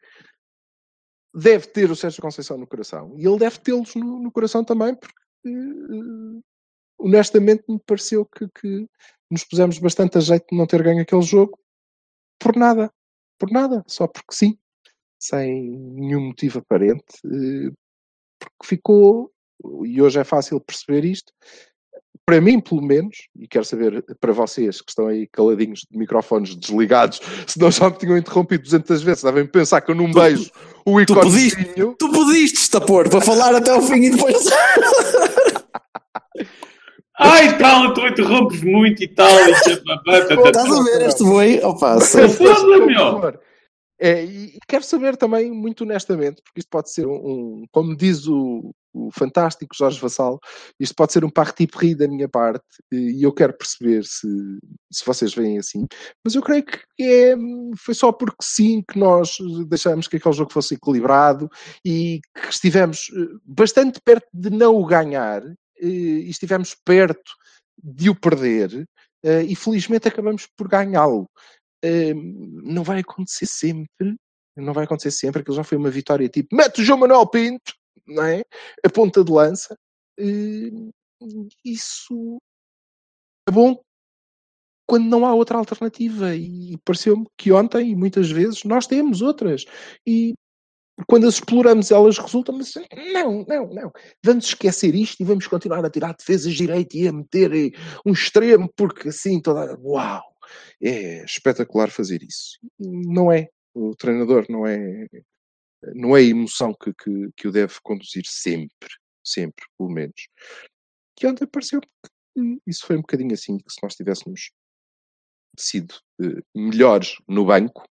deve 1.37 1.67
ter 1.67 1.91
o 1.91 1.97
Sérgio 1.97 2.23
Conceição 2.23 2.57
no 2.57 2.67
coração. 2.67 3.15
E 3.19 3.27
ele 3.27 3.39
deve 3.39 3.59
tê-los 3.59 3.95
no, 3.95 4.19
no, 4.19 4.33
coração 4.33 4.65
também, 4.65 4.95
porque 4.95 5.15
uh, 5.47 6.43
honestamente 6.99 7.65
me 7.69 7.79
pareceu 7.79 8.25
que, 8.25 8.49
que, 8.49 8.89
nos 9.31 9.45
pusemos 9.45 9.79
bastante 9.79 10.17
a 10.17 10.21
jeito 10.21 10.47
de 10.51 10.57
não 10.57 10.67
ter 10.67 10.83
ganho 10.83 11.03
aquele 11.03 11.23
jogo 11.23 11.59
por 12.39 12.57
nada. 12.57 12.91
Por 13.39 13.51
nada, 13.51 13.85
só 13.87 14.07
porque 14.09 14.35
sim, 14.35 14.59
sem 15.21 15.79
nenhum 15.79 16.29
motivo 16.29 16.61
aparente. 16.61 17.05
Uh, 17.27 17.71
porque 18.39 18.67
ficou, 18.67 19.31
e 19.85 20.01
hoje 20.01 20.19
é 20.19 20.25
fácil 20.25 20.59
perceber 20.61 21.05
isto, 21.05 21.33
para 22.27 22.41
mim, 22.41 22.59
pelo 22.59 22.83
menos, 22.83 23.29
e 23.39 23.47
quero 23.47 23.65
saber 23.65 24.05
para 24.21 24.33
vocês 24.33 24.81
que 24.81 24.91
estão 24.91 25.07
aí 25.07 25.29
caladinhos 25.29 25.87
de 25.89 25.97
microfones 25.97 26.57
desligados, 26.57 27.21
se 27.47 27.57
não 27.57 27.71
já 27.71 27.89
me 27.89 27.97
tinham 27.97 28.19
interrompido 28.19 28.65
200 28.65 29.03
vezes, 29.05 29.23
devem 29.23 29.47
pensar 29.47 29.81
que 29.81 29.93
eu 29.93 29.95
não 29.95 30.11
beijo 30.11 30.51
o 30.85 31.01
ícone. 31.01 31.21
Tu 31.21 31.27
pediste, 31.27 31.65
tu 31.97 32.11
pediste 32.11 32.59
estapor 32.59 33.09
para 33.09 33.21
falar 33.21 33.55
até 33.55 33.73
o 33.73 33.81
fim 33.81 34.03
e 34.03 34.11
depois. 34.11 34.45
Ai, 37.19 37.57
tal, 37.59 37.95
tu 37.95 38.07
interrompes 38.07 38.61
muito 38.63 39.05
e 39.05 39.09
tal. 39.09 39.31
Estás 39.49 40.71
a 40.71 40.83
ver 40.83 41.03
este 41.03 41.23
boi? 41.23 41.61
Opa, 41.63 42.01
foda 42.01 42.87
meu. 42.87 43.39
É, 43.99 44.23
e 44.25 44.59
quero 44.69 44.85
saber 44.85 45.17
também, 45.17 45.51
muito 45.51 45.85
honestamente, 45.85 46.43
porque 46.43 46.61
isto 46.61 46.69
pode 46.69 46.91
ser 46.91 47.07
um, 47.07 47.15
um 47.15 47.65
como 47.73 47.97
diz 47.97 48.27
o, 48.27 48.75
fantástico, 49.13 49.75
Jorge 49.77 50.01
Vassal. 50.01 50.39
Isto 50.79 50.95
pode 50.95 51.13
ser 51.13 51.25
um 51.25 51.31
parti 51.31 51.67
pris 51.67 51.97
da 51.97 52.09
minha 52.09 52.29
parte 52.29 52.65
e 52.93 53.25
eu 53.25 53.33
quero 53.33 53.53
perceber 53.57 54.05
se, 54.05 54.29
se 54.91 55.05
vocês 55.05 55.35
veem 55.35 55.59
assim. 55.59 55.87
Mas 56.25 56.35
eu 56.35 56.43
creio 56.43 56.65
que 56.65 56.81
é, 57.01 57.35
foi 57.77 57.95
só 57.95 58.13
porque 58.13 58.43
sim 58.43 58.83
que 58.89 58.99
nós 58.99 59.37
deixamos 59.69 60.09
que 60.09 60.17
aquele 60.17 60.35
jogo 60.35 60.53
fosse 60.53 60.75
equilibrado 60.75 61.49
e 61.85 62.21
que 62.35 62.49
estivemos 62.49 63.11
eh, 63.15 63.39
bastante 63.45 64.01
perto 64.05 64.27
de 64.33 64.51
não 64.51 64.77
o 64.77 64.87
ganhar 64.87 65.43
eh, 65.81 65.87
e 65.87 66.31
estivemos 66.31 66.75
perto 66.85 67.33
de 67.83 68.11
o 68.11 68.15
perder 68.15 68.87
eh, 69.25 69.43
e 69.43 69.57
felizmente 69.57 70.09
acabamos 70.09 70.47
por 70.57 70.69
ganhá-lo. 70.69 71.29
Não 72.65 72.83
vai 72.83 72.99
acontecer 72.99 73.47
sempre, 73.47 74.17
não 74.57 74.73
vai 74.73 74.85
acontecer 74.85 75.13
sempre, 75.13 75.43
aquilo 75.43 75.57
já 75.57 75.63
foi 75.63 75.79
uma 75.79 75.91
vitória 75.91 76.29
tipo, 76.29 76.57
mete 76.57 76.81
o 76.81 76.85
João 76.85 76.99
Manuel 76.99 77.27
Pinto, 77.29 77.73
não 78.07 78.23
é? 78.23 78.45
A 78.85 78.91
ponta 78.91 79.25
de 79.25 79.33
lança. 79.33 79.77
Isso 81.65 82.39
é 83.49 83.53
bom 83.53 83.81
quando 84.89 85.07
não 85.07 85.27
há 85.27 85.35
outra 85.35 85.59
alternativa. 85.59 86.35
E 86.35 86.77
pareceu-me 86.85 87.27
que 87.37 87.53
ontem, 87.53 87.95
muitas 87.95 88.31
vezes, 88.31 88.65
nós 88.65 88.87
temos 88.87 89.23
outras. 89.23 89.65
E 90.07 90.35
quando 91.07 91.27
as 91.27 91.35
exploramos, 91.35 91.91
elas 91.91 92.19
resultam, 92.19 92.57
mas 92.57 92.73
não, 93.13 93.45
não, 93.47 93.67
não. 93.69 93.93
Vamos 94.25 94.47
esquecer 94.47 94.95
isto 94.95 95.21
e 95.21 95.25
vamos 95.25 95.47
continuar 95.47 95.85
a 95.85 95.91
tirar 95.91 96.15
defesas 96.15 96.55
direito 96.55 96.97
e 96.97 97.09
a 97.09 97.13
meter 97.13 97.73
um 98.05 98.13
extremo, 98.13 98.71
porque 98.77 99.09
assim 99.09 99.41
toda. 99.41 99.79
Uau! 99.81 100.23
É 100.81 101.25
espetacular 101.25 101.91
fazer 101.91 102.23
isso. 102.23 102.59
Não 102.79 103.33
é 103.33 103.49
o 103.77 103.95
treinador 103.95 104.47
não 104.49 104.67
é 104.67 105.07
não 105.95 106.17
é 106.17 106.21
a 106.21 106.25
emoção 106.25 106.75
que, 106.75 106.93
que, 106.95 107.31
que 107.37 107.49
o 107.49 107.53
deve 107.53 107.75
conduzir 107.83 108.25
sempre, 108.27 108.89
sempre, 109.25 109.65
pelo 109.77 109.91
menos. 109.91 110.29
Que 111.17 111.27
ontem 111.27 111.47
pareceu 111.47 111.81
que 111.81 112.61
isso 112.67 112.87
foi 112.87 112.97
um 112.97 113.01
bocadinho 113.01 113.33
assim, 113.33 113.59
que 113.59 113.73
se 113.73 113.83
nós 113.83 113.95
tivéssemos 113.95 114.51
sido 115.59 115.95
uh, 116.21 116.43
melhores 116.55 117.17
no 117.27 117.47
banco, 117.47 117.85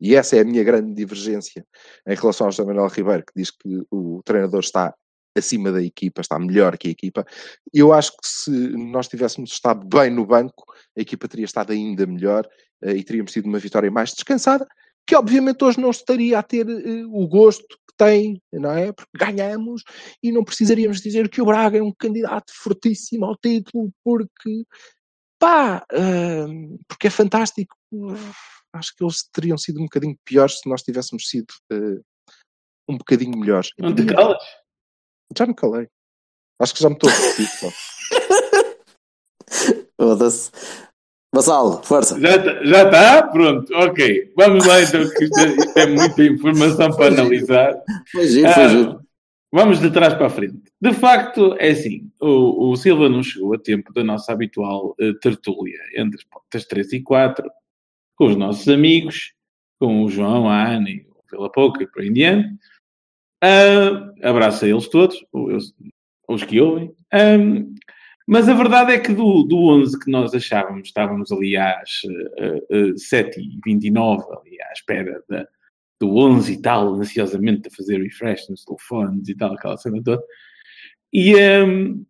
e 0.00 0.14
essa 0.14 0.36
é 0.36 0.40
a 0.40 0.44
minha 0.44 0.64
grande 0.64 0.92
divergência 0.94 1.64
em 2.06 2.14
relação 2.14 2.46
ao 2.46 2.52
José 2.52 2.64
Manuel 2.64 2.88
Ribeiro, 2.88 3.24
que 3.24 3.32
diz 3.36 3.50
que 3.50 3.86
o 3.90 4.20
treinador 4.24 4.60
está 4.60 4.94
acima 5.36 5.72
da 5.72 5.82
equipa, 5.82 6.20
está 6.20 6.38
melhor 6.38 6.76
que 6.76 6.88
a 6.88 6.90
equipa. 6.90 7.24
Eu 7.72 7.92
acho 7.92 8.12
que 8.12 8.26
se 8.26 8.50
nós 8.50 9.08
tivéssemos 9.08 9.52
estado 9.52 9.86
bem 9.86 10.10
no 10.10 10.26
banco, 10.26 10.64
a 10.96 11.00
equipa 11.00 11.28
teria 11.28 11.44
estado 11.44 11.72
ainda 11.72 12.06
melhor 12.06 12.46
uh, 12.84 12.90
e 12.90 13.04
teríamos 13.04 13.32
tido 13.32 13.46
uma 13.46 13.58
vitória 13.58 13.90
mais 13.90 14.12
descansada 14.12 14.66
que 15.06 15.16
obviamente 15.16 15.64
hoje 15.64 15.80
não 15.80 15.90
estaria 15.90 16.38
a 16.38 16.42
ter 16.42 16.66
uh, 16.66 17.14
o 17.14 17.26
gosto 17.26 17.66
que 17.66 17.94
tem, 17.96 18.40
não 18.52 18.72
é? 18.72 18.92
Porque 18.92 19.18
ganhamos 19.18 19.82
e 20.22 20.32
não 20.32 20.44
precisaríamos 20.44 21.00
dizer 21.00 21.28
que 21.28 21.42
o 21.42 21.46
Braga 21.46 21.78
é 21.78 21.82
um 21.82 21.92
candidato 21.92 22.52
fortíssimo 22.54 23.24
ao 23.24 23.36
título, 23.36 23.92
porque 24.04 24.64
pá, 25.38 25.84
uh, 25.92 26.78
porque 26.88 27.08
é 27.08 27.10
fantástico. 27.10 27.76
Uh, 27.92 28.14
acho 28.74 28.94
que 28.96 29.04
eles 29.04 29.28
teriam 29.32 29.58
sido 29.58 29.80
um 29.80 29.84
bocadinho 29.84 30.16
piores 30.24 30.60
se 30.60 30.68
nós 30.68 30.82
tivéssemos 30.82 31.28
sido 31.28 31.52
eh, 31.70 32.00
um 32.88 32.96
bocadinho 32.96 33.38
melhores. 33.38 33.70
Não 33.78 33.94
te 33.94 34.06
calas? 34.06 34.42
Já 35.36 35.46
me 35.46 35.54
calei. 35.54 35.88
Acho 36.58 36.74
que 36.74 36.82
já 36.82 36.88
me 36.88 36.94
estou 36.94 37.10
a 37.10 37.12
repetir. 37.12 37.48
Foda-se. 40.00 40.50
Vassalo, 41.34 41.82
força. 41.82 42.20
Já 42.20 42.36
está? 42.36 42.64
Já 42.64 42.90
tá? 42.90 43.26
Pronto, 43.28 43.74
ok. 43.74 44.32
Vamos 44.36 44.66
lá 44.66 44.82
então, 44.82 45.02
que 45.08 45.24
isto 45.24 45.38
é, 45.40 45.46
isto 45.46 45.78
é 45.78 45.86
muita 45.86 46.24
informação 46.24 46.90
para 46.94 47.06
analisar. 47.06 47.74
Foi 48.10 48.26
giro, 48.26 48.52
foi 48.52 48.62
Ah, 48.62 48.68
giro. 48.68 49.00
Vamos 49.50 49.80
de 49.80 49.90
trás 49.90 50.12
para 50.14 50.26
a 50.26 50.30
frente. 50.30 50.62
De 50.80 50.92
facto, 50.92 51.54
é 51.58 51.70
assim: 51.70 52.10
o, 52.20 52.70
o 52.70 52.76
Silva 52.76 53.08
não 53.08 53.22
chegou 53.22 53.54
a 53.54 53.58
tempo 53.58 53.92
da 53.94 54.04
nossa 54.04 54.32
habitual 54.32 54.94
eh, 55.00 55.12
tertúlia 55.22 55.78
entre 55.96 56.18
as 56.18 56.24
portas 56.24 56.66
3 56.66 56.92
e 56.94 57.00
4, 57.02 57.50
com 58.16 58.26
os 58.26 58.36
nossos 58.36 58.68
amigos, 58.68 59.32
com 59.80 60.02
o 60.04 60.08
João, 60.10 60.48
a 60.48 60.68
Ana 60.68 60.90
e 60.90 61.00
o 61.00 61.14
Vila 61.30 61.50
Pouca 61.50 61.82
e 61.82 61.86
por 61.86 62.02
aí 62.02 62.08
em 62.08 62.12
diante. 62.12 62.58
Ah, 63.42 64.12
abraço 64.22 64.64
a 64.66 64.68
eles 64.68 64.86
todos, 64.88 65.24
os, 65.32 65.74
os 66.28 66.44
que 66.44 66.60
ouvem. 66.60 66.94
Ahm, 67.12 67.74
mas 68.26 68.48
a 68.48 68.54
verdade 68.54 68.92
é 68.92 68.98
que 68.98 69.12
do, 69.12 69.42
do 69.42 69.68
11 69.68 69.98
que 69.98 70.10
nós 70.10 70.34
achávamos, 70.34 70.88
estávamos 70.88 71.32
ali 71.32 71.56
às 71.56 72.02
uh, 72.04 72.94
7h29, 72.94 74.24
ali 74.38 74.62
à 74.62 74.72
espera 74.72 75.22
da, 75.28 75.46
do 76.00 76.16
11 76.16 76.52
e 76.52 76.62
tal, 76.62 76.94
ansiosamente 76.94 77.68
a 77.68 77.70
fazer 77.70 78.02
refresh 78.02 78.48
nos 78.48 78.64
telefones 78.64 79.28
e 79.28 79.36
tal, 79.36 79.54
aquela 79.54 79.76
cena 79.76 80.02
toda. 80.02 80.22
E, 81.12 81.34
um, 81.36 82.04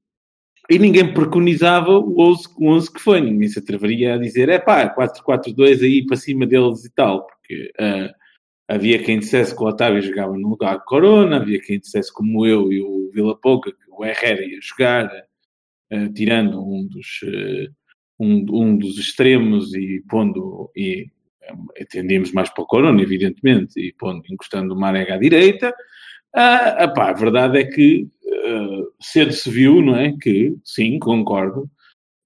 e 0.70 0.79
ninguém 0.79 1.12
preconizava 1.12 1.98
o 1.98 2.20
11, 2.20 2.48
o 2.57 2.68
11 2.68 2.92
que 2.92 3.01
foi. 3.01 3.20
Ninguém 3.20 3.48
se 3.48 3.59
atreveria 3.59 4.14
a 4.14 4.18
dizer, 4.18 4.48
é 4.48 4.59
pá, 4.59 4.94
4-4-2 4.94 5.83
aí 5.83 6.07
para 6.07 6.16
cima 6.16 6.46
deles 6.46 6.85
e 6.85 6.94
tal, 6.94 7.27
porque 7.27 7.72
uh, 7.81 8.14
havia 8.68 9.03
quem 9.03 9.18
dissesse 9.18 9.55
que 9.55 9.62
o 9.62 9.66
Otávio 9.66 10.01
jogava 10.01 10.37
no 10.38 10.48
lugar 10.48 10.79
de 10.79 10.85
Corona, 10.85 11.37
havia 11.37 11.61
quem 11.61 11.79
dissesse 11.79 12.12
como 12.12 12.46
eu 12.46 12.72
e 12.72 12.81
o 12.81 13.11
Vila 13.12 13.37
Pouca 13.38 13.72
que 13.72 13.79
o 13.90 14.05
Herrera 14.05 14.42
ia 14.42 14.59
jogar, 14.62 15.11
uh, 15.93 16.13
tirando 16.13 16.61
um 16.61 16.87
dos, 16.87 17.21
uh, 17.23 17.73
um, 18.19 18.45
um 18.51 18.77
dos 18.77 18.99
extremos 18.99 19.75
e 19.75 20.03
pondo... 20.09 20.71
E, 20.77 21.07
atendíamos 21.81 22.33
mais 22.33 22.49
para 22.51 22.63
o 22.63 22.67
Corona, 22.67 23.03
evidentemente, 23.03 23.79
e 23.79 23.93
pondo, 23.93 24.23
encostando 24.31 24.75
o 24.75 24.79
Marega 24.79 25.15
à 25.15 25.19
direita. 25.19 25.75
Ah, 26.35 26.85
a 26.85 27.13
verdade 27.13 27.59
é 27.59 27.65
que 27.65 28.09
uh, 28.25 28.93
cedo 29.01 29.33
se 29.33 29.51
viu, 29.51 29.83
não 29.83 29.97
é? 29.97 30.17
Que, 30.17 30.55
sim, 30.65 30.99
concordo, 31.01 31.69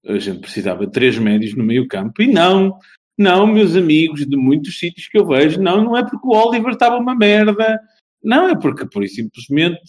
a 0.05 0.19
gente 0.19 0.39
precisava 0.39 0.85
de 0.85 0.91
três 0.91 1.17
médios 1.17 1.55
no 1.55 1.63
meio 1.63 1.87
campo. 1.87 2.21
E 2.21 2.27
não, 2.27 2.77
não, 3.17 3.47
meus 3.47 3.75
amigos, 3.75 4.25
de 4.25 4.37
muitos 4.37 4.77
sítios 4.77 5.07
que 5.07 5.17
eu 5.17 5.25
vejo, 5.25 5.59
não, 5.59 5.83
não 5.83 5.97
é 5.97 6.03
porque 6.07 6.27
o 6.27 6.31
Oliver 6.31 6.73
estava 6.73 6.97
uma 6.97 7.15
merda. 7.15 7.79
Não, 8.23 8.47
é 8.49 8.55
porque, 8.55 8.85
por 8.85 9.05
simplesmente, 9.07 9.81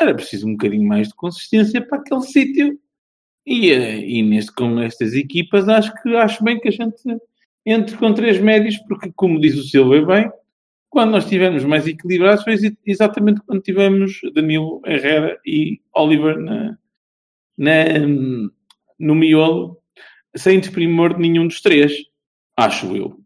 era 0.00 0.14
preciso 0.14 0.48
um 0.48 0.52
bocadinho 0.52 0.86
mais 0.86 1.08
de 1.08 1.14
consistência 1.14 1.80
para 1.80 1.98
aquele 1.98 2.22
sítio. 2.22 2.78
E, 3.46 3.72
uh, 3.72 3.98
e 4.00 4.22
neste, 4.22 4.52
com 4.52 4.80
estas 4.80 5.14
equipas, 5.14 5.68
acho 5.68 5.92
que 6.02 6.16
acho 6.16 6.42
bem 6.42 6.58
que 6.58 6.68
a 6.68 6.72
gente 6.72 6.96
entre 7.66 7.96
com 7.96 8.12
três 8.12 8.38
médios, 8.40 8.76
porque, 8.86 9.10
como 9.14 9.40
diz 9.40 9.56
o 9.56 9.62
Silva 9.62 10.00
bem, 10.02 10.30
quando 10.90 11.12
nós 11.12 11.24
estivemos 11.24 11.64
mais 11.64 11.86
equilibrados 11.86 12.44
foi 12.44 12.56
exatamente 12.86 13.40
quando 13.46 13.62
tivemos 13.62 14.20
Danilo 14.34 14.80
Herrera 14.86 15.38
e 15.44 15.80
Oliver 15.94 16.38
na, 16.38 16.78
na, 17.58 17.84
no 18.98 19.14
miolo, 19.14 19.78
sem 20.36 20.60
desprimor 20.60 21.14
de 21.14 21.20
nenhum 21.20 21.46
dos 21.46 21.60
três, 21.60 21.92
acho 22.56 22.94
eu. 22.96 23.18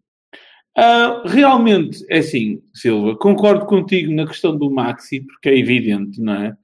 Uh, 0.79 1.27
realmente, 1.27 2.05
é 2.09 2.19
assim, 2.19 2.63
Silva, 2.73 3.17
concordo 3.17 3.67
contigo 3.67 4.13
na 4.13 4.27
questão 4.27 4.57
do 4.57 4.71
Maxi, 4.71 5.21
porque 5.21 5.49
é 5.49 5.59
evidente, 5.59 6.21
não 6.21 6.35
é? 6.35 6.57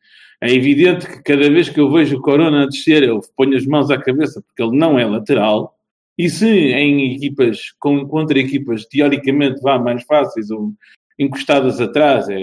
É 0.44 0.52
evidente 0.52 1.07
que 1.07 1.22
cada 1.22 1.48
vez 1.48 1.70
que 1.70 1.80
eu 1.80 1.90
vejo 1.90 2.18
o 2.18 2.20
Corona 2.20 2.64
a 2.64 2.66
descer, 2.66 3.02
eu 3.02 3.18
ponho 3.35 3.57
as 3.57 3.64
mãos 3.64 3.90
à 3.90 3.96
cabeça, 3.96 4.42
porque 4.42 4.62
ele 4.62 4.76
não 4.76 4.98
é 4.98 5.07
lateral, 5.07 5.74
e 6.18 6.28
se 6.28 6.46
em 6.46 7.14
equipas, 7.14 7.70
com, 7.80 8.07
contra 8.07 8.38
equipas 8.38 8.85
teoricamente 8.85 9.62
vá 9.62 9.78
mais 9.78 10.04
fáceis 10.04 10.50
ou 10.50 10.74
encostadas 11.18 11.80
atrás, 11.80 12.28
é, 12.28 12.42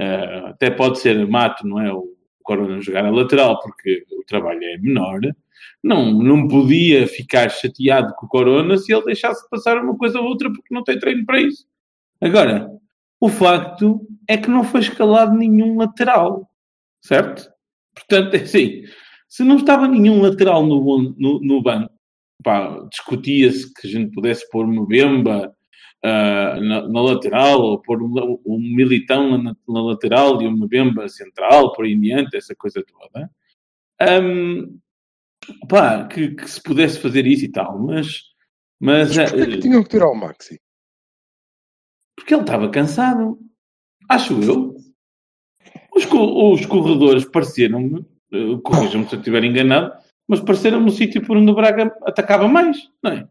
uh, 0.00 0.46
até 0.46 0.72
pode 0.72 0.98
ser 0.98 1.24
mato, 1.28 1.64
não 1.64 1.80
é? 1.80 1.92
O 1.92 2.08
Corona 2.42 2.80
jogar 2.80 3.06
a 3.06 3.10
lateral 3.10 3.60
porque 3.60 4.04
o 4.10 4.24
trabalho 4.26 4.64
é 4.64 4.78
menor. 4.78 5.20
Não, 5.84 6.10
não 6.12 6.48
podia 6.48 7.06
ficar 7.06 7.48
chateado 7.48 8.12
com 8.16 8.26
o 8.26 8.28
Corona 8.28 8.76
se 8.76 8.92
ele 8.92 9.04
deixasse 9.04 9.48
passar 9.48 9.78
uma 9.78 9.96
coisa 9.96 10.18
ou 10.18 10.26
outra 10.26 10.50
porque 10.50 10.74
não 10.74 10.82
tem 10.82 10.98
treino 10.98 11.24
para 11.24 11.40
isso. 11.40 11.64
Agora, 12.20 12.68
o 13.20 13.28
facto 13.28 14.04
é 14.26 14.36
que 14.36 14.50
não 14.50 14.64
foi 14.64 14.80
escalado 14.80 15.32
nenhum 15.36 15.78
lateral, 15.78 16.49
certo? 17.02 17.50
Portanto, 17.94 18.34
é 18.34 18.38
assim, 18.42 18.82
se 19.28 19.44
não 19.44 19.56
estava 19.56 19.86
nenhum 19.86 20.20
lateral 20.20 20.64
no, 20.66 21.14
no, 21.16 21.40
no 21.40 21.62
banco, 21.62 21.92
discutia-se 22.90 23.72
que 23.74 23.86
a 23.86 23.90
gente 23.90 24.12
pudesse 24.12 24.48
pôr 24.50 24.64
uma 24.64 24.86
bemba 24.86 25.54
uh, 26.04 26.60
na, 26.60 26.88
na, 26.88 27.00
lateral, 27.00 27.60
ou 27.60 27.80
pôr 27.80 28.02
um, 28.02 28.40
um 28.46 28.58
militão 28.58 29.36
na, 29.38 29.54
na, 29.68 29.82
lateral 29.82 30.40
e 30.42 30.46
uma 30.46 30.66
bemba 30.66 31.08
central, 31.08 31.72
por 31.72 31.84
aí 31.84 31.92
em 31.92 32.00
diante, 32.00 32.36
essa 32.36 32.54
coisa 32.54 32.82
toda. 32.82 33.30
Um, 34.22 34.78
pá, 35.68 36.06
que, 36.06 36.34
que, 36.34 36.50
se 36.50 36.62
pudesse 36.62 36.98
fazer 36.98 37.26
isso 37.26 37.44
e 37.44 37.50
tal, 37.50 37.78
mas... 37.78 38.30
Mas, 38.82 39.14
mas 39.14 39.30
porquê 39.30 39.42
uh, 39.42 39.50
que 39.50 39.58
tinham 39.58 39.82
que 39.82 39.90
tirar 39.90 40.08
o 40.08 40.14
Maxi? 40.14 40.58
Porque 42.16 42.32
ele 42.32 42.42
estava 42.42 42.70
cansado. 42.70 43.38
Acho 44.08 44.42
eu. 44.42 44.74
Os, 45.94 46.04
os 46.06 46.66
corredores 46.66 47.24
pareceram-me, 47.24 48.04
uh, 48.32 48.60
corrijam-me 48.62 49.08
se 49.08 49.14
eu 49.14 49.18
estiver 49.18 49.44
enganado, 49.44 49.92
mas 50.28 50.40
pareceram-me 50.40 50.86
um 50.86 50.90
sítio 50.90 51.24
por 51.24 51.36
onde 51.36 51.50
o 51.50 51.54
Braga 51.54 51.94
atacava 52.02 52.46
mais, 52.48 52.88
não 53.02 53.12
é? 53.12 53.28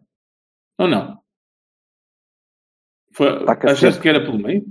Ou 0.80 0.88
não? 0.88 1.20
Foi, 3.12 3.46
Tá 3.46 3.54
achaste 3.72 4.00
que 4.02 4.10
era 4.10 4.22
pelo 4.22 4.38
meio? 4.40 4.66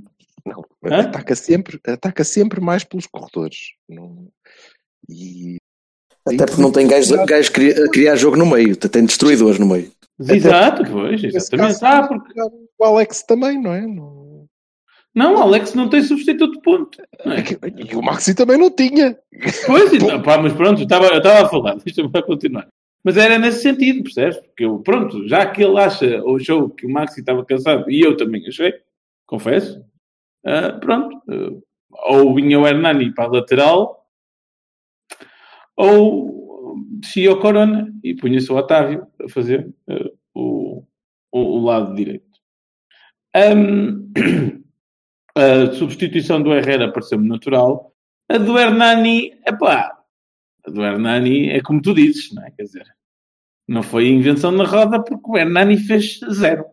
Não, 0.47 0.65
Hã? 0.85 1.01
ataca 1.01 1.35
sempre, 1.35 1.81
ataca 1.87 2.25
sempre 2.25 2.61
mais 2.61 2.85
pelos 2.85 3.07
corredores. 3.07 3.73
Não- 3.89 4.29
E 5.09 5.57
Até 6.27 6.45
porque 6.47 6.61
não 6.63 6.71
tem 6.73 6.87
gajos 6.87 7.11
gajos 7.27 7.51
a 7.51 7.89
criar- 7.91 8.17
jogo 8.17 8.37
no 8.37 8.47
meio, 8.47 8.77
tem 8.77 9.05
destruidores 9.07 9.59
no 9.59 9.67
meio. 9.67 9.91
Exato, 10.21 10.83
pois, 10.91 11.23
exatamente. 11.25 11.81
caso, 11.81 11.87
Ah, 11.87 12.07
porque... 12.09 12.33
o 12.79 12.85
Alex 12.85 13.23
também, 13.23 13.61
não 13.61 13.73
é? 13.73 13.87
Não- 13.87 14.18
Não, 15.15 15.37
Alex 15.41 15.75
não 15.75 15.89
tem 15.89 16.03
substituto 16.03 16.55
de 16.55 16.63
ponto. 16.63 17.01
É? 17.01 17.91
E 17.91 17.97
o 17.97 18.03
Maxi 18.03 18.35
também 18.35 18.59
não 18.59 18.71
tinha. 18.71 19.19
Pois, 19.67 19.93
então, 19.93 20.23
pá, 20.23 20.39
mas 20.39 20.53
pronto, 20.53 20.81
eu 20.81 20.85
estava 20.85 21.07
eu 21.07 21.19
estava 21.19 21.47
a 21.47 21.49
falar, 21.49 21.77
deixa-me 21.85 22.11
continuar. 22.23 22.69
Mas 23.03 23.17
era 23.17 23.39
nesse 23.39 23.63
sentido, 23.63 24.03
percebes? 24.03 24.37
Porque 24.39 24.65
eu, 24.65 24.79
pronto, 24.81 25.27
já 25.27 25.47
que 25.47 25.63
ele 25.63 25.79
acha 25.79 26.23
ou 26.23 26.37
achou 26.37 26.69
que 26.69 26.87
o 26.87 26.91
Maxi 26.91 27.21
estava 27.21 27.45
cansado, 27.45 27.91
e 27.91 28.01
eu 28.01 28.17
também 28.17 28.47
achei, 28.47 28.75
confesso, 29.27 29.83
ah, 30.45 30.73
pronto, 30.73 31.17
ah, 31.29 31.51
ou 32.11 32.35
vinha 32.35 32.59
o 32.59 32.67
Hernani 32.67 33.13
para 33.15 33.25
a 33.25 33.33
lateral, 33.33 34.07
ou 35.77 36.77
descia 37.01 37.33
o 37.33 37.41
Corona 37.41 37.93
e 38.03 38.15
punha-se 38.15 38.51
o 38.53 38.57
Otávio 38.57 39.07
a 39.25 39.29
fazer 39.29 39.73
ah, 39.89 40.11
o, 40.35 40.85
o, 41.33 41.41
o 41.41 41.65
lado 41.65 41.95
direito. 41.95 42.27
Ahm, 43.35 44.13
a 45.39 45.73
substituição 45.73 46.43
do 46.43 46.53
Herrera 46.53 46.93
pareceu-me 46.93 47.29
natural. 47.29 47.93
A 48.29 48.39
do 48.39 48.59
Hernani, 48.59 49.33
epá, 49.47 49.97
a 50.67 50.71
do 50.71 50.85
Hernani 50.85 51.51
é 51.51 51.61
como 51.61 51.81
tu 51.81 51.95
dizes, 51.95 52.33
não 52.35 52.45
é? 52.45 52.51
Quer 52.51 52.65
dizer, 52.65 52.87
não 53.67 53.83
foi 53.83 54.09
invenção 54.09 54.51
na 54.51 54.65
roda 54.65 55.03
porque 55.03 55.31
o 55.31 55.37
Hernani 55.37 55.77
fez 55.79 56.21
zero. 56.33 56.65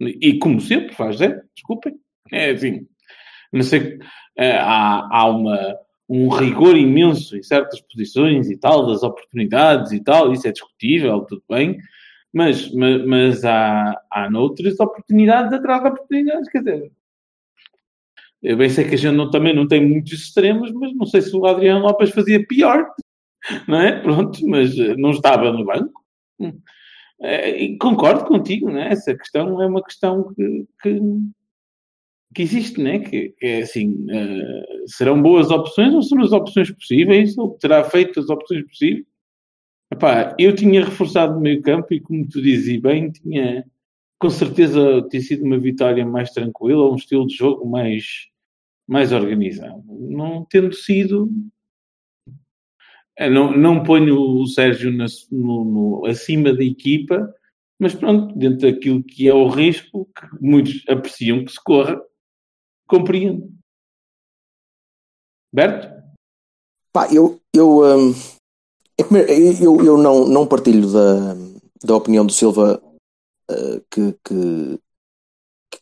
E 0.00 0.38
como 0.38 0.60
sempre 0.60 0.94
faz 0.94 1.18
zero, 1.18 1.40
desculpem. 1.54 1.94
É 2.30 2.50
assim, 2.50 2.86
não 3.52 3.62
sei, 3.62 3.98
eh, 4.36 4.56
há, 4.56 5.06
há 5.10 5.26
uma, 5.26 5.76
um 6.08 6.28
rigor 6.28 6.76
imenso 6.76 7.36
em 7.36 7.42
certas 7.42 7.80
posições 7.80 8.50
e 8.50 8.56
tal, 8.56 8.86
das 8.86 9.02
oportunidades 9.02 9.92
e 9.92 10.02
tal, 10.02 10.32
isso 10.32 10.48
é 10.48 10.52
discutível, 10.52 11.20
tudo 11.22 11.42
bem, 11.48 11.78
mas, 12.32 12.72
mas, 12.72 13.06
mas 13.06 13.44
há, 13.44 14.00
há 14.10 14.30
noutras 14.30 14.80
oportunidades 14.80 15.52
atrás 15.52 15.82
de 15.82 15.88
oportunidades, 15.88 16.48
quer 16.50 16.58
dizer, 16.58 16.92
eu 18.42 18.56
bem 18.56 18.68
sei 18.68 18.88
que 18.88 18.94
a 18.94 18.98
gente 18.98 19.16
não, 19.16 19.30
também 19.30 19.54
não 19.54 19.68
tem 19.68 19.86
muitos 19.86 20.12
extremos, 20.12 20.72
mas 20.72 20.94
não 20.94 21.06
sei 21.06 21.22
se 21.22 21.34
o 21.36 21.46
Adriano 21.46 21.80
Lopes 21.86 22.10
fazia 22.10 22.44
pior, 22.46 22.86
não 23.68 23.80
é? 23.80 24.00
Pronto, 24.00 24.38
mas 24.46 24.76
eh, 24.78 24.96
não 24.96 25.10
estava 25.10 25.52
no 25.52 25.64
banco. 25.64 26.02
E 27.20 27.76
concordo 27.78 28.24
contigo, 28.24 28.68
não 28.68 28.80
é? 28.80 28.88
Essa 28.92 29.14
questão 29.16 29.62
é 29.62 29.66
uma 29.66 29.82
questão 29.82 30.34
que, 30.34 30.66
que, 30.82 31.00
que 32.34 32.42
existe, 32.42 32.82
não 32.82 32.90
é? 32.90 32.98
Que, 32.98 33.28
que 33.30 33.46
é 33.46 33.62
assim, 33.62 34.06
eh, 34.10 34.64
serão 34.86 35.22
boas 35.22 35.50
opções 35.50 35.94
ou 35.94 36.02
serão 36.02 36.24
as 36.24 36.32
opções 36.32 36.70
possíveis? 36.72 37.38
Ou 37.38 37.56
terá 37.58 37.84
feito 37.84 38.18
as 38.18 38.28
opções 38.28 38.64
possíveis? 38.66 39.06
Epá, 39.92 40.34
eu 40.38 40.54
tinha 40.54 40.84
reforçado 40.84 41.38
o 41.38 41.40
meio 41.40 41.62
campo 41.62 41.94
e, 41.94 42.00
como 42.00 42.28
tu 42.28 42.42
dizes 42.42 42.80
bem, 42.80 43.10
tinha 43.12 43.64
com 44.18 44.30
certeza 44.30 45.06
ter 45.10 45.20
sido 45.20 45.44
uma 45.44 45.58
vitória 45.58 46.06
mais 46.06 46.30
tranquila, 46.30 46.90
um 46.90 46.96
estilo 46.96 47.26
de 47.26 47.34
jogo 47.36 47.68
mais, 47.68 48.28
mais 48.92 49.10
organizado. 49.10 49.82
Não 49.88 50.44
tendo 50.44 50.74
sido. 50.74 51.30
eh, 53.16 53.30
Não, 53.30 53.56
não 53.56 53.82
ponho 53.82 54.18
o 54.20 54.46
Sérgio 54.46 54.92
na- 54.92 55.06
no- 55.30 55.64
no- 55.64 56.06
acima 56.06 56.52
da 56.54 56.62
equipa, 56.62 57.34
mas 57.78 57.94
pronto, 57.94 58.36
dentro 58.38 58.70
daquilo 58.70 59.02
que 59.02 59.26
é 59.26 59.34
o 59.34 59.48
risco, 59.48 60.06
que 60.14 60.26
muitos 60.44 60.86
apreciam 60.88 61.42
que 61.44 61.52
se 61.52 61.62
corra, 61.62 61.98
compreendo. 62.86 63.50
Berto? 65.50 65.88
Pá, 66.92 67.08
eu, 67.12 67.40
eu, 67.54 67.80
hum, 67.80 68.12
é 68.98 69.64
eu, 69.64 69.82
eu 69.84 69.96
não, 69.96 70.26
não 70.28 70.46
partilho 70.46 70.90
da, 70.92 71.34
da 71.82 71.96
opinião 71.96 72.26
do 72.26 72.32
Silva 72.32 72.82
uh, 73.50 73.80
que, 73.90 74.12
que, 74.24 74.78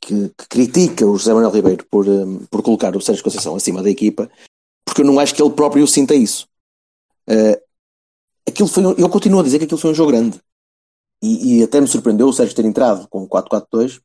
que- 0.00 0.28
que 0.28 0.48
critica 0.48 1.06
o 1.06 1.16
José 1.16 1.32
Manuel 1.32 1.50
Ribeiro 1.52 1.84
por, 1.90 2.06
hum, 2.06 2.44
por 2.50 2.62
colocar 2.62 2.94
o 2.96 3.00
Sérgio 3.00 3.24
Conceição 3.24 3.54
acima 3.56 3.82
da 3.82 3.90
equipa, 3.90 4.30
porque 4.84 5.02
eu 5.02 5.06
não 5.06 5.18
acho 5.18 5.34
que 5.34 5.42
ele 5.42 5.50
próprio 5.50 5.86
sinta 5.86 6.14
isso. 6.14 6.46
Uh, 7.28 7.60
aquilo 8.48 8.68
foi, 8.68 8.84
um- 8.84 8.94
eu 8.94 9.08
continuo 9.08 9.40
a 9.40 9.42
dizer 9.42 9.58
que 9.58 9.64
aquilo 9.64 9.80
foi 9.80 9.90
um 9.90 9.94
jogo 9.94 10.10
grande. 10.10 10.40
E, 11.22 11.58
e 11.58 11.62
até 11.62 11.80
me 11.80 11.86
surpreendeu 11.86 12.28
o 12.28 12.32
Sérgio 12.32 12.56
ter 12.56 12.64
entrado 12.64 13.06
com 13.08 13.26
4-4-2 13.28 14.00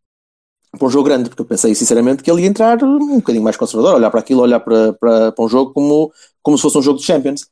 para 0.77 0.87
um 0.87 0.89
jogo 0.91 1.05
grande, 1.05 1.29
porque 1.29 1.41
eu 1.41 1.45
pensei 1.45 1.73
sinceramente 1.73 2.21
que 2.21 2.29
ele 2.29 2.41
ia 2.41 2.47
entrar 2.47 2.83
um 2.83 3.15
bocadinho 3.15 3.43
mais 3.43 3.55
conservador, 3.55 3.95
olhar 3.95 4.11
para 4.11 4.19
aquilo, 4.19 4.41
olhar 4.41 4.59
para, 4.59 4.91
para, 4.93 5.31
para 5.31 5.45
um 5.45 5.47
jogo 5.47 5.71
como, 5.71 6.11
como 6.43 6.57
se 6.57 6.61
fosse 6.61 6.77
um 6.77 6.81
jogo 6.81 6.99
de 6.99 7.05
Champions. 7.05 7.47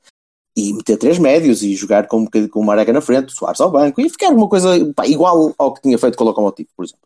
E 0.55 0.71
meter 0.73 0.97
três 0.97 1.17
médios 1.17 1.63
e 1.63 1.73
jogar 1.75 2.07
com, 2.07 2.17
um 2.19 2.47
com 2.47 2.59
o 2.59 2.63
Marega 2.63 2.93
na 2.93 3.01
frente, 3.01 3.33
Soares 3.33 3.59
ao 3.59 3.71
banco 3.71 3.99
e 3.99 4.07
ficar 4.09 4.29
uma 4.29 4.47
coisa 4.47 4.69
pá, 4.93 5.07
igual 5.07 5.51
ao 5.57 5.73
que 5.73 5.81
tinha 5.81 5.97
feito 5.97 6.15
com 6.15 6.23
o 6.23 6.27
Locomotivo, 6.27 6.69
por 6.75 6.85
exemplo. 6.85 7.01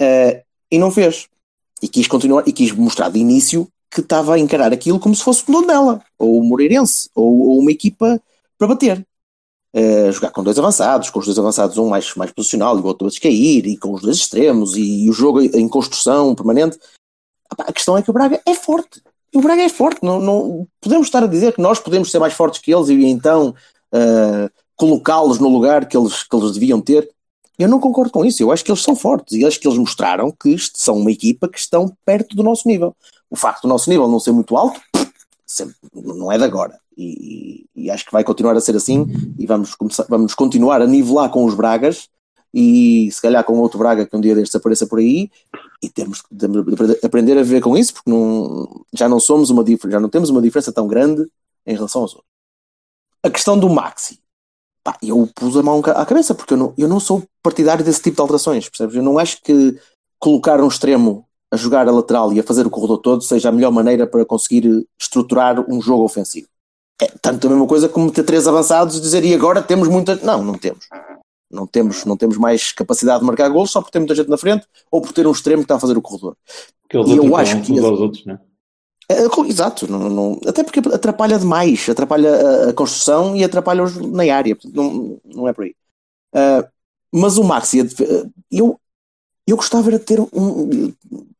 Eh, 0.00 0.42
e 0.70 0.78
não 0.78 0.90
fez. 0.90 1.28
E 1.82 1.88
quis 1.88 2.06
continuar, 2.06 2.42
e 2.46 2.52
quis 2.52 2.72
mostrar 2.72 3.08
de 3.08 3.18
início 3.18 3.68
que 3.90 4.00
estava 4.00 4.34
a 4.34 4.38
encarar 4.38 4.72
aquilo 4.72 5.00
como 5.00 5.14
se 5.14 5.22
fosse 5.22 5.42
o 5.42 5.46
Tondela, 5.46 6.02
ou 6.18 6.38
o 6.38 6.44
Moreirense, 6.44 7.08
ou, 7.14 7.48
ou 7.48 7.58
uma 7.60 7.70
equipa 7.70 8.20
para 8.58 8.68
bater. 8.68 9.06
Eh, 9.72 10.10
jogar 10.12 10.30
com 10.30 10.42
dois 10.42 10.58
avançados, 10.58 11.10
com 11.10 11.18
os 11.18 11.26
dois 11.26 11.38
avançados, 11.38 11.78
um 11.78 11.88
mais, 11.88 12.14
mais 12.14 12.32
posicional 12.32 12.76
e 12.78 12.80
o 12.80 12.86
outro 12.86 13.06
a 13.06 13.10
descair, 13.10 13.66
e 13.66 13.76
com 13.76 13.92
os 13.92 14.02
dois 14.02 14.16
extremos, 14.16 14.76
e, 14.76 15.04
e 15.04 15.10
o 15.10 15.12
jogo 15.12 15.40
em 15.40 15.68
construção 15.68 16.34
permanente. 16.34 16.78
A 17.50 17.72
questão 17.72 17.96
é 17.96 18.02
que 18.02 18.10
o 18.10 18.12
Braga 18.12 18.40
é 18.46 18.54
forte. 18.54 19.02
O 19.34 19.40
Braga 19.40 19.62
é 19.62 19.68
forte. 19.68 20.02
Não, 20.02 20.20
não, 20.20 20.66
podemos 20.80 21.06
estar 21.06 21.22
a 21.22 21.26
dizer 21.26 21.54
que 21.54 21.60
nós 21.60 21.78
podemos 21.78 22.10
ser 22.10 22.18
mais 22.18 22.32
fortes 22.34 22.60
que 22.60 22.72
eles 22.72 22.88
e 22.88 23.04
então 23.06 23.54
eh, 23.92 24.50
colocá-los 24.76 25.38
no 25.38 25.48
lugar 25.48 25.86
que 25.86 25.96
eles, 25.96 26.22
que 26.22 26.36
eles 26.36 26.52
deviam 26.52 26.80
ter. 26.80 27.08
Eu 27.58 27.68
não 27.68 27.80
concordo 27.80 28.12
com 28.12 28.24
isso. 28.24 28.42
Eu 28.42 28.52
acho 28.52 28.64
que 28.64 28.70
eles 28.70 28.82
são 28.82 28.94
fortes 28.94 29.36
e 29.36 29.44
acho 29.44 29.58
que 29.58 29.66
eles 29.66 29.78
mostraram 29.78 30.30
que 30.30 30.56
são 30.74 30.96
uma 30.96 31.10
equipa 31.10 31.48
que 31.48 31.58
estão 31.58 31.92
perto 32.04 32.36
do 32.36 32.42
nosso 32.42 32.68
nível. 32.68 32.94
O 33.28 33.36
facto 33.36 33.62
do 33.62 33.68
nosso 33.68 33.90
nível 33.90 34.08
não 34.08 34.20
ser 34.20 34.32
muito 34.32 34.56
alto 34.56 34.80
não 35.94 36.30
é 36.30 36.38
de 36.38 36.44
agora. 36.44 36.78
E, 36.96 37.66
e- 37.74 37.90
acho 37.90 38.04
que 38.04 38.12
vai 38.12 38.22
continuar 38.22 38.56
a 38.56 38.60
ser 38.60 38.76
assim 38.76 39.06
e 39.38 39.46
vamos, 39.46 39.74
começar, 39.74 40.04
vamos 40.08 40.34
continuar 40.34 40.82
a 40.82 40.86
nivelar 40.86 41.30
com 41.30 41.44
os 41.44 41.54
Bragas 41.54 42.08
e 42.52 43.10
se 43.10 43.20
calhar 43.20 43.42
com 43.44 43.58
outro 43.58 43.78
Braga 43.78 44.06
que 44.06 44.16
um 44.16 44.20
dia 44.20 44.34
destes 44.34 44.54
apareça 44.54 44.86
por 44.86 44.98
aí 44.98 45.30
e 45.82 45.88
temos 45.88 46.20
que 46.22 46.28
aprender 47.02 47.38
a 47.38 47.42
viver 47.42 47.60
com 47.60 47.76
isso 47.76 47.94
porque 47.94 48.10
não, 48.10 48.84
já 48.92 49.08
não 49.08 49.20
somos 49.20 49.48
uma 49.50 49.64
já 49.88 50.00
não 50.00 50.08
temos 50.08 50.28
uma 50.30 50.42
diferença 50.42 50.72
tão 50.72 50.86
grande 50.86 51.26
em 51.66 51.74
relação 51.74 52.02
aos 52.02 52.14
outros. 52.14 52.30
A 53.22 53.30
questão 53.30 53.58
do 53.58 53.68
Maxi, 53.68 54.18
pá, 54.84 54.96
eu 55.02 55.28
pus 55.34 55.56
a 55.56 55.62
mão 55.62 55.80
à 55.84 56.06
cabeça 56.06 56.34
porque 56.34 56.54
eu 56.54 56.58
não, 56.58 56.74
eu 56.76 56.88
não 56.88 57.00
sou 57.00 57.22
partidário 57.42 57.84
desse 57.84 58.02
tipo 58.02 58.16
de 58.16 58.22
alterações, 58.22 58.68
percebes? 58.68 58.94
Eu 58.96 59.02
não 59.02 59.18
acho 59.18 59.40
que 59.42 59.78
colocar 60.18 60.60
um 60.60 60.68
extremo 60.68 61.24
a 61.52 61.56
jogar 61.56 61.88
a 61.88 61.92
lateral 61.92 62.32
e 62.32 62.40
a 62.40 62.42
fazer 62.42 62.66
o 62.66 62.70
corredor 62.70 62.98
todo 62.98 63.22
seja 63.22 63.48
a 63.48 63.52
melhor 63.52 63.70
maneira 63.70 64.06
para 64.06 64.24
conseguir 64.24 64.86
estruturar 65.00 65.64
um 65.70 65.80
jogo 65.80 66.04
ofensivo. 66.04 66.46
É 67.00 67.06
tanto 67.22 67.46
a 67.46 67.50
mesma 67.50 67.66
coisa 67.66 67.88
como 67.88 68.10
ter 68.10 68.24
três 68.24 68.46
avançados 68.46 68.96
e 68.96 69.00
dizer 69.00 69.24
e 69.24 69.32
agora 69.32 69.62
temos 69.62 69.88
muita. 69.88 70.16
Não, 70.16 70.42
não 70.44 70.54
temos. 70.54 70.86
Não 71.50 71.66
temos, 71.66 72.04
não 72.04 72.16
temos 72.16 72.36
mais 72.36 72.72
capacidade 72.72 73.20
de 73.20 73.26
marcar 73.26 73.48
gols 73.48 73.70
só 73.70 73.80
por 73.80 73.90
ter 73.90 73.98
muita 74.00 74.14
gente 74.14 74.28
na 74.28 74.36
frente 74.36 74.66
ou 74.90 75.00
por 75.00 75.12
ter 75.12 75.26
um 75.26 75.30
extremo 75.32 75.62
que 75.62 75.64
está 75.64 75.76
a 75.76 75.80
fazer 75.80 75.96
o 75.96 76.02
corredor. 76.02 76.36
Que 76.90 76.98
eles 76.98 77.08
E 77.10 77.16
eu 77.16 77.34
acho 77.36 77.62
que 77.62 77.72
uns 77.72 77.78
esse- 77.78 77.86
aos 77.86 78.00
outros, 78.00 78.26
é? 78.26 78.32
É, 78.32 78.36
co- 78.36 78.47
exato, 79.46 79.90
não, 79.90 80.08
não- 80.10 80.40
até 80.46 80.62
porque 80.62 80.80
atrapalha 80.80 81.38
demais, 81.38 81.88
atrapalha 81.88 82.68
a, 82.70 82.72
construção 82.74 83.34
e 83.34 83.42
atrapalha-os 83.42 83.96
na 83.96 84.24
área, 84.34 84.56
não, 84.72 85.18
não 85.24 85.48
é 85.48 85.52
por 85.52 85.64
aí. 85.64 85.74
Ah, 86.34 86.68
mas 87.12 87.38
o 87.38 87.44
def- 87.84 88.00
eu, 88.50 88.80
eu 89.46 89.56
gostava 89.56 89.88
era 89.90 89.98
de 89.98 90.04
ter 90.04 90.20
um, 90.20 90.92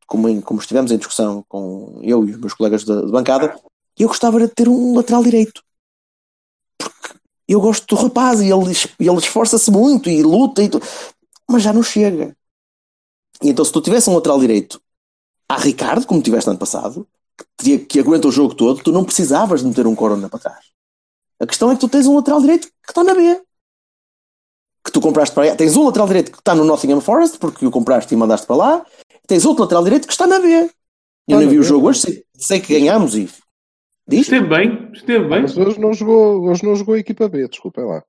como, 0.06 0.28
em- 0.28 0.40
como 0.40 0.60
estivemos 0.60 0.92
em 0.92 0.98
discussão 0.98 1.44
com 1.48 2.00
eu 2.02 2.26
e 2.26 2.32
os 2.32 2.38
meus 2.38 2.54
colegas 2.54 2.84
da 2.84 3.02
de 3.02 3.12
bancada, 3.12 3.58
eu 3.98 4.08
gostava 4.08 4.38
era 4.38 4.48
de 4.48 4.54
ter 4.54 4.68
um 4.68 4.94
lateral 4.96 5.22
direito. 5.22 5.62
Porque 6.78 7.14
eu 7.46 7.60
gosto 7.60 7.86
do 7.94 8.00
rapaz 8.02 8.40
e 8.40 8.50
ele, 8.50 8.72
ele 9.00 9.18
esforça-se 9.18 9.70
muito 9.70 10.08
e 10.10 10.22
luta, 10.22 10.62
e 10.62 10.68
tu- 10.68 10.80
mas 11.50 11.62
já 11.62 11.72
não 11.72 11.82
chega. 11.82 12.36
E 13.42 13.48
então, 13.48 13.64
se 13.64 13.72
tu 13.72 13.80
tivesse 13.80 14.10
um 14.10 14.14
lateral 14.14 14.38
direito 14.40 14.80
a 15.48 15.56
Ricardo, 15.58 16.06
como 16.06 16.22
tiveste 16.22 16.50
ano 16.50 16.58
passado, 16.58 17.06
que, 17.58 17.98
aguenta 18.00 18.28
o 18.28 18.32
jogo 18.32 18.54
todo, 18.54 18.82
tu 18.82 18.92
não 18.92 19.04
precisavas 19.04 19.60
de 19.60 19.66
meter 19.66 19.86
um 19.86 19.94
Corona 19.94 20.28
para 20.28 20.38
trás. 20.38 20.64
A 21.40 21.46
questão 21.46 21.70
é 21.70 21.74
que 21.74 21.80
tu 21.80 21.88
tens 21.88 22.06
um 22.06 22.16
lateral 22.16 22.40
direito 22.40 22.68
que 22.68 22.90
está 22.90 23.02
na 23.04 23.14
B. 23.14 23.40
Que 24.84 24.92
tu 24.92 25.00
compraste 25.00 25.34
para 25.34 25.50
aí. 25.50 25.56
Tens 25.56 25.76
um 25.76 25.84
lateral 25.84 26.06
direito 26.06 26.32
que 26.32 26.38
está 26.38 26.54
no 26.54 26.64
Nottingham 26.64 27.00
Forest, 27.00 27.38
porque 27.38 27.66
o 27.66 27.70
compraste 27.70 28.14
e 28.14 28.16
mandaste 28.16 28.46
para 28.46 28.56
lá. 28.56 28.86
Tens 29.26 29.44
outro 29.44 29.64
lateral 29.64 29.84
direito 29.84 30.06
que 30.06 30.12
está 30.12 30.26
na 30.26 30.38
B. 30.40 30.48
Eu 30.48 30.64
Está 30.64 30.72
não 31.28 31.40
na 31.42 31.46
vi 31.50 31.58
o 31.58 31.62
B. 31.62 31.66
jogo 31.66 31.88
hoje, 31.88 32.00
sei, 32.00 32.24
sei 32.34 32.60
que 32.60 32.72
ganhámos 32.78 33.14
e. 33.14 33.28
Diz? 34.08 34.22
Esteve 34.22 34.46
bem, 34.48 34.90
esteve 34.94 35.28
bem. 35.28 35.42
Mas 35.42 35.56
hoje 35.56 35.78
não 35.78 35.92
jogou, 35.92 36.48
hoje 36.48 36.64
não 36.64 36.74
jogou 36.74 36.94
a 36.94 36.98
equipa 36.98 37.28
B, 37.28 37.46
desculpem 37.46 37.84
lá. 37.84 38.02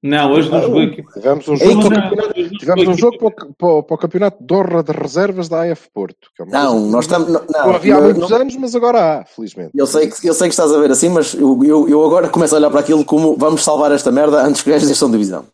Não, 0.00 0.30
hoje 0.32 0.48
não 0.48 0.62
jogou 0.62 0.80
aqui. 0.80 1.02
Tivemos 1.12 1.48
um 1.48 1.56
jogo, 1.56 1.82
que- 1.82 1.88
para 1.88 1.98
o 1.98 2.00
campeonato- 2.08 2.58
tivemos 2.58 2.86
um 2.88 2.94
jogo 2.96 3.18
para, 3.18 3.26
o- 3.26 3.54
para 3.54 3.68
o- 3.68 3.82
para 3.82 3.94
o 3.94 3.98
campeonato 3.98 4.44
de 4.44 4.54
honra 4.54 4.82
de 4.84 4.92
reservas 4.92 5.48
da 5.48 5.62
AF 5.72 5.88
Porto. 5.92 6.28
que 6.36 6.42
é 6.44 6.46
Não, 6.46 6.78
nós 6.86 7.04
estamos. 7.06 7.28
Não, 7.28 7.40
Não 7.40 7.66
não, 7.66 7.74
havia 7.74 7.96
há 7.96 8.00
não- 8.00 8.04
muitos 8.10 8.30
anos, 8.32 8.54
mas 8.56 8.74
agora 8.76 9.20
há, 9.20 9.24
felizmente. 9.24 9.72
Eu 9.74 9.86
sei, 9.86 10.06
que, 10.08 10.28
eu 10.28 10.34
sei 10.34 10.46
que 10.48 10.52
estás 10.52 10.72
a 10.72 10.78
ver 10.78 10.90
assim, 10.92 11.08
mas 11.08 11.34
eu, 11.34 11.58
eu, 11.64 11.88
eu 11.88 12.04
agora 12.06 12.28
começo 12.28 12.54
a 12.54 12.58
olhar 12.58 12.70
para 12.70 12.78
aquilo 12.80 13.04
como 13.04 13.36
vamos 13.36 13.64
salvar 13.64 13.90
esta 13.90 14.12
merda 14.12 14.40
antes 14.44 14.62
que 14.62 14.70
gajos 14.70 14.86
deixam 14.86 15.10
divisão. 15.10 15.44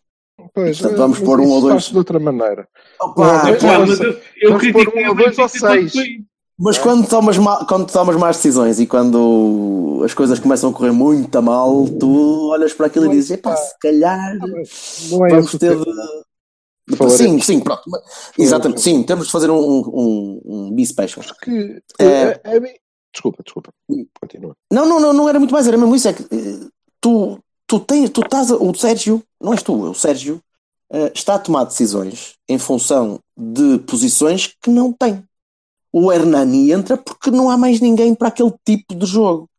Pois, 0.53 0.77
Portanto, 0.79 0.95
é, 0.95 1.01
vamos 1.01 1.19
pôr 1.19 1.39
um 1.39 1.49
ou 1.49 1.61
dois. 1.61 1.85
de 1.89 1.97
outra 1.97 2.19
maneira. 2.19 2.67
Opa, 3.01 3.25
Não, 3.43 3.49
É, 3.49 3.53
pá, 3.55 3.79
mas 3.79 3.99
eu, 3.99 4.15
eu 4.41 4.51
pôr 4.73 4.93
um 4.95 5.07
ou 5.09 5.15
dois 5.15 5.37
ou 5.39 5.49
seis. 5.49 5.91
Mas 6.57 6.77
quando 6.77 7.07
tomas, 7.07 7.37
mal, 7.37 7.65
quando 7.67 7.91
tomas 7.91 8.15
más 8.15 8.37
decisões 8.37 8.79
e 8.79 8.87
quando 8.87 10.01
as 10.05 10.13
coisas 10.13 10.39
começam 10.39 10.69
a 10.69 10.73
correr 10.73 10.91
muito 10.91 11.35
a 11.37 11.41
mal, 11.41 11.85
tu 11.99 12.49
olhas 12.49 12.73
para 12.73 12.87
aquilo 12.87 13.07
e 13.07 13.09
dizes: 13.09 13.31
epá, 13.31 13.55
se 13.55 13.77
calhar 13.79 14.37
Não 15.09 15.25
é 15.25 15.29
vamos 15.29 15.51
ter 15.51 15.77
de. 15.77 16.95
Falaremos. 16.95 17.17
Sim, 17.17 17.41
sim, 17.41 17.59
pronto. 17.59 17.81
Exatamente, 18.37 18.79
sim, 18.79 19.03
temos 19.03 19.25
de 19.25 19.31
fazer 19.31 19.49
um, 19.49 19.57
um, 19.57 20.41
um 20.45 20.71
B-Special. 20.71 21.25
Que, 21.41 21.81
É. 21.99 22.05
é, 22.05 22.57
é, 22.57 22.75
Desculpa, 23.11 23.41
desculpa. 23.43 23.71
Continua. 24.21 24.55
Não, 24.71 24.85
não, 24.85 24.99
não, 24.99 25.13
não 25.13 25.29
era 25.29 25.39
muito 25.39 25.51
mais, 25.51 25.67
era 25.67 25.77
mesmo 25.77 25.95
isso. 25.95 26.07
É 26.07 26.13
que 26.13 26.23
eh, 26.23 26.67
tu, 27.01 27.39
tu 27.65 27.79
tens, 27.79 28.09
tu 28.09 28.21
estás, 28.21 28.51
o 28.51 28.73
Sérgio, 28.75 29.23
não 29.41 29.53
és 29.53 29.63
tu, 29.63 29.85
é 29.85 29.89
o 29.89 29.93
Sérgio, 29.93 30.41
está 31.13 31.35
a 31.35 31.39
tomar 31.39 31.63
decisões 31.63 32.35
em 32.47 32.59
função 32.59 33.19
de 33.35 33.79
posições 33.79 34.53
que 34.61 34.69
não 34.69 34.93
tem. 34.93 35.23
O 35.97 36.11
Hernani 36.11 36.73
entra 36.73 36.97
porque 36.97 37.31
não 37.31 37.49
há 37.49 37.57
mais 37.57 37.79
ninguém 37.79 38.13
para 38.13 38.27
aquele 38.27 38.51
tipo 38.65 38.93
de 38.93 39.05
jogo. 39.05 39.49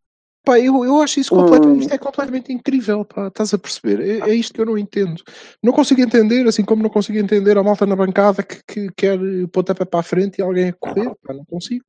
Pá, 0.44 0.60
eu, 0.60 0.84
eu 0.84 1.00
acho 1.00 1.18
isso 1.18 1.34
Hum. 1.34 1.38
completamente, 1.38 1.80
isto 1.80 1.94
é 1.94 1.98
completamente 1.98 2.52
incrível, 2.52 3.06
pá, 3.06 3.28
estás 3.28 3.54
a 3.54 3.58
perceber? 3.58 4.00
É, 4.00 4.28
é 4.28 4.34
isto 4.34 4.52
que 4.52 4.60
eu 4.60 4.66
não 4.66 4.76
entendo. 4.76 5.22
Não 5.62 5.72
consigo 5.72 6.02
entender, 6.02 6.46
assim 6.46 6.62
como 6.62 6.82
não 6.82 6.90
consigo 6.90 7.18
entender 7.18 7.56
a 7.56 7.62
malta 7.62 7.86
na 7.86 7.96
bancada 7.96 8.42
que, 8.42 8.60
que 8.68 8.88
quer 8.94 9.18
pontapé 9.50 9.86
para 9.86 10.00
a 10.00 10.02
frente 10.02 10.38
e 10.38 10.42
alguém 10.42 10.68
a 10.68 10.72
correr, 10.74 11.10
pá, 11.22 11.32
não 11.32 11.44
consigo. 11.46 11.86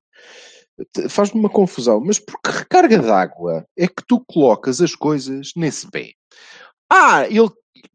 Faz-me 1.10 1.42
uma 1.42 1.50
confusão, 1.50 2.00
mas 2.00 2.18
por 2.18 2.40
que 2.42 2.50
recarga 2.50 3.00
d'água 3.00 3.66
é 3.78 3.86
que 3.86 4.04
tu 4.08 4.24
colocas 4.26 4.80
as 4.80 4.96
coisas 4.96 5.52
nesse 5.58 5.92
pé? 5.92 6.12
Ah, 6.90 7.28
ele 7.28 7.50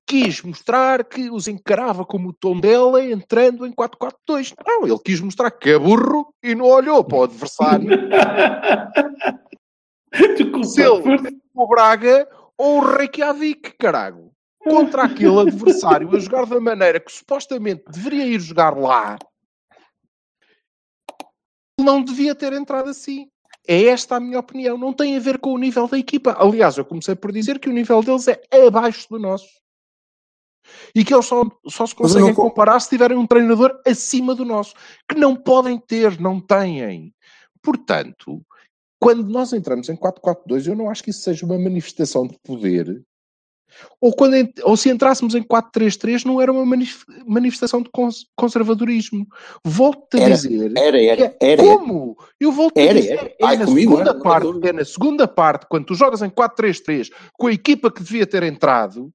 quis 0.07 0.43
mostrar 0.43 1.05
que 1.05 1.31
os 1.31 1.49
encarava 1.49 2.05
como 2.05 2.31
o 2.31 2.33
tom 2.33 2.59
dela 2.59 3.05
entrando 3.05 3.67
em 3.67 3.73
4-4-2. 3.73 4.55
Não, 4.67 4.87
ele 4.87 4.99
quis 5.05 5.21
mostrar 5.21 5.51
que 5.51 5.71
é 5.71 5.79
burro 5.79 6.33
e 6.43 6.55
não 6.55 6.67
olhou 6.67 7.05
para 7.05 7.19
o 7.19 7.23
adversário 7.25 7.89
Se 10.65 10.83
ele- 10.83 11.41
o 11.55 11.67
Braga 11.67 12.29
ou 12.57 12.79
o 12.79 12.81
Reykjavik, 12.81 13.73
caralho. 13.79 14.31
Contra 14.59 15.05
aquele 15.05 15.41
adversário 15.41 16.15
a 16.15 16.19
jogar 16.21 16.47
da 16.47 16.61
maneira 16.61 17.01
que 17.01 17.11
supostamente 17.11 17.83
deveria 17.91 18.27
ir 18.27 18.39
jogar 18.41 18.77
lá, 18.77 19.19
não 21.81 22.03
devia 22.03 22.35
ter 22.35 22.53
entrado 22.53 22.91
assim. 22.91 23.27
É 23.67 23.85
esta 23.87 24.17
a 24.17 24.21
minha 24.21 24.39
opinião. 24.39 24.79
Não 24.79 24.93
tem 24.93 25.17
a 25.17 25.21
ver 25.21 25.39
com 25.39 25.53
o 25.53 25.59
nível 25.59 25.89
da 25.89 25.99
equipa. 25.99 26.37
Aliás, 26.39 26.77
eu 26.77 26.85
comecei 26.85 27.15
por 27.15 27.33
dizer 27.33 27.59
que 27.59 27.69
o 27.69 27.73
nível 27.73 28.03
deles 28.03 28.29
é 28.29 28.41
abaixo 28.67 29.07
do 29.11 29.19
nosso. 29.19 29.49
E 30.95 31.05
que 31.05 31.13
eles 31.13 31.27
só, 31.27 31.43
só 31.69 31.87
se 31.87 31.95
conseguem 31.95 32.33
comparar 32.35 32.79
se 32.81 32.89
tiverem 32.89 33.17
um 33.17 33.27
treinador 33.27 33.81
acima 33.87 34.35
do 34.35 34.45
nosso. 34.45 34.75
Que 35.09 35.15
não 35.17 35.35
podem 35.37 35.79
ter, 35.79 36.21
não 36.21 36.41
têm. 36.41 37.13
Portanto, 37.63 38.41
quando 39.01 39.25
nós 39.29 39.53
entramos 39.53 39.89
em 39.89 39.97
4-4-2, 39.97 40.67
eu 40.69 40.77
não 40.77 40.89
acho 40.91 41.03
que 41.03 41.11
isso 41.11 41.21
seja 41.23 41.45
uma 41.45 41.59
manifestação 41.59 42.27
de 42.27 42.39
poder. 42.43 43.03
Ou, 44.01 44.15
quando, 44.15 44.35
ou 44.65 44.77
se 44.77 44.91
entrássemos 44.91 45.35
em 45.35 45.43
4-3-3, 45.43 46.27
não 46.27 46.41
era 46.41 46.53
uma 46.53 46.65
manif- 46.65 47.07
manifestação 47.27 47.81
de 47.81 47.89
cons- 47.91 48.27
conservadorismo. 48.37 49.27
Volto 49.65 50.15
a 50.17 50.21
Era, 50.21 50.35
dizer. 50.35 50.73
Era, 50.77 51.03
era, 51.03 51.25
é- 51.25 51.37
era. 51.41 51.63
Como? 51.63 52.17
Eu 52.39 52.53
volto 52.53 52.77
Era, 52.77 52.91
a 52.91 53.01
dizer. 53.01 53.13
era. 53.19 53.29
É, 53.29 53.37
Ai, 53.43 53.57
na 53.57 53.65
comigo 53.65 53.93
segunda 53.93 54.11
era, 54.11 54.21
parte, 54.21 54.69
é 54.69 54.73
na 54.75 54.85
segunda 54.85 55.27
parte, 55.27 55.67
quando 55.71 55.87
tu 55.87 55.95
jogas 55.95 56.21
em 56.21 56.29
4-3-3 56.29 57.11
com 57.33 57.47
a 57.47 57.53
equipa 57.53 57.91
que 57.91 58.03
devia 58.03 58.27
ter 58.27 58.43
entrado, 58.43 59.11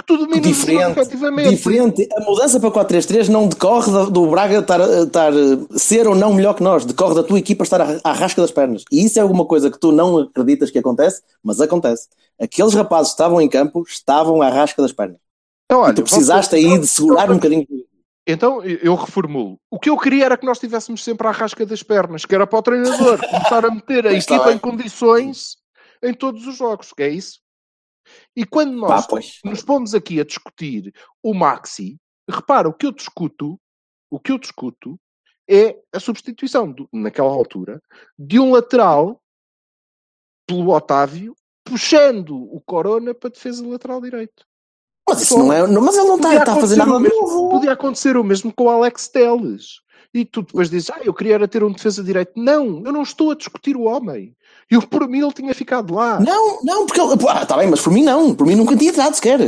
que 0.00 0.06
tu 0.06 0.16
dominas 0.16 0.40
o 0.40 0.42
jogo 0.42 1.04
Diferente, 1.04 1.50
diferente. 1.50 2.08
A 2.16 2.20
mudança 2.22 2.58
para 2.58 2.70
4-3-3 2.70 3.28
não 3.28 3.48
decorre 3.48 4.10
do 4.10 4.26
Braga 4.26 4.58
estar, 4.58 4.80
estar, 4.80 5.32
ser 5.76 6.08
ou 6.08 6.14
não 6.14 6.34
melhor 6.34 6.54
que 6.54 6.62
nós, 6.62 6.84
decorre 6.84 7.14
da 7.14 7.22
tua 7.22 7.38
equipa 7.38 7.62
estar 7.62 7.80
à, 7.80 8.12
rasca 8.12 8.40
das 8.40 8.50
pernas. 8.50 8.84
E 8.90 9.04
isso 9.04 9.18
é 9.18 9.22
alguma 9.22 9.44
coisa 9.44 9.70
que 9.70 9.78
tu 9.78 9.92
não 9.92 10.18
acreditas 10.18 10.70
que 10.70 10.78
acontece, 10.78 11.22
mas 11.42 11.60
acontece. 11.60 12.08
Aqueles 12.40 12.74
rapazes 12.74 13.12
que 13.12 13.14
estavam 13.14 13.40
em 13.40 13.48
campo 13.48 13.84
estavam 13.86 14.42
à 14.42 14.48
rasca 14.48 14.82
das 14.82 14.92
pernas. 14.92 15.18
Então, 15.66 15.82
olha, 15.82 15.92
e 15.92 15.94
tu 15.94 16.02
precisaste 16.02 16.56
aí 16.56 16.78
de 16.78 16.86
segurar 16.86 17.30
um 17.30 17.34
bocadinho. 17.34 17.66
Então 18.26 18.62
eu 18.62 18.94
reformulo. 18.94 19.58
O 19.70 19.78
que 19.78 19.90
eu 19.90 19.96
queria 19.96 20.26
era 20.26 20.36
que 20.36 20.46
nós 20.46 20.56
estivéssemos 20.56 21.02
sempre 21.02 21.26
à 21.26 21.30
rasca 21.30 21.64
das 21.66 21.82
pernas, 21.82 22.24
que 22.24 22.34
era 22.34 22.46
para 22.46 22.58
o 22.58 22.62
treinador 22.62 23.18
começar 23.18 23.64
a 23.64 23.70
meter 23.70 24.06
a 24.06 24.12
equipa 24.12 24.44
bem. 24.44 24.54
em 24.54 24.58
condições 24.58 25.56
em 26.02 26.14
todos 26.14 26.46
os 26.46 26.56
jogos, 26.56 26.92
que 26.92 27.02
é 27.02 27.08
isso. 27.08 27.40
E 28.36 28.44
quando 28.44 28.72
nós 28.72 29.06
Pá, 29.06 29.18
nos 29.44 29.62
pomos 29.62 29.94
aqui 29.94 30.20
a 30.20 30.24
discutir 30.24 30.92
o 31.22 31.34
Maxi, 31.34 31.98
repara, 32.28 32.68
o 32.68 32.74
que 32.74 32.86
eu 32.86 32.92
discuto, 32.92 33.60
o 34.10 34.18
que 34.20 34.32
eu 34.32 34.38
discuto 34.38 34.98
é 35.48 35.80
a 35.92 35.98
substituição, 35.98 36.70
do- 36.70 36.88
naquela 36.92 37.30
altura, 37.30 37.82
de 38.18 38.38
um 38.38 38.52
lateral 38.52 39.20
pelo 40.46 40.70
Otávio, 40.70 41.34
puxando 41.64 42.36
o 42.36 42.60
Corona 42.60 43.14
para 43.14 43.28
a 43.28 43.32
defesa 43.32 43.66
lateral 43.66 44.00
direito. 44.00 44.46
Mas 45.10 45.22
isso 45.22 45.38
não 45.38 45.52
é. 45.52 45.66
não- 45.66 45.82
mas 45.82 45.96
ele 45.96 46.08
não 46.08 46.16
está, 46.16 46.34
está 46.36 46.52
a 46.52 46.56
fazer 46.56 46.80
acontecer 46.80 46.90
nada 46.90 47.00
mesmo- 47.00 47.20
novo. 47.20 47.48
Podia 47.50 47.72
acontecer 47.72 48.16
o 48.16 48.24
mesmo 48.24 48.52
com 48.52 48.64
o 48.64 48.70
Alex 48.70 49.08
Teles. 49.08 49.80
E 50.12 50.24
tu 50.24 50.42
depois 50.42 50.68
dizes, 50.68 50.90
ah, 50.90 50.98
eu 51.04 51.14
queria 51.14 51.34
era 51.34 51.46
ter 51.46 51.62
um 51.62 51.70
defesa 51.70 52.02
direito. 52.02 52.32
Não, 52.36 52.82
eu 52.84 52.92
não 52.92 53.02
estou 53.02 53.30
a 53.30 53.34
discutir 53.36 53.76
o 53.76 53.82
homem. 53.82 54.34
Eu, 54.68 54.82
por 54.82 55.08
mim, 55.08 55.20
ele 55.22 55.32
tinha 55.32 55.54
ficado 55.54 55.94
lá. 55.94 56.18
Não, 56.18 56.58
não, 56.62 56.86
porque 56.86 57.00
ele. 57.00 57.14
Ah, 57.28 57.42
está 57.42 57.56
bem, 57.56 57.68
mas 57.68 57.80
por 57.80 57.92
mim 57.92 58.02
não. 58.02 58.34
Por 58.34 58.46
mim 58.46 58.54
nunca 58.56 58.76
tinha 58.76 58.90
entrado 58.90 59.14
sequer. 59.14 59.40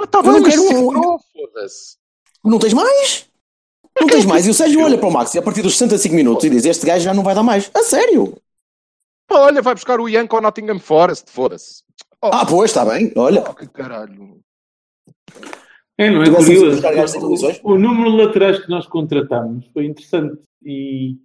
Ah, 0.00 0.06
tá 0.06 0.18
eu 0.18 0.22
bem, 0.22 0.32
não 0.32 0.40
mas 0.42 0.54
quero 0.54 0.88
um- 0.88 1.18
foda-se. 1.32 1.96
Não 2.44 2.58
tens 2.58 2.74
mais? 2.74 3.26
Não 4.00 4.06
tens 4.08 4.24
mais. 4.24 4.46
E 4.46 4.50
o 4.50 4.54
Sérgio 4.54 4.82
olha 4.84 4.98
para 4.98 5.08
o 5.08 5.12
Max 5.12 5.34
e 5.34 5.38
a 5.38 5.42
partir 5.42 5.62
dos 5.62 5.72
65 5.76 6.14
minutos 6.14 6.44
e 6.44 6.50
diz: 6.50 6.64
Este 6.64 6.84
gajo 6.86 7.04
já 7.04 7.14
não 7.14 7.22
vai 7.22 7.34
dar 7.34 7.42
mais. 7.42 7.70
A 7.74 7.82
sério? 7.82 8.36
Olha, 9.30 9.62
vai 9.62 9.74
buscar 9.74 9.98
o 10.00 10.08
Ian 10.08 10.26
com 10.26 10.36
o 10.36 10.40
Nottingham 10.40 10.78
Forest, 10.78 11.30
foda-se. 11.30 11.82
Oh, 12.22 12.28
Ah, 12.32 12.44
pois, 12.46 12.70
está 12.70 12.84
bem. 12.84 13.12
Olha. 13.16 13.44
oh, 13.48 13.54
que 13.54 13.66
caralho. 13.68 14.40
É, 15.96 16.10
não 16.10 16.22
é 16.22 16.30
curioso? 16.30 16.80
O, 17.62 17.72
o 17.72 17.78
número 17.78 18.10
de 18.10 18.16
laterais 18.24 18.58
que 18.60 18.68
nós 18.68 18.86
contratamos 18.86 19.66
foi 19.72 19.86
interessante 19.86 20.38
e, 20.64 21.16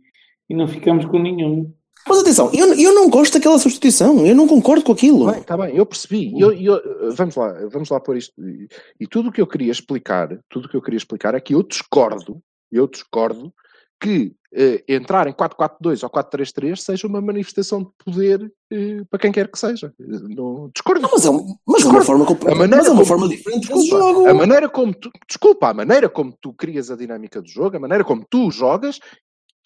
e 0.50 0.54
não 0.56 0.68
ficamos 0.68 1.06
com 1.06 1.18
nenhum. 1.20 1.74
Mas 2.08 2.20
atenção, 2.20 2.50
eu, 2.54 2.74
eu 2.76 2.94
não 2.94 3.10
gosto 3.10 3.34
daquela 3.34 3.60
substituição. 3.60 4.26
Eu 4.26 4.36
não 4.36 4.48
concordo 4.48 4.84
com 4.84 4.92
aquilo. 4.92 5.32
Bem, 5.32 5.42
tá 5.44 5.58
bem, 5.58 5.76
eu 5.76 5.86
percebi. 5.86 6.39
Eu, 6.39 6.52
eu- 6.54 7.13
vamos 7.13 7.36
lá, 7.36 7.54
vamos 7.72 7.89
lá 7.89 8.00
pôr 8.00 8.18
isto. 8.18 8.34
E, 8.39 8.68
e 9.02 9.08
tudo 9.08 9.30
o 9.30 9.32
que 9.32 9.42
eu 9.42 9.48
queria 9.48 9.72
explicar, 9.72 10.30
tudo 10.50 10.65
o 10.65 10.70
que 10.70 10.78
eu 10.78 10.82
queria 10.82 10.98
explicar 10.98 11.36
é 11.36 11.39
que 11.39 11.54
eu 11.56 11.62
discordo, 11.63 12.42
eu 12.72 12.88
discordo 12.88 13.54
que 14.00 14.34
eh, 14.54 14.84
entrar 14.88 15.28
em 15.28 15.34
4-4-2 15.34 16.04
ou 16.04 16.10
4-3-3 16.10 16.78
seja 16.78 17.06
uma 17.08 17.22
manifestação 17.22 17.84
de 17.84 17.90
poder 18.04 18.52
eh, 18.72 19.02
para 19.10 19.20
quem 19.20 19.32
quer 19.32 19.52
que 19.52 19.60
seja. 19.60 19.94
Eh, 20.00 20.06
Não, 20.36 20.72
discordo. 20.74 21.02
Não, 21.02 21.10
mas 21.12 21.26
é, 21.26 21.30
um- 21.30 21.56
mas 21.68 21.84
é 21.84 21.88
uma 21.88 22.00
Discordo. 22.00 22.06
forma, 22.06 22.24
A 22.24 22.28
completamente- 22.28 22.60
maneira 22.60 22.78
mas 22.78 22.88
é 22.88 22.90
uma 22.92 22.96
como- 22.98 23.06
forma 23.08 23.28
diferente 23.28 23.60
Desculpa, 23.68 23.88
jogo. 23.90 24.28
A 24.30 24.34
maneira 24.34 24.70
como 24.70 24.94
tu, 24.94 25.12
desculpa, 25.28 25.70
a 25.70 25.74
maneira 25.74 26.10
como 26.10 26.34
tu 26.42 26.54
crias 26.54 26.90
a 26.90 26.96
dinâmica 26.96 27.42
do 27.42 27.48
jogo, 27.50 27.78
a 27.78 27.80
maneira 27.80 28.04
como 28.04 28.26
tu 28.28 28.50
jogas, 28.50 29.00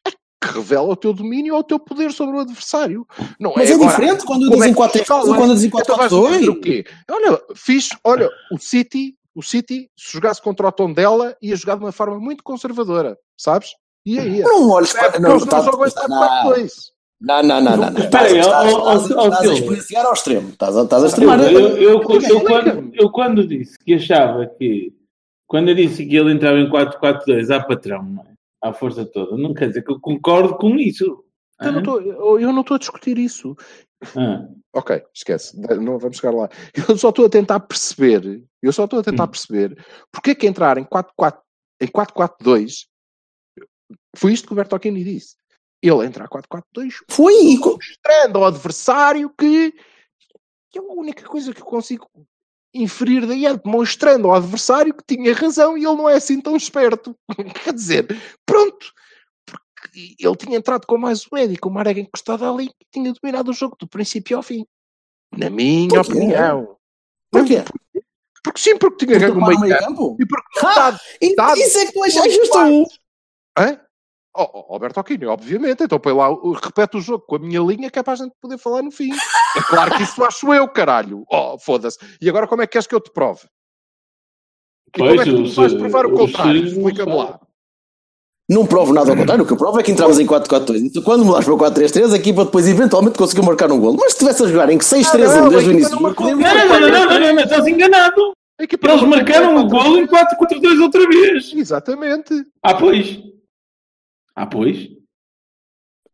é 0.06 0.12
que 0.12 0.18
revela 0.52 0.90
o 0.90 0.96
teu 0.98 1.14
domínio 1.14 1.54
ou 1.54 1.62
o 1.62 1.64
teu 1.64 1.80
poder 1.80 2.12
sobre 2.12 2.36
o 2.36 2.40
adversário. 2.40 3.06
Não 3.40 3.54
Mas 3.56 3.70
é, 3.70 3.74
é 3.74 3.76
agora, 3.76 3.90
diferente 3.92 4.26
quando 4.26 4.42
como 4.48 4.56
dizem 4.56 4.70
é 4.70 4.72
que 4.74 4.78
4 4.78 5.00
tu 5.02 5.06
falas? 5.06 5.26
quando 5.38 5.54
dizem 5.54 5.68
Então 5.70 5.96
vais 5.96 6.10
4 6.12 6.28
dizer 6.32 6.46
2 6.46 6.48
o 6.50 6.60
quê? 6.60 6.86
Olha, 7.10 7.42
fiz, 7.56 7.90
olha, 8.04 8.30
o 8.52 8.58
City, 8.58 9.16
o 9.34 9.42
City, 9.42 9.90
se 9.98 10.12
jogasse 10.12 10.42
contra 10.42 10.68
o 10.68 10.72
Tondela, 10.74 11.38
ia 11.42 11.56
jogar 11.56 11.76
de 11.78 11.86
uma 11.86 11.92
forma 11.94 12.20
muito 12.20 12.44
conservadora, 12.44 13.18
sabes? 13.38 13.70
E 14.06 14.20
aí? 14.20 14.40
Não 14.42 14.70
olhes 14.70 14.94
É 14.96 15.10
para. 15.10 15.20
Não, 15.20 15.40
tá- 15.40 15.64
não, 15.64 15.72
4-4-2. 15.74 16.92
não, 17.22 17.44
não, 17.44 17.62
não, 17.62 17.78
não. 17.78 17.88
Espera 17.98 18.26
aí, 18.28 18.40
Estás- 18.40 19.12
a 19.12 19.54
experienciar 19.54 20.06
ao 20.06 20.14
extremo. 20.14 20.50
Estás 20.50 20.78
a- 20.78 20.84
estás 20.84 21.04
a 21.04 21.08
extremar. 21.08 21.40
Eu, 21.42 21.78
eu, 21.78 22.02
quando, 22.02 22.92
eu 22.94 23.12
quando 23.12 23.48
disse 23.48 23.78
que 23.80 23.94
achava 23.94 24.46
que 24.48 24.94
quando 25.48 25.70
eu 25.70 25.76
disse 25.76 26.06
que 26.06 26.16
ele 26.16 26.32
entrava 26.34 26.58
em 26.60 26.70
4-4-2 26.70 27.50
à 27.56 27.64
patrão, 27.64 28.04
não 28.04 28.24
é? 28.24 28.34
à 28.62 28.72
força 28.74 29.06
toda, 29.06 29.36
não 29.38 29.54
quer 29.54 29.68
dizer 29.68 29.84
que 29.84 29.92
eu 29.92 30.00
concordo 30.00 30.56
com 30.56 30.76
isso. 30.78 31.24
Eu 31.62 31.72
não 31.72 31.84
tô- 31.84 32.00
eu- 32.00 32.40
eu 32.40 32.52
não 32.54 32.62
estou 32.62 32.76
a 32.76 32.80
discutir 32.80 33.18
isso. 33.18 33.56
Ah, 34.18 34.46
Ok, 34.76 35.02
esquece, 35.14 35.56
não 35.80 36.00
vamos 36.00 36.18
chegar 36.18 36.34
lá. 36.34 36.50
Eu 36.90 36.98
só 36.98 37.10
estou 37.10 37.26
a 37.28 37.30
tentar 37.30 37.60
perceber, 37.60 38.42
eu 38.62 38.74
só 38.74 38.86
estou 38.86 39.00
a 39.00 39.04
tentar 39.04 39.26
Hum. 39.26 39.28
perceber 39.28 39.78
porque 40.12 40.32
é 40.32 40.36
que 40.36 40.48
entrar 40.48 40.80
em 40.80 40.84
4-4 40.84 41.38
em 41.80 41.88
4-4-2 41.88 42.88
foi 44.16 44.34
isto 44.34 44.48
que 44.48 44.54
o 44.54 44.56
Bertocchini 44.56 45.04
disse. 45.04 45.36
Ele 45.82 46.06
entra 46.06 46.26
a 46.26 46.30
4-4-2 46.30 46.94
Foi. 47.10 47.34
mostrando 47.58 48.38
ao 48.38 48.46
adversário 48.46 49.30
que, 49.38 49.72
que 50.72 50.80
é 50.80 50.82
a 50.82 50.86
única 50.86 51.26
coisa 51.28 51.54
que 51.54 51.62
eu 51.62 51.66
consigo 51.66 52.08
inferir 52.74 53.26
daí, 53.28 53.44
mostrando 53.66 54.30
ao 54.30 54.36
adversário 54.36 54.94
que 54.96 55.04
tinha 55.16 55.34
razão 55.34 55.78
e 55.78 55.86
ele 55.86 55.96
não 55.96 56.10
é 56.10 56.16
assim 56.16 56.40
tão 56.42 56.56
esperto. 56.56 57.16
Quer 57.64 57.74
dizer, 57.74 58.08
pronto. 58.46 58.92
Porque 59.46 60.16
ele 60.18 60.36
tinha 60.38 60.58
entrado 60.58 60.88
com 60.88 60.98
mais 60.98 61.26
um 61.26 61.36
médico, 61.36 61.68
o 61.68 61.72
Marega 61.72 62.00
encostado 62.00 62.46
ali 62.46 62.68
e 62.82 62.86
tinha 62.92 63.12
dominado 63.12 63.52
o 63.52 63.54
jogo 63.54 63.76
do 63.78 63.88
princípio 63.88 64.38
ao 64.38 64.44
fim. 64.44 64.66
Na 65.36 65.50
minha 65.50 65.90
Porquê? 65.90 66.12
opinião. 66.12 66.78
Porquê? 67.30 67.64
Porque 68.42 68.60
sim, 68.60 68.78
porque 68.78 69.06
tinha 69.06 69.20
Porque 69.20 69.34
ganho 69.40 69.56
o 69.56 69.60
meio 69.60 69.78
campo. 69.80 70.18
E 70.20 70.26
porque 70.26 70.60
Ah, 70.60 70.68
metade, 70.70 71.00
E- 71.22 71.30
metade 71.30 71.60
Isso 71.62 71.78
é 71.78 71.86
que 71.88 71.92
tu 71.94 72.04
achas 72.04 72.34
justo. 72.34 72.86
Hã? 73.58 73.80
Oh, 74.36 74.50
oh, 74.52 74.74
Alberto 74.74 75.00
Aquino, 75.00 75.30
obviamente. 75.30 75.84
Então 75.84 76.00
põe 76.00 76.14
lá, 76.14 76.28
repete 76.64 76.98
o 76.98 77.02
jogo 77.02 77.24
com 77.26 77.36
a 77.36 77.40
minha 77.40 77.60
linha 77.60 77.92
que 77.92 78.00
é 78.00 78.04
para 78.04 78.14
a 78.14 78.16
gente 78.16 78.34
poder 78.42 78.58
falar 78.58 78.82
no 78.82 78.92
fim. 78.92 79.12
É 79.56 79.62
claro 79.62 79.96
que 79.96 80.04
isso 80.04 80.24
acho 80.24 80.52
eu, 80.52 80.68
caralho. 80.68 81.24
Oh, 81.32 81.58
foda-se. 81.60 82.00
E 82.20 82.28
agora 82.28 82.48
como 82.48 82.64
é 82.64 82.68
que 82.68 82.74
queres 82.74 82.88
que 82.88 82.96
eu 82.96 83.02
te 83.02 83.12
prove? 83.12 83.42
E 84.88 85.00
como 85.00 85.22
é 85.22 85.24
que 85.24 85.32
tu 85.32 85.52
vais 85.54 85.74
provar 85.74 86.06
o 86.08 86.14
contrário? 86.14 86.66
Explica-me 86.66 87.12
não 87.12 87.18
lá. 87.18 87.40
Não 88.50 88.66
provo 88.66 88.94
nada 88.94 89.12
ao 89.12 89.18
contrário. 89.18 89.44
O 89.44 89.48
que 89.48 89.54
eu 89.54 89.58
provo 89.58 89.80
é 89.80 89.84
que 89.84 89.92
entramos 89.92 90.20
em 90.20 90.28
4-4-2. 90.28 90.96
E 90.96 91.02
quando 91.02 91.24
mudares 91.24 91.46
para 91.46 91.54
o 91.54 91.58
4-3-3, 91.58 92.14
a 92.14 92.18
equipa 92.18 92.46
depois 92.46 92.68
eventualmente 92.68 93.18
conseguiu 93.18 93.44
marcar 93.44 93.72
um 93.72 93.80
golo. 93.80 93.98
Mas 94.00 94.14
se 94.14 94.18
estivesse 94.18 94.44
a 94.44 94.48
jogar 94.48 94.70
em 94.70 94.78
6-3-1 94.78 95.46
Ah, 95.46 95.50
desde 95.50 95.70
o 95.70 95.74
início, 95.74 95.96
não 95.96 96.02
Não, 96.02 96.12
não, 96.12 96.36
não, 96.36 96.80
não, 96.80 96.90
não, 96.90 97.20
não, 97.20 97.34
não, 97.34 97.44
estás 97.44 97.68
enganado. 97.68 98.34
Eles 98.60 99.02
marcaram 99.04 99.58
o 99.58 99.68
gol 99.68 99.98
em 99.98 100.08
4-4-2 100.08 100.82
outra 100.82 101.08
vez. 101.08 101.54
Exatamente. 101.54 102.46
Ah, 102.62 102.76
pois. 102.76 103.18
Ah, 104.36 104.46
pois. 104.48 104.90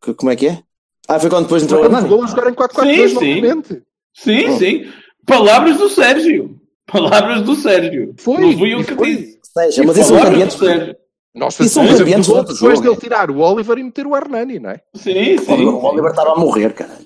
Que- 0.01 0.13
Como 0.13 0.31
é 0.31 0.35
que 0.35 0.47
é? 0.47 0.63
Ah, 1.07 1.19
foi 1.19 1.29
quando 1.29 1.43
depois 1.45 1.63
entrou 1.63 1.81
o 1.81 1.85
Hernani. 1.85 2.07
gol 2.07 2.23
a 2.23 2.27
jogar 2.27 2.49
em 2.49 2.53
4-4-2 2.53 3.09
Sim, 3.11 3.19
sim. 3.19 3.41
novamente. 3.41 3.83
Sim, 4.13 4.49
Oh. 4.49 4.57
sim. 4.57 4.91
Palavras 5.25 5.77
do 5.77 5.89
Sérgio. 5.89 6.61
Palavras 6.85 7.41
do 7.43 7.55
Sérgio. 7.55 8.13
Foi, 8.17 8.37
Não 8.41 8.57
fui 8.57 8.73
eu 8.73 8.83
que 8.83 8.95
foi. 8.95 9.15
disse. 9.15 9.39
Seja, 9.43 9.83
mas 9.83 9.97
isso 9.97 10.09
são 10.09 10.17
Palavras 10.17 10.39
campeonatos. 10.53 10.55
do 10.59 10.65
Sérgio. 10.65 10.95
Nós 11.35 11.59
E 11.59 11.69
são 11.69 11.83
fazemos 11.83 11.99
campeões 11.99 12.27
o 12.27 12.31
gol 12.31 12.41
durante 12.43 12.51
o 12.51 12.53
depois 12.55 12.77
jogo, 12.79 12.89
dele 12.89 13.01
tirar 13.01 13.31
o 13.31 13.39
Oliver 13.39 13.77
e 13.77 13.83
meter 13.83 14.07
o 14.07 14.15
Hernani, 14.15 14.59
não 14.59 14.69
é? 14.71 14.81
Sim, 14.95 15.37
sim. 15.37 15.65
O 15.65 15.83
Oliver 15.83 16.09
estava 16.11 16.31
a 16.33 16.35
morrer, 16.35 16.73
caralho. 16.73 17.05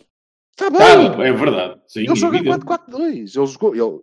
Está 0.52 0.70
bem. 0.70 1.12
Tá, 1.12 1.24
é 1.28 1.32
verdade. 1.34 1.82
Sim, 1.88 2.00
Ele 2.02 2.16
joga 2.16 2.38
em 2.38 2.40
evidente. 2.42 2.66
4-4-2. 2.66 3.36
Ele 3.36 3.46
jogou. 3.48 3.76
Ele... 3.76 4.00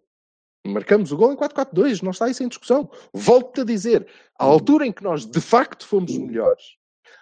Marcamos 0.67 1.11
o 1.11 1.17
gol 1.17 1.33
em 1.33 1.37
4-4-2. 1.37 2.03
Não 2.03 2.11
está 2.11 2.27
aí 2.27 2.35
sem 2.35 2.49
discussão. 2.49 2.91
Volto-te 3.15 3.63
a 3.63 3.65
dizer. 3.65 4.07
À 4.39 4.45
altura 4.45 4.87
em 4.87 4.93
que 4.93 5.03
nós 5.03 5.25
de 5.25 5.41
facto 5.41 5.87
fomos 5.87 6.13
os 6.13 6.19
melhores, 6.19 6.63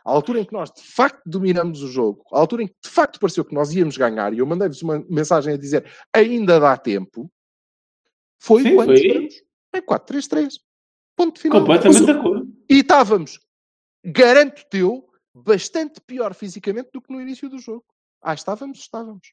à 0.04 0.10
altura 0.10 0.40
em 0.40 0.44
que 0.44 0.52
nós 0.52 0.70
de 0.70 0.82
facto 0.82 1.20
dominamos 1.26 1.82
o 1.82 1.88
jogo, 1.88 2.24
à 2.32 2.38
altura 2.38 2.62
em 2.62 2.68
que 2.68 2.76
de 2.82 2.90
facto 2.90 3.18
pareceu 3.20 3.44
que 3.44 3.54
nós 3.54 3.72
íamos 3.74 3.96
ganhar, 3.96 4.32
e 4.32 4.38
eu 4.38 4.46
mandei-vos 4.46 4.82
uma 4.82 5.04
mensagem 5.08 5.54
a 5.54 5.58
dizer 5.58 5.84
ainda 6.12 6.58
dá 6.58 6.76
tempo, 6.76 7.30
foi 8.40 8.62
Sim, 8.62 8.74
quando 8.74 8.96
foi. 8.96 9.28
em 9.74 9.82
4-3-3. 9.82 10.54
Ponto 11.16 11.40
final. 11.40 11.60
Completamente 11.60 12.04
de 12.04 12.10
acordo. 12.12 12.48
E 12.68 12.78
estávamos, 12.78 13.40
garanto-te 14.04 14.78
eu, 14.78 15.08
bastante 15.34 16.00
pior 16.00 16.34
fisicamente 16.34 16.90
do 16.92 17.02
que 17.02 17.12
no 17.12 17.20
início 17.20 17.48
do 17.48 17.58
jogo. 17.58 17.84
Ah, 18.22 18.34
estávamos, 18.34 18.78
estávamos. 18.78 19.32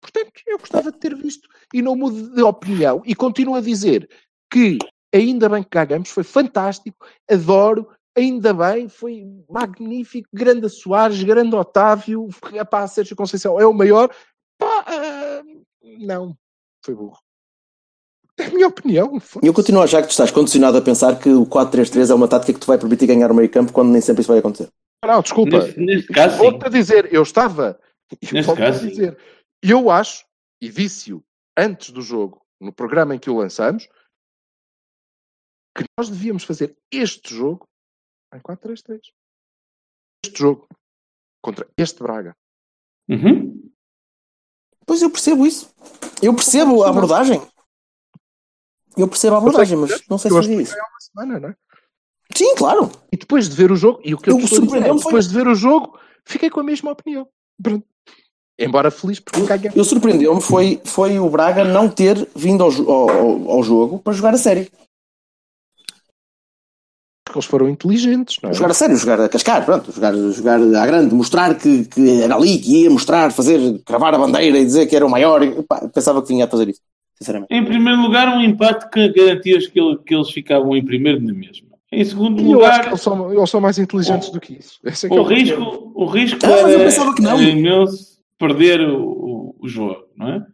Portanto, 0.00 0.32
eu 0.46 0.58
gostava 0.58 0.92
de 0.92 0.98
ter 0.98 1.14
visto 1.16 1.48
e 1.74 1.82
não 1.82 1.96
mudo 1.96 2.32
de 2.34 2.42
opinião 2.42 3.02
e 3.04 3.14
continuo 3.14 3.56
a 3.56 3.60
dizer 3.60 4.08
que 4.50 4.78
ainda 5.12 5.48
bem 5.48 5.62
que 5.62 5.70
ganhamos, 5.70 6.10
foi 6.10 6.22
fantástico, 6.22 7.06
adoro, 7.28 7.88
ainda 8.18 8.52
bem, 8.52 8.88
foi 8.88 9.24
magnífico, 9.48 10.28
grande 10.32 10.66
a 10.66 10.68
Soares, 10.68 11.22
grande 11.22 11.54
Otávio, 11.54 12.28
pá, 12.70 12.86
Sérgio 12.86 13.16
Conceição 13.16 13.58
é 13.58 13.66
o 13.66 13.72
maior. 13.72 14.10
Pá, 14.58 14.84
ah, 14.86 15.42
não, 15.98 16.36
foi 16.84 16.94
burro. 16.94 17.18
É 18.38 18.44
a 18.44 18.50
minha 18.50 18.68
opinião. 18.68 19.18
Eu 19.42 19.52
continuo 19.52 19.80
a 19.80 19.84
achar 19.84 20.00
que 20.00 20.08
tu 20.08 20.12
estás 20.12 20.30
condicionado 20.30 20.78
a 20.78 20.82
pensar 20.82 21.18
que 21.18 21.28
o 21.28 21.44
4-3-3 21.44 22.10
é 22.10 22.14
uma 22.14 22.28
tática 22.28 22.52
que 22.52 22.60
te 22.60 22.66
vai 22.66 22.78
permitir 22.78 23.06
ganhar 23.06 23.30
o 23.30 23.34
meio 23.34 23.50
campo 23.50 23.72
quando 23.72 23.90
nem 23.90 24.00
sempre 24.00 24.20
isso 24.20 24.30
vai 24.30 24.38
acontecer. 24.38 24.68
Não, 25.04 25.20
desculpa. 25.20 25.58
Neste, 25.58 25.80
neste 25.80 26.12
caso. 26.12 26.38
Volto 26.38 26.66
a 26.66 26.68
dizer, 26.68 27.12
eu 27.12 27.22
estava. 27.22 27.80
Neste 28.22 28.50
a 28.50 28.56
caso, 28.56 28.80
sim. 28.80 28.88
dizer, 28.88 29.18
eu 29.62 29.90
acho, 29.90 30.24
e 30.62 30.68
disse-o 30.68 31.22
antes 31.56 31.90
do 31.90 32.00
jogo, 32.00 32.40
no 32.60 32.72
programa 32.72 33.14
em 33.14 33.18
que 33.18 33.28
o 33.28 33.36
lançamos, 33.36 33.88
que 35.76 35.84
nós 35.98 36.08
devíamos 36.08 36.44
fazer 36.44 36.76
este 36.92 37.34
jogo 37.34 37.67
em 38.34 38.38
4-3-3. 38.40 39.00
Este 40.24 40.38
jogo 40.38 40.68
contra 41.42 41.66
este 41.76 42.02
Braga. 42.02 42.36
Uhum. 43.08 43.70
Pois 44.86 45.02
eu 45.02 45.10
percebo 45.10 45.46
isso. 45.46 45.72
Eu 46.22 46.34
percebo 46.34 46.82
a 46.82 46.88
abordagem. 46.90 47.40
Eu 48.96 49.06
percebo 49.06 49.36
a 49.36 49.38
abordagem, 49.38 49.76
mas 49.78 50.02
não 50.08 50.18
sei 50.18 50.30
se 50.30 50.38
expliquei 50.38 50.62
isso. 50.62 50.74
há 50.74 50.88
uma 50.88 51.00
semana, 51.00 51.40
não 51.40 51.48
é? 51.50 51.56
Sim, 52.36 52.54
claro. 52.56 52.90
E 53.12 53.16
depois 53.16 53.48
de 53.48 53.54
ver 53.56 53.70
o 53.70 53.76
jogo, 53.76 54.00
e 54.04 54.14
o 54.14 54.18
que 54.18 54.28
eu, 54.30 54.38
Eu 54.38 54.44
é, 54.44 54.46
surpreendeu-me 54.48 55.00
foi- 55.00 55.10
depois 55.12 55.28
de 55.28 55.34
ver 55.34 55.46
o 55.48 55.54
jogo, 55.54 55.98
fiquei 56.26 56.50
com 56.50 56.60
a 56.60 56.64
mesma 56.64 56.90
opinião. 56.90 57.28
Pronto. 57.62 57.86
Embora 58.58 58.90
feliz 58.90 59.20
porque. 59.20 59.40
Eu 59.74 59.84
surpreendeu-me 59.84 60.40
foi, 60.40 60.80
foi 60.84 61.18
o 61.18 61.30
Braga 61.30 61.62
não 61.64 61.88
ter 61.88 62.28
vindo 62.34 62.64
ao, 62.64 62.70
ao- 62.90 63.10
ao- 63.10 63.50
ao 63.52 63.62
jogo 63.62 64.00
para 64.00 64.12
jogar 64.12 64.34
a 64.34 64.38
sério. 64.38 64.68
Porque 67.28 67.38
eles 67.40 67.46
foram 67.46 67.68
inteligentes, 67.68 68.38
não 68.42 68.48
é? 68.48 68.54
Jogar 68.54 68.70
a 68.70 68.74
sério, 68.74 68.96
jogar 68.96 69.20
a 69.20 69.28
cascar, 69.28 69.62
pronto, 69.64 69.92
jogar, 69.92 70.14
jogar 70.14 70.58
à 70.60 70.86
grande, 70.86 71.14
mostrar 71.14 71.54
que, 71.58 71.84
que 71.84 72.22
era 72.22 72.34
ali, 72.34 72.58
que 72.58 72.84
ia 72.84 72.90
mostrar, 72.90 73.30
fazer, 73.30 73.82
cravar 73.84 74.14
a 74.14 74.18
bandeira 74.18 74.58
e 74.58 74.64
dizer 74.64 74.86
que 74.86 74.96
era 74.96 75.04
o 75.06 75.10
maior. 75.10 75.40
Pensava 75.92 76.22
que 76.22 76.28
vinha 76.28 76.46
a 76.46 76.48
fazer 76.48 76.70
isso, 76.70 76.80
sinceramente. 77.18 77.52
Em 77.52 77.62
primeiro 77.62 78.00
lugar, 78.00 78.28
um 78.28 78.40
empate 78.40 78.88
que 78.88 79.08
garantia 79.12 79.58
que, 79.58 79.78
ele- 79.78 79.98
que 79.98 80.14
eles 80.14 80.30
ficavam 80.30 80.74
em 80.74 80.82
primeiro 80.82 81.20
na 81.20 81.34
mesma. 81.34 81.68
Em 81.92 82.02
segundo 82.04 82.40
eu 82.40 82.46
acho 82.46 82.52
lugar, 82.54 82.80
que 82.82 82.88
eles 82.88 83.00
são, 83.02 83.32
eles 83.32 83.50
são 83.50 83.60
mais 83.60 83.78
inteligentes 83.78 84.30
do 84.30 84.40
que 84.40 84.54
isso. 84.54 84.78
É 84.84 84.90
que 84.90 85.06
é 85.06 85.08
o 85.08 85.24
problema. 85.24 85.34
risco, 85.42 85.92
o 85.94 86.06
risco 86.06 86.38
Ah, 86.44 86.48
mas 86.48 86.62
eu 86.62 86.68
era, 86.80 86.84
pensava 86.84 87.14
que 87.14 87.22
não. 87.22 87.32
era 87.32 87.42
imenso 87.42 88.18
perder 88.38 88.80
o, 88.88 89.02
o, 89.02 89.56
o 89.60 89.68
jogo, 89.68 90.04
não 90.16 90.28
é? 90.28 90.46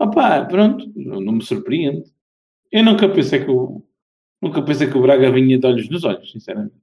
Opá, 0.00 0.44
pronto, 0.44 0.84
não, 0.96 1.20
não 1.20 1.32
me 1.34 1.44
surpreende. 1.44 2.02
Eu 2.72 2.84
nunca 2.84 3.08
pensei 3.08 3.44
que 3.44 3.50
o, 3.50 3.82
nunca 4.42 4.62
pensei 4.64 4.88
que 4.90 4.96
o 4.96 5.02
Braga 5.02 5.30
vinha 5.30 5.58
de 5.58 5.66
olhos 5.66 5.88
nos 5.88 6.04
olhos, 6.04 6.30
sinceramente. 6.30 6.74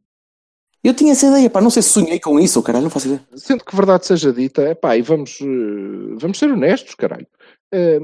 Eu 0.83 0.93
tinha 0.95 1.13
essa 1.13 1.25
ideia, 1.27 1.49
pá, 1.49 1.59
não 1.61 1.71
sei 1.71 1.81
se 1.81 1.89
sonhei 1.89 2.19
com 2.19 2.39
isso, 2.39 2.59
ou 2.59 2.63
caralho, 2.63 2.83
não 2.83 2.91
faço 2.91 3.07
ideia. 3.07 3.27
Sendo 3.35 3.65
que 3.65 3.75
verdade 3.75 4.05
seja 4.05 4.31
dita, 4.31 4.61
é 4.61 4.75
pá, 4.75 4.95
e 4.95 5.01
vamos, 5.01 5.39
eh, 5.41 6.15
vamos 6.19 6.37
ser 6.37 6.51
honestos, 6.51 6.93
caralho. 6.93 7.27
Eh, 7.73 7.99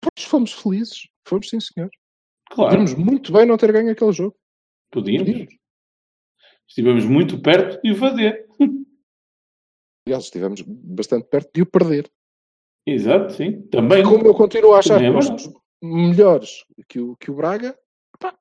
pois 0.00 0.26
fomos 0.26 0.52
felizes, 0.52 1.06
fomos 1.26 1.48
sim, 1.48 1.60
senhor. 1.60 1.88
Claro, 2.50 2.70
Podemos 2.70 2.94
muito 2.94 3.32
bem 3.32 3.46
não 3.46 3.56
ter 3.56 3.72
ganho 3.72 3.92
aquele 3.92 4.12
jogo. 4.12 4.36
podíamos. 4.90 5.28
Podíamos. 5.28 5.54
Estivemos 6.68 7.04
muito 7.04 7.40
perto 7.40 7.80
de 7.82 7.92
o 7.92 7.96
fazer. 7.96 8.46
Aliás, 10.06 10.24
estivemos 10.24 10.62
bastante 10.66 11.28
perto 11.28 11.50
de 11.54 11.62
o 11.62 11.66
perder. 11.66 12.10
Exato, 12.86 13.32
sim. 13.34 13.62
Também. 13.68 14.02
Como 14.02 14.26
eu 14.26 14.34
continuo 14.34 14.74
a 14.74 14.80
achar 14.80 14.98
que 14.98 15.08
nós 15.08 15.28
melhores 15.82 16.64
que 16.88 17.00
o, 17.00 17.16
que 17.16 17.30
o 17.30 17.34
Braga, 17.34 17.76
pá, 18.18 18.36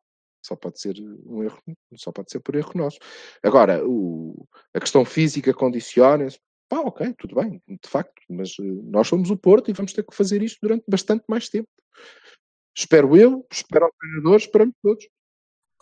só 0.45 0.55
pode 0.55 0.79
ser 0.79 0.95
um 1.25 1.43
erro, 1.43 1.59
só 1.95 2.11
pode 2.11 2.31
ser 2.31 2.39
por 2.39 2.55
erro 2.55 2.71
nosso. 2.75 2.99
Agora, 3.43 3.83
o, 3.85 4.47
a 4.73 4.79
questão 4.79 5.03
física 5.03 5.53
condiciona-se. 5.53 6.39
Pá, 6.69 6.79
ok, 6.79 7.13
tudo 7.17 7.35
bem, 7.35 7.61
de 7.67 7.89
facto, 7.89 8.21
mas 8.29 8.51
eh, 8.57 8.63
nós 8.63 9.05
somos 9.05 9.29
o 9.29 9.35
Porto 9.35 9.69
e 9.69 9.73
vamos 9.73 9.91
ter 9.91 10.03
que 10.03 10.15
fazer 10.15 10.41
isto 10.41 10.59
durante 10.61 10.85
bastante 10.87 11.25
mais 11.27 11.49
tempo. 11.49 11.67
Espero 12.77 13.17
eu, 13.17 13.45
espero 13.51 13.87
o 13.87 13.91
treinador, 13.99 14.37
esperamos 14.37 14.75
todos. 14.81 15.05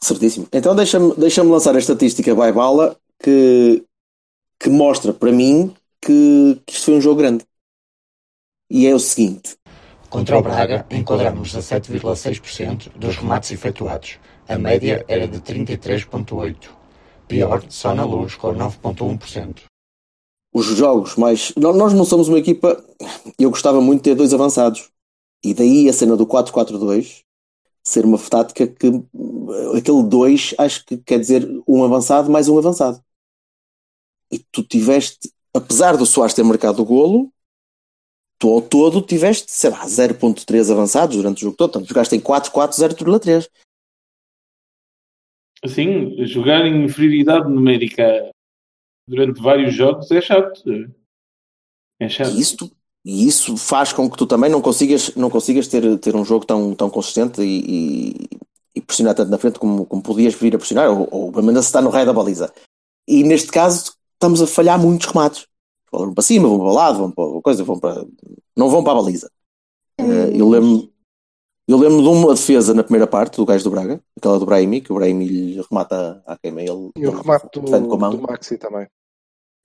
Certíssimo. 0.01 0.47
Então 0.51 0.75
deixa-me 0.75 1.13
deixa 1.15 1.43
lançar 1.43 1.75
a 1.75 1.79
estatística 1.79 2.33
by 2.33 2.51
bala 2.51 2.99
que, 3.19 3.85
que 4.59 4.69
mostra 4.69 5.13
para 5.13 5.31
mim 5.31 5.75
que, 6.01 6.59
que 6.65 6.73
isto 6.73 6.85
foi 6.85 6.95
um 6.95 7.01
jogo 7.01 7.19
grande. 7.19 7.45
E 8.69 8.87
é 8.87 8.95
o 8.95 8.99
seguinte: 8.99 9.57
Contra 10.09 10.37
o 10.39 10.41
Braga, 10.41 10.85
enquadramos 10.89 11.55
a 11.55 11.59
7,6% 11.59 12.89
dos 12.97 13.15
remates 13.17 13.51
efetuados. 13.51 14.17
A 14.47 14.57
média 14.57 15.05
era 15.07 15.27
de 15.27 15.39
33,8%. 15.39 16.69
Pior, 17.27 17.63
só 17.69 17.93
na 17.93 18.03
luz, 18.03 18.33
com 18.35 18.51
9,1%. 18.53 19.61
os 20.51 20.65
jogos 20.65 21.15
mais. 21.15 21.53
nó- 21.55 21.73
Nós 21.73 21.93
não 21.93 22.03
somos 22.03 22.27
uma 22.27 22.39
equipa. 22.39 22.83
Eu 23.37 23.51
gostava 23.51 23.79
muito 23.79 23.99
de 23.99 24.09
ter 24.09 24.15
dois 24.15 24.33
avançados. 24.33 24.89
E 25.45 25.53
daí 25.53 25.87
a 25.87 25.93
cena 25.93 26.17
do 26.17 26.25
4-4-2 26.25 27.23
ser 27.83 28.03
uma 28.03 28.17
tática 28.17 28.65
que 28.67 28.87
aquele 29.77 30.03
2 30.03 30.55
acho 30.57 30.83
que 30.85 30.97
quer 30.97 31.19
dizer 31.19 31.47
um 31.67 31.83
avançado 31.83 32.31
mais 32.31 32.49
um 32.49 32.57
avançado. 32.57 32.99
E 34.31 34.39
tu 34.51 34.63
tiveste, 34.63 35.31
apesar 35.53 35.95
do 35.97 36.05
Soares 36.05 36.33
ter 36.33 36.43
marcado 36.43 36.81
o 36.81 36.85
golo, 36.85 37.31
tu 38.39 38.49
ao 38.53 38.61
todo 38.61 39.01
tiveste, 39.01 39.51
sei 39.51 39.69
lá, 39.69 39.85
0.3 39.85 40.71
avançados 40.71 41.17
durante 41.17 41.39
o 41.39 41.41
jogo 41.41 41.57
todo. 41.57 41.71
Portanto, 41.73 41.89
jogaste 41.89 42.15
em 42.15 42.21
4-4-0,3. 42.21 43.49
Assim, 45.61 46.25
jogar 46.25 46.65
em 46.65 46.85
inferioridade 46.85 47.49
numérica 47.49 48.31
durante 49.05 49.41
vários 49.41 49.73
jogos 49.73 50.09
é 50.09 50.21
chato. 50.21 50.63
É 51.99 52.07
chato. 52.07 52.31
E 52.31 52.39
isso 52.39 52.57
tu, 52.57 52.71
E 53.03 53.27
isso 53.27 53.57
faz 53.57 53.91
com 53.91 54.09
que 54.09 54.17
tu 54.17 54.25
também 54.25 54.49
não 54.49 54.61
consigas, 54.61 55.13
não 55.15 55.29
consigas 55.29 55.67
ter, 55.67 55.99
ter 55.99 56.15
um 56.15 56.23
jogo 56.23 56.45
tão, 56.45 56.73
tão 56.73 56.89
consistente 56.89 57.41
e, 57.41 57.59
e, 57.67 58.29
e 58.75 58.81
pressionar 58.81 59.15
tanto 59.15 59.29
na 59.29 59.37
frente 59.37 59.59
como, 59.59 59.85
como 59.85 60.01
podias 60.01 60.33
vir 60.33 60.55
a 60.55 60.57
pressionar, 60.57 60.89
ou, 60.89 61.09
ou 61.11 61.31
pelo 61.31 61.45
menos 61.45 61.65
estar 61.65 61.81
no 61.81 61.89
raio 61.89 62.05
da 62.05 62.13
baliza. 62.13 62.53
E 63.05 63.21
neste 63.23 63.51
caso 63.51 63.93
estamos 64.13 64.41
a 64.41 64.47
falhar 64.47 64.79
muitos 64.79 65.07
remates. 65.07 65.45
Vão 65.91 66.13
para 66.13 66.23
cima, 66.23 66.47
vão 66.47 66.57
para 66.59 66.67
o 66.67 66.73
lado, 66.73 66.97
vão 66.99 67.11
para 67.11 67.41
coisa, 67.41 67.63
vão 67.63 67.79
para. 67.79 68.05
não 68.55 68.69
vão 68.69 68.83
para 68.83 68.93
a 68.93 69.01
baliza. 69.01 69.29
Uh, 69.99 70.31
eu 70.33 70.47
lembro 70.47 70.89
eu 71.69 71.77
lembro 71.77 72.01
de 72.01 72.07
uma 72.07 72.33
defesa 72.33 72.73
na 72.73 72.81
primeira 72.81 73.05
parte 73.05 73.37
do 73.37 73.45
gajo 73.45 73.63
do 73.63 73.69
Braga, 73.69 74.01
aquela 74.17 74.39
do 74.39 74.45
Brahimi, 74.45 74.81
que 74.81 74.91
o 74.91 74.95
Brahimi 74.95 75.27
lhe 75.27 75.61
remata 75.69 76.19
à 76.25 76.35
queima. 76.35 76.63
Ele, 76.63 76.89
e 76.97 77.05
o 77.05 77.11
remate 77.11 77.47
do, 77.59 77.61
do 77.61 78.21
Maxi 78.21 78.57
também. 78.57 78.87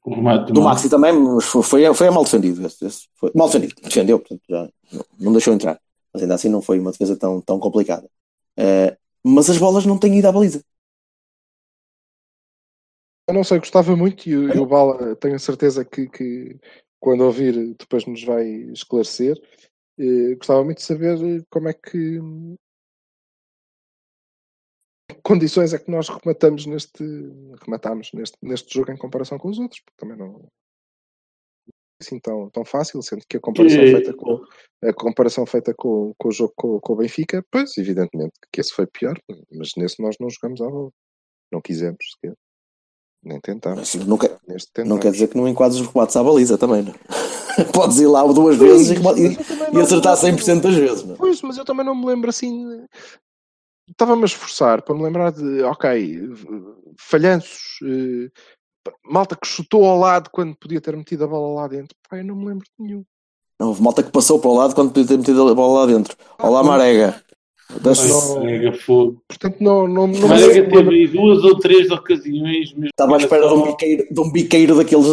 O 0.05 0.14
remate 0.14 0.49
do, 0.49 0.53
do 0.53 0.61
Maxi 0.61 0.91
também, 0.91 1.14
mas 1.14 1.47
foi, 1.47 1.62
foi, 1.62 1.95
foi 1.95 2.11
mal 2.11 2.22
defendido. 2.22 2.66
Esse, 2.66 2.85
esse 2.85 3.09
foi, 3.14 3.33
mal 3.35 3.47
defendido, 3.47 3.77
defendeu, 3.83 4.18
portanto 4.18 4.43
já 4.47 4.68
não, 4.93 5.05
não, 5.18 5.33
deixou 5.33 5.55
entrar. 5.55 5.81
Mas 6.12 6.22
ainda 6.22 6.35
assim 6.35 6.51
não 6.51 6.61
foi 6.61 6.79
uma 6.79 6.91
defesa 6.91 7.16
tão, 7.16 7.41
tão 7.41 7.59
complicada. 7.59 8.07
Uh, 8.59 8.95
mas 9.25 9.49
as 9.49 9.57
bolas 9.57 9.87
não 9.87 9.97
têm 9.97 10.18
ido 10.18 10.29
à 10.29 10.33
baliza. 10.33 10.62
Eu 13.27 13.35
não 13.35 13.45
sei, 13.45 13.59
gostava 13.59 13.97
muito 13.97 14.29
e, 14.29 14.37
o 14.37 14.66
Bala 14.66 15.16
tenho 15.16 15.37
a 15.37 15.39
certeza 15.39 15.85
que, 15.85 16.09
que 16.09 16.59
quando 17.01 17.25
ouvir 17.25 17.75
depois 17.75 18.05
nos 18.07 18.22
vai 18.22 18.47
esclarecer. 18.72 19.41
Eh, 19.99 20.35
gostava 20.37 20.64
muito 20.64 20.79
de 20.79 20.85
saber 20.85 21.45
como 21.51 21.68
é 21.68 21.72
que 21.72 22.18
condições 25.22 25.72
é 25.72 25.79
que 25.79 25.91
nós 25.91 26.09
rematamos 26.09 26.66
neste 26.66 27.05
rematamos 27.62 28.12
neste, 28.12 28.37
neste 28.43 28.75
jogo 28.75 28.91
em 28.93 28.97
comparação 28.97 29.39
com 29.39 29.49
os 29.49 29.59
outros, 29.59 29.81
porque 29.81 29.97
também 29.97 30.16
não 30.16 30.49
assim 32.01 32.18
tão, 32.18 32.51
tão 32.51 32.64
fácil, 32.64 33.01
sendo 33.03 33.25
que 33.27 33.37
a 33.37 33.41
comparação 33.41 33.81
feita 33.81 34.14
com 34.14 34.45
a 34.83 34.93
comparação 34.93 35.47
feita 35.47 35.75
com, 35.75 36.12
com 36.18 36.29
o 36.29 36.33
jogo 36.33 36.53
com, 36.57 36.81
com, 36.81 36.93
o 36.93 36.97
Benfica, 36.97 37.45
pois 37.51 37.79
evidentemente 37.79 38.35
que 38.53 38.61
esse 38.61 38.72
foi 38.72 38.87
pior, 38.87 39.18
mas 39.51 39.70
nesse 39.77 40.03
nós 40.03 40.16
não 40.20 40.29
jogamos 40.29 40.61
à 40.61 40.68
bola. 40.68 40.91
Não 41.53 41.61
quisemos 41.62 41.99
sequer. 42.12 42.35
Nem 43.25 43.41
tentámos. 43.41 43.95
Não, 43.95 44.18
quer, 44.18 44.39
não 44.85 44.99
quer 44.99 45.11
dizer 45.11 45.29
que 45.29 45.37
não 45.37 45.49
enquadres 45.49 45.81
os 45.81 45.87
remates 45.87 46.14
à 46.16 46.22
baliza 46.22 46.59
também, 46.59 46.83
não? 46.83 46.95
Podes 47.72 47.99
ir 47.99 48.07
lá 48.07 48.22
duas 48.25 48.57
vezes 48.57 48.91
e, 48.91 48.95
e, 48.95 49.79
e 49.79 49.81
acertar 49.81 50.16
100% 50.16 50.61
das 50.61 50.75
vezes. 50.75 51.05
Não? 51.05 51.16
Pois, 51.16 51.41
mas 51.41 51.57
eu 51.57 51.64
também 51.64 51.87
não 51.87 51.95
me 51.95 52.07
lembro 52.07 52.29
assim. 52.29 52.85
Estava-me 53.89 54.22
a 54.22 54.27
esforçar 54.27 54.83
para 54.83 54.95
me 54.95 55.03
lembrar 55.03 55.31
de, 55.31 55.62
ok, 55.62 56.20
falhanços, 56.99 57.79
uh, 57.83 58.31
malta 59.05 59.37
que 59.37 59.47
chutou 59.47 59.85
ao 59.85 59.99
lado 59.99 60.31
quando 60.31 60.57
podia 60.57 60.81
ter 60.81 60.97
metido 60.97 61.25
a 61.25 61.29
bola 61.29 61.62
lá 61.62 61.68
dentro. 61.68 61.97
Pai, 62.09 62.20
eu 62.20 62.25
não 62.25 62.37
me 62.37 62.47
lembro 62.47 62.64
de 62.64 62.85
nenhum. 62.85 63.05
Não, 63.59 63.68
houve 63.68 63.83
malta 63.83 64.03
que 64.03 64.11
passou 64.11 64.39
para 64.39 64.51
o 64.51 64.55
lado 64.55 64.75
quando 64.75 64.93
podia 64.93 65.07
ter 65.07 65.18
metido 65.18 65.49
a 65.49 65.55
bola 65.55 65.81
lá 65.81 65.87
dentro. 65.87 66.16
Olá, 66.39 66.62
Marega. 66.62 67.22
Marega, 67.71 68.73
fogo. 68.73 69.23
Portanto, 69.27 69.57
não, 69.61 69.89
não, 69.89 70.07
não 70.07 70.29
Marega 70.29 70.71
teve 70.71 71.07
duas 71.09 71.43
ou 71.45 71.59
três 71.59 71.91
ocasiões. 71.91 72.75
Estava 72.85 73.15
à 73.15 73.19
espera 73.19 73.49
de 73.49 73.55
um 73.55 73.62
biqueiro, 73.62 74.07
de 74.11 74.21
um 74.21 74.31
biqueiro 74.31 74.77
daqueles. 74.77 75.07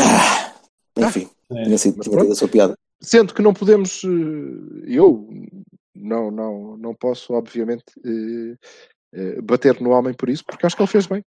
Ah, 0.00 0.52
enfim. 0.98 1.28
É. 1.50 1.62
Tinha 1.64 1.78
sido 1.78 2.00
tido 2.00 2.32
a 2.32 2.34
sua 2.34 2.48
piada. 2.48 2.74
Sendo 3.00 3.34
que 3.34 3.42
não 3.42 3.52
podemos, 3.52 4.02
eh, 4.04 4.84
eu 4.86 5.28
não, 5.94 6.30
não, 6.30 6.76
não 6.76 6.94
posso, 6.94 7.32
obviamente, 7.32 7.84
eh, 8.04 8.56
eh, 9.14 9.40
bater 9.42 9.80
no 9.80 9.90
homem 9.90 10.14
por 10.14 10.28
isso, 10.28 10.44
porque 10.44 10.64
acho 10.64 10.76
que 10.76 10.82
ele 10.82 10.90
fez 10.90 11.06
bem. 11.06 11.22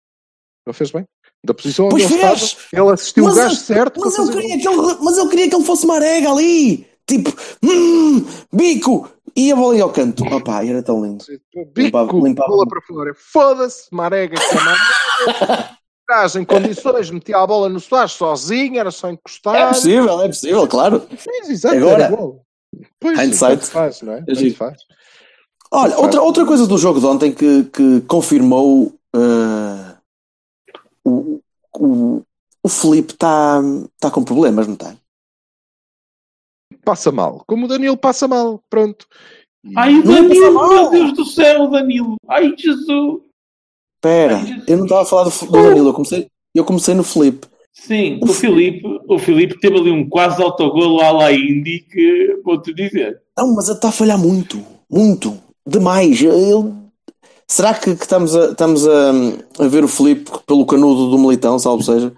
Ele 0.67 0.73
fez 0.73 0.91
bem. 0.91 1.05
Da 1.43 1.53
posição 1.53 1.87
onde 1.87 2.03
ele 2.03 2.13
estava, 2.13 2.35
ele 2.73 2.91
assistiu 2.91 3.25
o 3.25 3.33
gajo 3.33 3.55
certo. 3.55 3.99
Mas 3.99 4.17
eu, 4.17 4.29
queria 4.29 4.59
que 4.59 4.67
ele, 4.67 4.97
mas 5.01 5.17
eu 5.17 5.29
queria 5.29 5.49
que 5.49 5.55
ele 5.55 5.65
fosse 5.65 5.87
marega 5.87 6.29
ali. 6.29 6.85
Tipo, 7.11 7.33
hum, 7.61 8.25
bico, 8.53 9.09
e 9.35 9.51
a 9.51 9.55
bola 9.55 9.75
ia 9.75 9.83
ao 9.83 9.91
canto. 9.91 10.23
Opá, 10.33 10.63
era 10.65 10.81
tão 10.81 11.03
lindo. 11.03 11.25
Bico, 11.73 11.81
limpava, 11.81 12.13
limpava. 12.13 12.49
bola 12.49 12.65
para 12.65 12.81
fora. 12.81 13.13
Foda-se, 13.15 13.87
marega, 13.91 14.37
é 14.39 14.55
marega. 14.55 15.77
gajo 16.07 16.39
em 16.39 16.45
condições, 16.45 17.09
metia 17.09 17.37
a 17.37 17.47
bola 17.47 17.67
no 17.67 17.79
Soares 17.79 18.13
sozinho, 18.13 18.79
era 18.79 18.91
só 18.91 19.09
encostar. 19.09 19.55
É 19.55 19.67
possível, 19.67 20.21
é 20.21 20.27
possível, 20.27 20.67
claro. 20.67 21.01
Pois, 21.01 21.49
exato, 21.49 21.75
Agora, 21.75 22.11
pois, 22.99 23.19
hindsight. 23.19 23.65
faz, 23.65 24.01
não 24.01 24.13
é? 24.13 24.23
faz. 24.55 24.77
Olha, 25.69 25.97
outra, 25.97 26.21
outra 26.21 26.45
coisa 26.45 26.67
do 26.67 26.77
jogo 26.77 26.99
de 26.99 27.05
ontem 27.05 27.33
que, 27.33 27.63
que 27.65 28.01
confirmou 28.01 28.93
uh, 29.15 29.97
o, 31.05 31.41
o, 31.77 32.21
o 32.63 32.69
Felipe 32.69 33.13
está 33.13 33.61
tá 33.99 34.11
com 34.11 34.23
problemas, 34.23 34.67
não 34.67 34.73
está? 34.73 34.93
Passa 36.83 37.11
mal, 37.11 37.43
como 37.47 37.65
o 37.65 37.67
Danilo 37.67 37.97
passa 37.97 38.27
mal, 38.27 38.61
pronto. 38.69 39.05
Ai, 39.75 39.99
o 39.99 40.03
Danilo, 40.03 40.69
meu 40.69 40.89
Deus 40.89 41.13
do 41.13 41.25
céu, 41.25 41.69
Danilo. 41.69 42.15
Ai, 42.27 42.53
Jesus. 42.57 43.21
Espera, 43.97 44.41
eu 44.67 44.77
não 44.77 44.85
estava 44.85 45.03
a 45.03 45.05
falar 45.05 45.23
do, 45.25 45.29
do 45.29 45.51
Danilo, 45.51 45.89
eu 45.89 45.93
comecei, 45.93 46.27
eu 46.55 46.65
comecei 46.65 46.95
no 46.95 47.03
Felipe. 47.03 47.47
Sim, 47.71 48.19
o, 48.21 48.25
o 48.25 48.33
Felipe, 48.33 48.83
o 49.07 49.19
Felipe 49.19 49.59
teve 49.59 49.77
ali 49.77 49.91
um 49.91 50.09
quase 50.09 50.41
autogolo 50.41 50.99
à 51.01 51.11
la 51.11 51.31
Indy 51.31 51.79
que 51.81 52.41
vou-te 52.43 52.73
dizer. 52.73 53.21
Não, 53.37 53.53
mas 53.55 53.67
ele 53.67 53.77
está 53.77 53.89
a 53.89 53.93
falhar 53.93 54.17
muito, 54.17 54.63
muito, 54.89 55.37
demais. 55.65 56.19
Ele... 56.19 56.73
Será 57.47 57.73
que, 57.73 57.95
que, 57.95 58.01
estamos, 58.01 58.35
a, 58.35 58.51
estamos 58.51 58.87
a, 58.87 59.11
a, 59.59 59.67
ver 59.67 59.83
o 59.83 59.87
Felipe 59.87 60.31
pelo 60.47 60.65
canudo 60.65 61.11
do 61.11 61.19
Militão, 61.19 61.59
salvo 61.59 61.83
seja? 61.83 62.13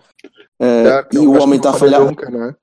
Uh, 0.59 0.87
é, 0.87 1.07
e 1.13 1.17
o 1.17 1.41
homem 1.41 1.57
está 1.57 1.71
a 1.71 1.73
falhar. 1.73 2.05
Nunca, 2.05 2.29
não 2.29 2.45
é? 2.45 2.55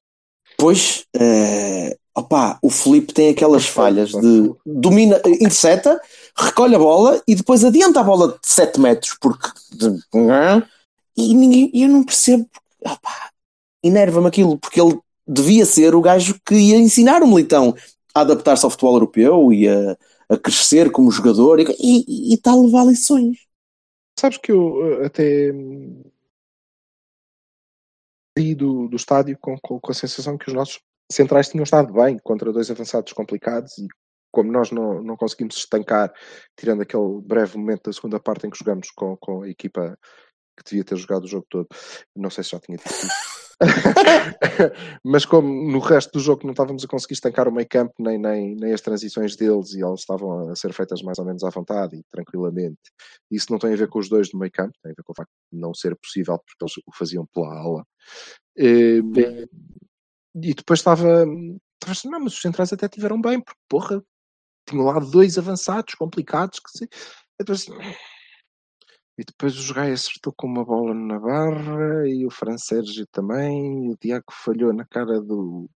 Pois, 0.60 1.04
uh, 1.16 2.00
Opa, 2.14 2.58
o 2.60 2.68
Felipe 2.68 3.14
tem 3.14 3.30
aquelas 3.30 3.66
falhas 3.66 4.10
de 4.10 4.52
domina, 4.66 5.20
intercepta, 5.26 6.00
recolhe 6.36 6.74
a 6.74 6.78
bola 6.78 7.22
e 7.26 7.34
depois 7.34 7.64
adianta 7.64 8.00
a 8.00 8.04
bola 8.04 8.28
de 8.28 8.48
7 8.48 8.80
metros 8.80 9.16
porque 9.20 9.48
e 11.16 11.34
ninguém, 11.34 11.70
eu 11.72 11.88
não 11.88 12.04
percebo 12.04 12.48
opa, 12.84 13.30
enerva-me 13.82 14.26
aquilo 14.26 14.58
porque 14.58 14.80
ele 14.80 14.98
devia 15.26 15.64
ser 15.64 15.94
o 15.94 16.00
gajo 16.00 16.38
que 16.44 16.54
ia 16.54 16.76
ensinar 16.76 17.22
o 17.22 17.28
Militão 17.28 17.74
a 18.12 18.22
adaptar-se 18.22 18.64
ao 18.64 18.70
futebol 18.70 18.94
europeu 18.94 19.52
e 19.52 19.68
a, 19.68 19.96
a 20.28 20.36
crescer 20.36 20.90
como 20.90 21.12
jogador 21.12 21.60
e, 21.60 21.64
e, 21.78 22.32
e 22.32 22.34
está 22.34 22.50
a 22.50 22.56
levar 22.56 22.84
lições. 22.84 23.38
Sabes 24.18 24.38
que 24.38 24.50
eu 24.50 25.04
até 25.04 25.54
saí 28.36 28.54
do, 28.54 28.88
do 28.88 28.96
estádio 28.96 29.36
com, 29.40 29.56
com, 29.60 29.80
com 29.80 29.92
a 29.92 29.94
sensação 29.94 30.38
que 30.38 30.48
os 30.48 30.54
nossos 30.54 30.80
centrais 31.10 31.48
tinham 31.48 31.64
estado 31.64 31.92
bem 31.92 32.18
contra 32.18 32.52
dois 32.52 32.70
avançados 32.70 33.12
complicados 33.12 33.78
e 33.78 33.86
como 34.32 34.52
nós 34.52 34.70
não, 34.70 35.02
não 35.02 35.16
conseguimos 35.16 35.56
estancar, 35.56 36.12
tirando 36.56 36.82
aquele 36.82 37.20
breve 37.22 37.58
momento 37.58 37.84
da 37.84 37.92
segunda 37.92 38.20
parte 38.20 38.46
em 38.46 38.50
que 38.50 38.58
jogamos 38.58 38.90
com, 38.92 39.16
com 39.16 39.42
a 39.42 39.48
equipa 39.48 39.98
que 40.56 40.64
devia 40.64 40.84
ter 40.84 40.96
jogado 40.96 41.24
o 41.24 41.28
jogo 41.28 41.46
todo, 41.48 41.66
não 42.14 42.30
sei 42.30 42.44
se 42.44 42.50
já 42.50 42.60
tinha 42.60 42.78
dito 42.78 42.90
isso. 42.90 43.39
Mas 45.04 45.24
como 45.24 45.70
no 45.70 45.78
resto 45.80 46.12
do 46.12 46.20
jogo 46.20 46.44
não 46.44 46.52
estávamos 46.52 46.84
a 46.84 46.88
conseguir 46.88 47.14
estancar 47.14 47.46
o 47.46 47.52
meio 47.52 47.68
campo, 47.68 47.92
nem, 47.98 48.18
nem, 48.18 48.54
nem 48.54 48.72
as 48.72 48.80
transições 48.80 49.36
deles, 49.36 49.74
e 49.74 49.82
elas 49.82 50.00
estavam 50.00 50.50
a 50.50 50.56
ser 50.56 50.72
feitas 50.72 51.02
mais 51.02 51.18
ou 51.18 51.24
menos 51.24 51.44
à 51.44 51.50
vontade 51.50 51.96
e 51.96 52.02
tranquilamente. 52.10 52.80
Isso 53.30 53.46
não 53.50 53.58
tem 53.58 53.72
a 53.72 53.76
ver 53.76 53.88
com 53.88 53.98
os 53.98 54.08
dois 54.08 54.30
do 54.30 54.38
meio 54.38 54.50
campo, 54.50 54.72
tem 54.82 54.92
a 54.92 54.94
ver 54.94 55.02
com 55.02 55.12
o 55.12 55.14
facto 55.14 55.30
de 55.52 55.58
não 55.58 55.74
ser 55.74 55.96
possível, 55.96 56.38
porque 56.38 56.64
eles 56.64 56.74
o 56.86 56.96
faziam 56.96 57.26
pela 57.34 57.54
ala. 57.54 57.84
E, 58.56 59.02
e 60.36 60.54
depois 60.54 60.80
estava, 60.80 61.24
estava 61.24 61.92
assim, 61.92 62.08
não, 62.08 62.20
mas 62.20 62.34
os 62.34 62.40
centrais 62.40 62.72
até 62.72 62.88
tiveram 62.88 63.20
bem, 63.20 63.40
porque 63.40 63.60
porra, 63.68 64.02
tinham 64.68 64.86
lá 64.86 64.98
dois 64.98 65.36
avançados 65.38 65.94
complicados 65.94 66.60
que 66.60 66.70
se. 66.70 66.88
Depois, 67.38 67.66
e 69.20 69.24
depois 69.24 69.54
o 69.54 69.60
Jogai 69.60 69.92
acertou 69.92 70.32
com 70.34 70.46
uma 70.46 70.64
bola 70.64 70.94
na 70.94 71.18
barra 71.18 72.08
e 72.08 72.24
o 72.24 72.30
Fran 72.30 72.56
Sérgio 72.56 73.06
também, 73.12 73.84
e 73.84 73.90
o 73.90 73.98
Diago 74.00 74.32
falhou 74.32 74.72
na 74.72 74.86
cara 74.86 75.20
do 75.20 75.68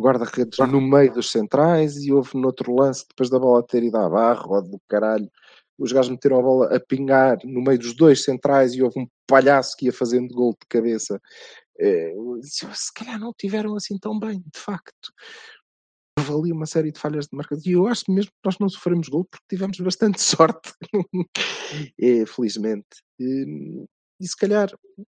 guarda-redes 0.00 0.56
no 0.60 0.80
meio 0.80 1.12
dos 1.12 1.32
centrais 1.32 1.96
e 1.96 2.12
houve 2.12 2.30
no 2.34 2.46
outro 2.46 2.72
lance, 2.72 3.04
depois 3.08 3.28
da 3.28 3.40
bola 3.40 3.66
ter 3.66 3.82
ido 3.82 3.96
à 3.96 4.08
barra 4.08 4.46
ou 4.46 4.62
do 4.62 4.80
caralho, 4.88 5.28
os 5.76 5.90
gajos 5.90 6.12
meteram 6.12 6.38
a 6.38 6.42
bola 6.42 6.76
a 6.76 6.78
pingar 6.78 7.38
no 7.44 7.60
meio 7.60 7.78
dos 7.80 7.92
dois 7.96 8.22
centrais 8.22 8.72
e 8.72 8.82
houve 8.84 9.00
um 9.00 9.08
palhaço 9.26 9.76
que 9.76 9.86
ia 9.86 9.92
fazendo 9.92 10.32
gol 10.32 10.52
de 10.52 10.68
cabeça 10.68 11.20
é, 11.80 12.12
se 12.42 12.94
calhar 12.94 13.18
não 13.18 13.32
tiveram 13.36 13.74
assim 13.74 13.98
tão 13.98 14.16
bem, 14.16 14.38
de 14.38 14.60
facto. 14.60 15.12
Houve 16.18 16.32
ali 16.32 16.52
uma 16.52 16.66
série 16.66 16.92
de 16.92 17.00
falhas 17.00 17.26
de 17.26 17.36
marca. 17.36 17.56
E 17.64 17.72
eu 17.72 17.86
acho 17.86 18.04
mesmo 18.08 18.30
que 18.30 18.44
nós 18.44 18.58
não 18.58 18.68
sofremos 18.68 19.08
gol 19.08 19.24
porque 19.24 19.44
tivemos 19.48 19.78
bastante 19.78 20.20
sorte, 20.22 20.72
é, 22.00 22.26
felizmente. 22.26 22.86
E, 23.18 23.86
e, 24.20 24.28
se 24.28 24.36
calhar, 24.36 24.70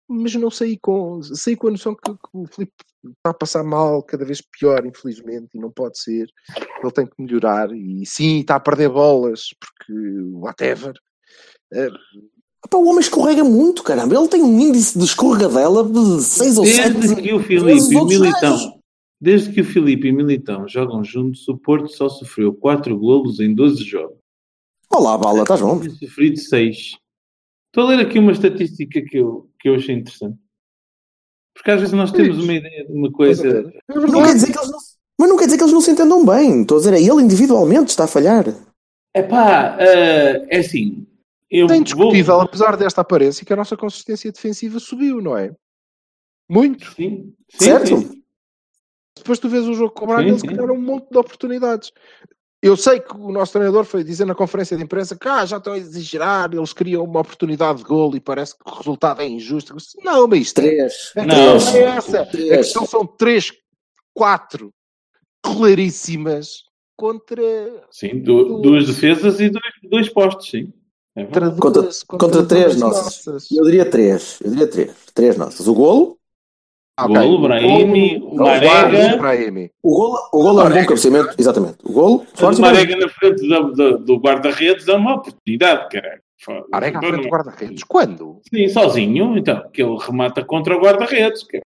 mas 0.09 0.35
não 0.35 0.51
saí 0.51 0.79
com, 0.79 1.23
saí 1.23 1.57
com 1.57 1.69
a 1.69 1.71
noção 1.71 1.95
que, 1.95 2.13
que, 2.13 2.29
o 2.33 2.47
Filipe 2.47 2.73
está 3.05 3.31
a 3.31 3.35
passar 3.35 3.65
mal, 3.65 4.03
cada 4.03 4.25
vez 4.25 4.43
pior, 4.43 4.85
infelizmente, 4.85 5.49
e 5.55 5.59
não 5.59 5.71
pode 5.71 5.99
ser. 5.99 6.29
Ele 6.83 6.93
tem 6.93 7.07
que 7.07 7.15
melhorar. 7.19 7.71
E 7.73 8.05
sim, 8.05 8.41
está 8.41 8.57
a 8.57 8.61
perder 8.61 8.91
bolas, 8.91 9.47
porque 9.59 9.93
whatever. 10.33 10.95
Epá, 12.65 12.77
o 12.77 12.87
homem 12.87 13.01
escorrega 13.01 13.43
muito, 13.43 13.83
caramba. 13.83 14.15
Ele 14.15 14.29
tem 14.29 14.43
um 14.43 14.61
índice 14.61 14.99
de 14.99 15.05
escorregadela 15.05 15.85
de 15.85 16.23
6 16.23 16.59
ou 16.59 16.67
7. 16.67 16.91
Desde 16.99 17.23
que 17.23 17.33
o 17.33 17.43
Filipe 17.43 17.93
e 17.93 17.97
o 17.97 18.05
Militão, 18.05 18.82
Desde 19.23 19.53
que 19.53 19.61
o 19.61 19.65
Filipe 19.65 20.09
e 20.09 20.11
o 20.11 20.17
Militão 20.17 20.67
jogam 20.67 21.05
juntos, 21.05 21.47
o 21.47 21.57
Porto 21.57 21.87
só 21.87 22.09
sofreu 22.09 22.53
4 22.53 22.99
golos 22.99 23.39
em 23.39 23.55
12 23.55 23.85
jogos. 23.85 24.19
Olá, 24.91 25.17
bala, 25.17 25.43
estás 25.43 25.61
bom? 25.61 25.79
Tem 25.79 25.91
sofrido 25.91 26.41
6. 26.41 26.97
Estou 27.69 27.85
a 27.85 27.91
ler 27.91 28.01
aqui 28.05 28.19
uma 28.19 28.33
estatística 28.33 29.01
que 29.01 29.19
eu, 29.19 29.49
que 29.61 29.69
eu 29.69 29.77
achei 29.77 29.95
interessante. 29.95 30.37
Porque 31.55 31.71
às 31.71 31.79
vezes 31.79 31.95
nós 31.95 32.11
temos 32.11 32.43
uma 32.43 32.53
ideia 32.53 32.85
de 32.85 32.93
uma 32.93 33.13
coisa. 33.13 33.73
É 33.89 33.95
Não 33.95 34.25
quer 34.25 34.35
dizer 34.35 34.51
que 34.51 34.59
eles 34.59 34.71
não, 34.73 34.79
mas 35.21 35.29
não 35.29 35.37
quer 35.37 35.45
dizer 35.45 35.57
que 35.57 35.63
eles 35.63 35.73
não 35.73 35.81
se 35.81 35.91
entendam 35.93 36.27
bem. 36.27 36.63
Estou 36.63 36.79
a 36.79 36.81
dizer, 36.81 36.95
é 36.95 37.01
ele 37.01 37.23
individualmente 37.23 37.91
está 37.91 38.05
a 38.05 38.09
falhar. 38.09 38.47
É 39.15 39.23
pá, 39.23 39.77
é 39.79 40.59
assim. 40.59 41.07
Eu 41.49 41.69
É 41.71 41.77
indiscutível, 41.77 42.35
vou... 42.35 42.43
apesar 42.43 42.77
desta 42.77 43.03
aparência, 43.03 43.47
que 43.47 43.53
a 43.53 43.57
nossa 43.57 43.77
consistência 43.77 44.33
defensiva 44.33 44.81
subiu, 44.81 45.21
não 45.23 45.37
é? 45.37 45.55
Muito. 46.51 46.93
Sim, 46.95 47.33
sim, 47.49 47.65
Certo? 47.65 47.87
sim. 47.87 48.22
Depois 49.17 49.39
tu 49.39 49.49
vês 49.49 49.67
o 49.69 49.75
jogo 49.75 49.93
com 49.93 50.05
o 50.05 50.09
Braga, 50.09 50.23
Sim, 50.23 50.29
eles 50.31 50.43
criaram 50.43 50.75
um 50.75 50.81
monte 50.81 51.09
de 51.11 51.19
oportunidades. 51.19 51.93
Eu 52.63 52.77
sei 52.77 53.01
que 53.01 53.17
o 53.17 53.33
nosso 53.33 53.53
treinador 53.53 53.85
foi 53.85 54.05
dizer 54.05 54.25
na 54.25 54.35
conferência 54.37 54.77
de 54.77 54.85
imprensa 54.85 55.17
que 55.17 55.29
ah, 55.29 55.45
já 55.45 55.57
estão 55.57 55.73
a 55.73 55.79
exagerar, 55.79 56.49
eles 56.55 56.73
criam 56.73 57.03
uma 57.05 57.21
oportunidade 57.21 57.79
de 57.79 57.85
golo 57.85 58.17
e 58.17 58.21
parece 58.21 58.55
que 58.57 58.63
o 58.65 58.75
resultado 58.75 59.21
é 59.21 59.27
injusto. 59.27 59.75
Disse, 59.77 59.99
Não, 60.03 60.29
mas 60.29 60.41
isto 60.43 60.61
é, 60.61 60.63
Três. 60.63 61.13
a 61.17 61.27
Não. 61.27 61.35
é 61.37 61.81
essa. 61.97 62.21
A 62.23 62.27
Três. 62.27 62.57
questão 62.59 62.87
são 62.87 63.05
três, 63.07 63.53
quatro 64.15 64.73
claríssimas 65.43 66.63
contra, 66.97 67.43
Sim, 67.91 68.21
du- 68.23 68.61
duas 68.63 68.87
defesas 68.87 69.41
e 69.41 69.49
dois, 69.51 69.65
dois 69.91 70.09
postos, 70.09 70.49
sim. 70.51 70.73
É 71.17 71.25
contra. 71.25 71.51
Contra- 71.51 71.89
contra 72.19 72.47
três 72.47 72.77
duas 72.77 72.81
nossas. 72.81 73.51
Eu 73.51 73.65
diria 73.65 73.85
três. 73.85 74.39
Eu 74.41 74.51
diria 74.51 74.67
três. 74.69 74.93
Três 75.13 75.37
nossas. 75.37 75.67
O 75.69 75.75
golo. 75.75 76.17
Ah, 76.97 77.07
Golo, 77.07 77.41
Brahimi, 77.41 78.19
Golo, 78.19 78.35
o 78.35 78.45
Marega. 78.45 79.17
Brahimi. 79.17 79.71
O 79.83 79.91
golo, 79.97 80.19
o 80.31 80.43
golo 80.43 80.61
é 80.61 80.65
um 80.65 80.69
bom 80.69 80.87
cabeceamento. 80.87 81.35
Exatamente. 81.39 81.79
O 81.85 81.93
golo. 81.93 82.27
Forte 82.35 82.59
o 82.59 82.63
Marega 82.63 82.97
na 82.97 83.09
frente 83.09 83.49
do, 83.49 83.73
do, 83.73 83.99
do 83.99 84.17
guarda-redes 84.19 84.87
é 84.87 84.95
uma 84.95 85.15
oportunidade, 85.15 85.89
caralho. 85.89 86.23
Marega 86.71 86.99
à 86.99 87.03
frente 87.03 87.23
do 87.23 87.29
guarda-redes. 87.29 87.85
Quando? 87.85 88.41
Sim, 88.53 88.69
sozinho, 88.69 89.39
então, 89.39 89.69
que 89.73 89.83
ele 89.83 89.97
remata 89.99 90.45
contra 90.45 90.77
o 90.77 90.81
guarda-redes. 90.81 91.45
cara. 91.45 91.63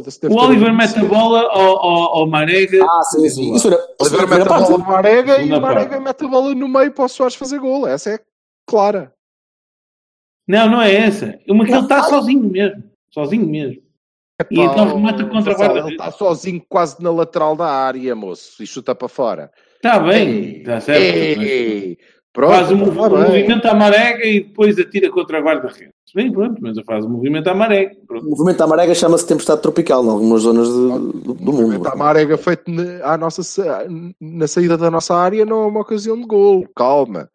Deve 0.00 0.34
O 0.34 0.38
Oliver 0.38 0.72
mete 0.72 0.98
a 0.98 1.04
bola 1.04 1.40
ao, 1.42 1.78
ao, 1.78 2.16
ao 2.18 2.26
Marega. 2.26 2.84
Ah, 2.84 3.02
sim, 3.02 3.28
sim. 3.28 3.54
Isso 3.54 3.68
era, 3.68 3.78
Oliver 4.00 4.28
mete 4.28 4.42
a 4.42 4.58
bola 4.58 4.78
no 4.78 4.84
Marega 4.84 5.42
e 5.42 5.52
o 5.52 5.60
Marega 5.60 6.00
mete 6.00 6.24
a 6.24 6.28
bola 6.28 6.54
no 6.54 6.68
meio 6.68 6.92
para 6.92 7.04
o 7.04 7.08
Soares 7.08 7.36
fazer 7.36 7.58
gol. 7.60 7.86
Essa 7.86 8.10
é 8.10 8.20
clara. 8.66 9.12
Não, 10.46 10.68
não 10.68 10.82
é 10.82 10.94
essa. 10.94 11.38
Uma 11.48 11.64
que 11.64 11.72
ele 11.72 11.82
está 11.82 12.02
sozinho 12.04 12.44
mesmo. 12.44 12.82
Sozinho 13.10 13.46
mesmo. 13.46 13.87
E 14.50 14.60
Epá, 14.60 14.72
então 14.72 14.94
remata 14.94 15.24
contra 15.24 15.38
o 15.38 15.42
Vassal, 15.56 15.58
guarda-redes. 15.58 15.86
Ele 15.86 15.94
está 15.94 16.10
sozinho 16.12 16.62
quase 16.68 17.02
na 17.02 17.10
lateral 17.10 17.56
da 17.56 17.66
área, 17.66 18.14
moço. 18.14 18.62
E 18.62 18.66
chuta 18.66 18.94
para 18.94 19.08
fora. 19.08 19.50
Está 19.76 19.98
bem, 19.98 20.58
está 20.58 20.80
certo. 20.80 21.38
mas 21.40 21.96
pronto, 22.32 22.52
Faz 22.52 22.70
um, 22.70 22.74
um 22.76 22.84
bem. 22.84 23.08
movimento 23.26 23.66
à 23.66 23.74
marega 23.74 24.24
e 24.24 24.40
depois 24.44 24.78
atira 24.78 25.10
contra 25.10 25.40
o 25.40 25.42
guarda-redes. 25.42 25.92
Bem, 26.14 26.30
pronto, 26.32 26.56
mas 26.62 26.76
faz 26.86 27.04
um 27.04 27.08
movimento 27.10 27.48
à 27.48 27.54
marega. 27.54 27.96
O 28.02 28.06
Pronto. 28.06 28.26
movimento 28.30 28.58
da 28.58 28.66
marega 28.66 28.94
chama-se 28.94 29.26
tempestade 29.26 29.60
tropical 29.60 30.04
em 30.04 30.08
algumas 30.08 30.42
zonas 30.42 30.68
de- 30.68 30.72
do, 31.22 31.34
do 31.34 31.52
mundo. 31.52 31.76
Está 31.78 31.92
a 31.92 31.96
Marega 31.96 32.38
feito 32.38 32.70
na, 32.70 33.04
à 33.04 33.18
nossa, 33.18 33.42
sa- 33.42 33.84
na 34.20 34.46
saída 34.46 34.78
da 34.78 34.90
nossa 34.90 35.14
área 35.16 35.44
não 35.44 35.64
é 35.64 35.66
uma 35.66 35.80
ocasião 35.80 36.16
de 36.18 36.26
gol. 36.26 36.64
Calma. 36.76 37.28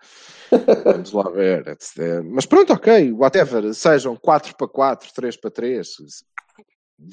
Vamos 0.86 1.12
lá 1.12 1.30
ver. 1.30 1.78
É, 1.99 2.22
Mas 2.22 2.45
pronto, 2.45 2.72
ok. 2.74 3.12
Whatever. 3.12 3.74
Sejam 3.74 4.16
4 4.16 4.56
para 4.56 4.68
4, 4.68 5.10
3 5.14 5.36
para 5.38 5.51
3. 5.51 5.88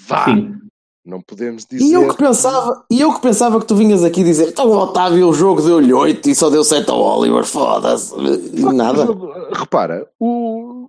Vá. 0.06 0.24
Sim. 0.26 0.56
Não 1.04 1.20
podemos 1.22 1.64
dizer. 1.64 1.82
E 1.84 1.92
eu 1.92 2.08
que 2.08 2.16
pensava, 2.22 2.84
e 2.90 3.00
eu 3.00 3.12
que 3.14 3.20
pensava 3.22 3.58
que 3.58 3.66
tu 3.66 3.74
vinhas 3.74 4.04
aqui 4.04 4.22
dizer 4.22 4.48
então 4.50 4.66
o 4.68 4.76
Otávio 4.76 5.28
o 5.28 5.32
jogo 5.32 5.62
deu-lhe 5.62 5.92
8 5.94 6.28
e 6.28 6.34
só 6.34 6.50
deu 6.50 6.62
7 6.62 6.90
ao 6.90 7.00
Oliver, 7.00 7.44
foda-se. 7.44 8.14
Nada. 8.74 9.06
Repara, 9.52 10.06
o... 10.20 10.88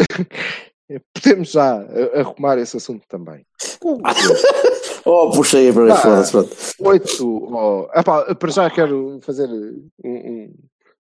podemos 1.14 1.50
já 1.52 1.74
a- 1.76 2.20
arrumar 2.20 2.58
esse 2.58 2.76
assunto 2.76 3.04
também. 3.08 3.44
Oh, 5.04 5.32
puxei 5.32 5.72
para 5.72 5.92
Ah. 5.94 5.96
foda-se, 5.96 6.30
pronto. 6.30 6.56
Oito. 6.78 7.26
Oh, 7.52 7.88
epá, 7.92 8.32
para 8.36 8.50
já 8.52 8.70
quero 8.70 9.18
fazer 9.20 9.48
um, 9.48 9.90
um 10.04 10.54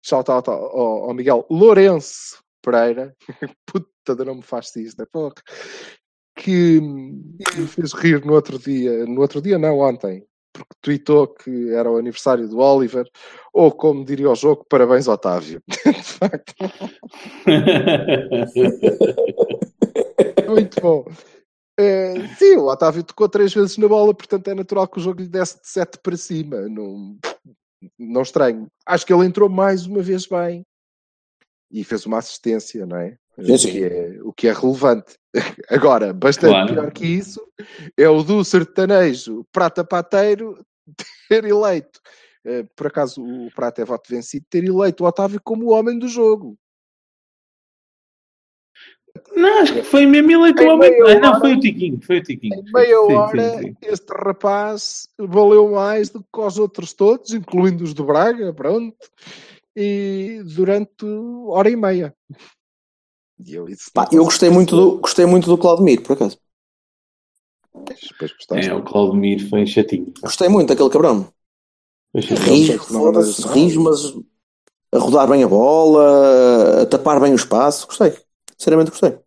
shout-out 0.05 0.51
ao, 0.51 0.57
ao- 0.79 1.05
ao 1.09 1.15
Miguel 1.15 1.47
Lourenço 1.51 2.39
Pereira. 2.63 3.17
Puta, 3.65 4.23
não 4.27 4.35
me 4.35 4.43
faz 4.43 4.77
isto, 4.77 5.01
é 5.01 5.07
porra. 5.07 5.33
Que 6.47 6.81
me 6.81 7.67
fez 7.67 7.93
rir 7.93 8.25
no 8.25 8.35
outro 8.35 8.57
dia. 8.57 9.05
No 9.05 9.21
outro 9.21 9.43
dia, 9.43 9.59
não, 9.59 9.81
ontem. 9.81 10.25
Porque 10.53 10.77
tweetou 10.81 11.27
que 11.27 11.71
era 11.71 11.91
o 11.91 11.97
aniversário 11.97 12.49
do 12.49 12.59
Oliver. 12.59 13.05
Ou, 13.53 13.73
como 13.73 14.05
diria 14.05 14.31
o 14.31 14.35
jogo, 14.37 14.65
parabéns, 14.69 15.09
Otávio. 15.09 15.61
De 15.67 16.03
facto, 16.05 16.55
muito 20.49 20.81
bom. 20.81 21.05
Eh, 21.81 22.29
sim, 22.39 22.55
o 22.59 22.69
Otávio 22.69 23.03
tocou 23.03 23.29
três 23.29 23.53
vezes 23.53 23.77
na 23.77 23.89
bola, 23.89 24.15
portanto 24.15 24.47
é 24.47 24.55
natural 24.55 24.87
que 24.87 24.99
o 24.99 25.03
jogo 25.03 25.23
lhe 25.23 25.29
desse 25.29 25.61
de 25.61 25.69
7 25.69 25.99
para 25.99 26.17
cima. 26.17 26.69
Não, 26.69 27.19
não 27.99 28.23
estranho. 28.23 28.69
Acho 28.87 29.05
que 29.05 29.13
ele 29.13 29.27
entrou 29.27 29.49
mais 29.49 29.85
uma 29.85 30.01
vez 30.01 30.27
bem 30.27 30.65
e 31.73 31.83
fez 31.83 32.07
uma 32.07 32.19
assistência, 32.19 32.87
não 32.87 32.99
é? 32.99 33.19
O 33.39 33.59
que 33.59 33.85
é, 33.85 34.19
o 34.23 34.33
que 34.33 34.49
é 34.49 34.53
relevante. 34.53 35.15
Agora, 35.71 36.13
bastante 36.13 36.53
Claro. 36.53 36.73
pior 36.75 36.91
que 36.93 37.07
isso 37.07 37.41
é 37.97 38.09
o 38.09 38.23
do 38.23 38.43
sertanejo 38.45 39.45
Prata 39.53 39.85
Pateiro 39.85 40.65
ter 41.29 41.45
eleito. 41.45 42.01
eh, 42.47 42.65
Por 42.75 42.87
acaso 42.87 43.23
o 43.23 43.49
Prata 43.55 43.83
é 43.83 43.85
voto 43.85 44.09
vencido, 44.09 44.47
ter 44.49 44.65
eleito 44.65 45.05
o 45.05 45.07
Otávio 45.07 45.41
como 45.45 45.67
o 45.67 45.73
homem 45.73 45.99
do 45.99 46.09
jogo. 46.09 46.57
Não, 49.35 49.61
acho 49.63 49.73
que 49.75 49.83
foi 49.83 50.07
mesmo 50.07 50.31
eleito 50.31 50.63
o 50.63 50.69
homem. 50.69 50.91
meia 50.91 51.17
Ah, 51.17 51.21
não, 51.21 51.29
hora- 51.31 51.41
foi 51.41 51.55
o 51.55 51.61
Tiquinho. 51.61 52.01
Foi 52.03 52.19
o 52.19 52.23
Tiquinho. 52.23 52.55
Em 52.61 52.73
meia 52.73 52.97
Sim, 53.01 53.07
sim, 53.09 53.15
hora, 53.15 53.59
sim. 53.59 53.77
este 53.83 54.13
rapaz 54.13 55.09
valeu 55.19 55.71
mais 55.73 56.11
do 56.11 56.21
que 56.21 56.41
os 56.41 56.59
outros 56.59 56.93
todos, 56.95 57.33
incluindo 57.33 57.83
os 57.85 57.93
do 57.95 58.05
Braga, 58.05 58.53
pronto, 58.55 58.97
e 59.75 60.43
durante 60.55 61.05
hora 61.49 61.69
e 61.71 61.77
meia. 61.77 62.15
E 63.45 63.55
eu, 63.55 63.69
isso 63.69 63.91
Pá, 63.93 64.09
eu 64.13 64.25
gostei 64.25 64.51
muito, 64.51 64.75
do, 64.75 64.99
gostei 64.99 65.27
muito 65.27 65.47
do 65.47 65.59
Claudemir, 65.59 66.03
por 66.03 66.13
acaso. 66.13 66.39
dizer. 67.89 68.09
Depois 68.11 68.33
gostaste. 68.33 68.71
É, 68.71 68.75
o 68.75 68.83
Claudemir 68.83 69.49
foi 69.49 69.67
chatinho. 69.67 70.13
Gostei 70.23 70.49
muito 70.49 70.69
daquele 70.69 70.91
cabrão. 70.91 71.29
Rijo, 72.15 72.81
não. 72.91 73.53
rijo, 73.53 73.83
mas 73.83 74.15
a 74.91 74.99
rodar 74.99 75.29
bem 75.29 75.43
a 75.45 75.49
bola, 75.49 76.83
a 76.83 76.87
tapar 76.87 77.21
bem 77.21 77.33
o 77.33 77.37
espaço. 77.37 77.87
Gostei. 77.87 78.17
Sinceramente 78.57 78.91
gostei. 78.91 79.19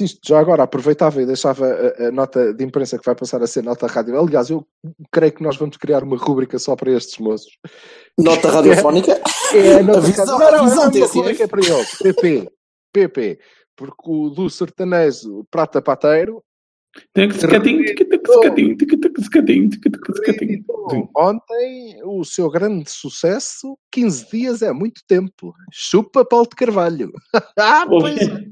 Isto, 0.00 0.20
já 0.26 0.38
agora, 0.38 0.62
aproveitava 0.62 1.20
e 1.22 1.26
deixava 1.26 1.66
a, 1.66 2.08
a 2.08 2.10
nota 2.10 2.52
de 2.52 2.64
imprensa 2.64 2.98
que 2.98 3.04
vai 3.04 3.14
passar 3.14 3.42
a 3.42 3.46
ser 3.46 3.62
nota 3.62 3.86
rádio. 3.86 4.18
Aliás, 4.18 4.50
eu 4.50 4.66
creio 5.10 5.32
que 5.32 5.42
nós 5.42 5.56
vamos 5.56 5.76
criar 5.76 6.02
uma 6.04 6.16
rúbrica 6.16 6.58
só 6.58 6.76
para 6.76 6.90
estes 6.92 7.18
moços. 7.18 7.56
Nota 8.18 8.48
radiofónica. 8.50 9.20
É 9.54 9.76
a 9.78 9.82
nota 9.82 9.98
A 9.98 10.02
visão- 10.02 10.38
rádio- 10.38 10.46
a 10.46 10.50
Não, 10.52 10.58
não, 10.76 10.90
visão 10.90 11.02
é 11.02 11.04
uma 11.04 11.06
rúbrica 11.06 11.48
para 11.48 11.60
eles. 11.60 11.98
PP. 11.98 12.48
PP. 12.92 13.38
Porque 13.76 14.02
o 14.06 14.30
do 14.30 14.48
sertanejo 14.48 15.44
Prata 15.50 15.82
Pateiro 15.82 16.43
Ontem, 21.16 22.00
o 22.04 22.24
seu 22.24 22.50
grande 22.50 22.90
sucesso, 22.90 23.78
15 23.90 24.30
dias 24.30 24.62
é 24.62 24.72
muito 24.72 25.02
tempo. 25.06 25.54
Chupa 25.72 26.24
Paulo 26.24 26.48
de 26.48 26.56
Carvalho. 26.56 27.12
ah, 27.58 27.86
pois 27.88 28.20
é, 28.20 28.50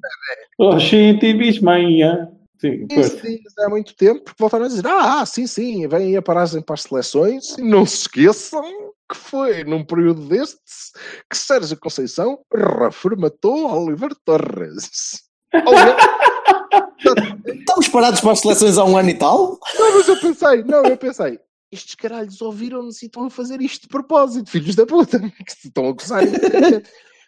Oxente, 0.58 1.32
bismanha. 1.34 2.28
Sim, 2.58 2.86
15 2.86 3.10
força. 3.10 3.26
dias 3.26 3.52
é 3.58 3.68
muito 3.68 3.96
tempo, 3.96 4.22
porque 4.22 4.36
voltaram 4.38 4.64
a 4.66 4.68
dizer, 4.68 4.86
ah, 4.86 5.26
sim, 5.26 5.46
sim, 5.48 5.88
vem 5.88 6.08
aí 6.08 6.16
a 6.16 6.22
paragem 6.22 6.62
para 6.62 6.74
as 6.74 6.82
seleções, 6.82 7.58
e 7.58 7.62
não 7.62 7.84
se 7.84 8.02
esqueçam 8.02 8.62
que 9.10 9.16
foi 9.16 9.64
num 9.64 9.84
período 9.84 10.22
destes 10.28 10.92
que 11.28 11.36
Sérgio 11.36 11.76
Conceição 11.78 12.38
reformatou 12.80 13.68
Oliver 13.84 14.12
Torres. 14.24 15.24
Oliver- 15.52 15.96
Estamos 17.58 17.88
parados 17.88 18.20
para 18.20 18.32
as 18.32 18.40
seleções 18.40 18.78
há 18.78 18.84
um 18.84 18.96
ano 18.96 19.10
e 19.10 19.14
tal? 19.14 19.58
Não, 19.78 19.96
mas 19.96 20.08
eu 20.08 20.20
pensei, 20.20 20.64
não, 20.64 20.84
eu 20.84 20.96
pensei, 20.96 21.38
estes 21.70 21.94
caralhos 21.94 22.40
ouviram-nos 22.42 23.02
e 23.02 23.06
estão 23.06 23.24
a 23.24 23.30
fazer 23.30 23.60
isto 23.62 23.82
de 23.82 23.88
propósito, 23.88 24.50
filhos 24.50 24.74
da 24.74 24.86
puta, 24.86 25.18
que 25.44 25.52
se 25.52 25.68
estão 25.68 25.88
a 25.88 25.92
gozar. 25.92 26.22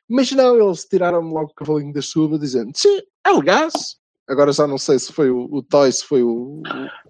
Mas 0.08 0.30
não, 0.32 0.56
eles 0.56 0.84
tiraram-me 0.84 1.32
logo 1.32 1.50
o 1.50 1.54
cavalinho 1.54 1.92
da 1.92 2.02
chuva, 2.02 2.38
dizendo, 2.38 2.70
sim, 2.76 3.00
aliás, 3.24 3.96
agora 4.28 4.52
já 4.52 4.66
não 4.66 4.76
sei 4.76 4.98
se 4.98 5.12
foi 5.12 5.30
o, 5.30 5.48
o 5.50 5.62
Toy, 5.62 5.90
se 5.90 6.04
foi 6.04 6.22
o, 6.22 6.62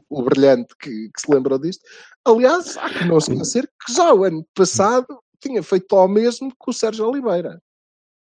o, 0.08 0.20
o 0.20 0.22
brilhante 0.22 0.74
que, 0.78 0.90
que 0.90 1.20
se 1.20 1.32
lembrou 1.32 1.58
disto. 1.58 1.82
Aliás, 2.24 2.76
há 2.76 2.88
que 2.88 3.04
não 3.04 3.18
esquecer 3.18 3.68
que 3.84 3.92
já 3.92 4.14
o 4.14 4.22
ano 4.22 4.46
passado 4.54 5.06
tinha 5.40 5.62
feito 5.62 5.94
ao 5.94 6.08
mesmo 6.08 6.52
com 6.56 6.70
o 6.70 6.74
Sérgio 6.74 7.06
Oliveira. 7.06 7.60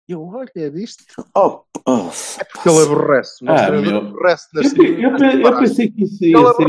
Eu, 0.09 0.22
olha, 0.26 0.50
é 0.57 0.68
disto. 0.70 1.02
Oh, 1.34 1.62
oh, 1.88 2.11
É 2.38 2.44
porque 2.44 2.68
ele 2.68 2.82
aborrece. 2.82 3.42
O 3.42 3.46
nosso 3.46 3.64
Ah, 3.64 3.70
meu. 3.80 3.96
aborrece 3.98 4.48
nas 4.55 4.72
Eu, 4.74 4.84
eu 4.84 5.40
eu 5.40 5.59
pensei 5.59 5.90
que 5.90 6.05
isso 6.05 6.24
ia 6.24 6.52
ser 6.52 6.66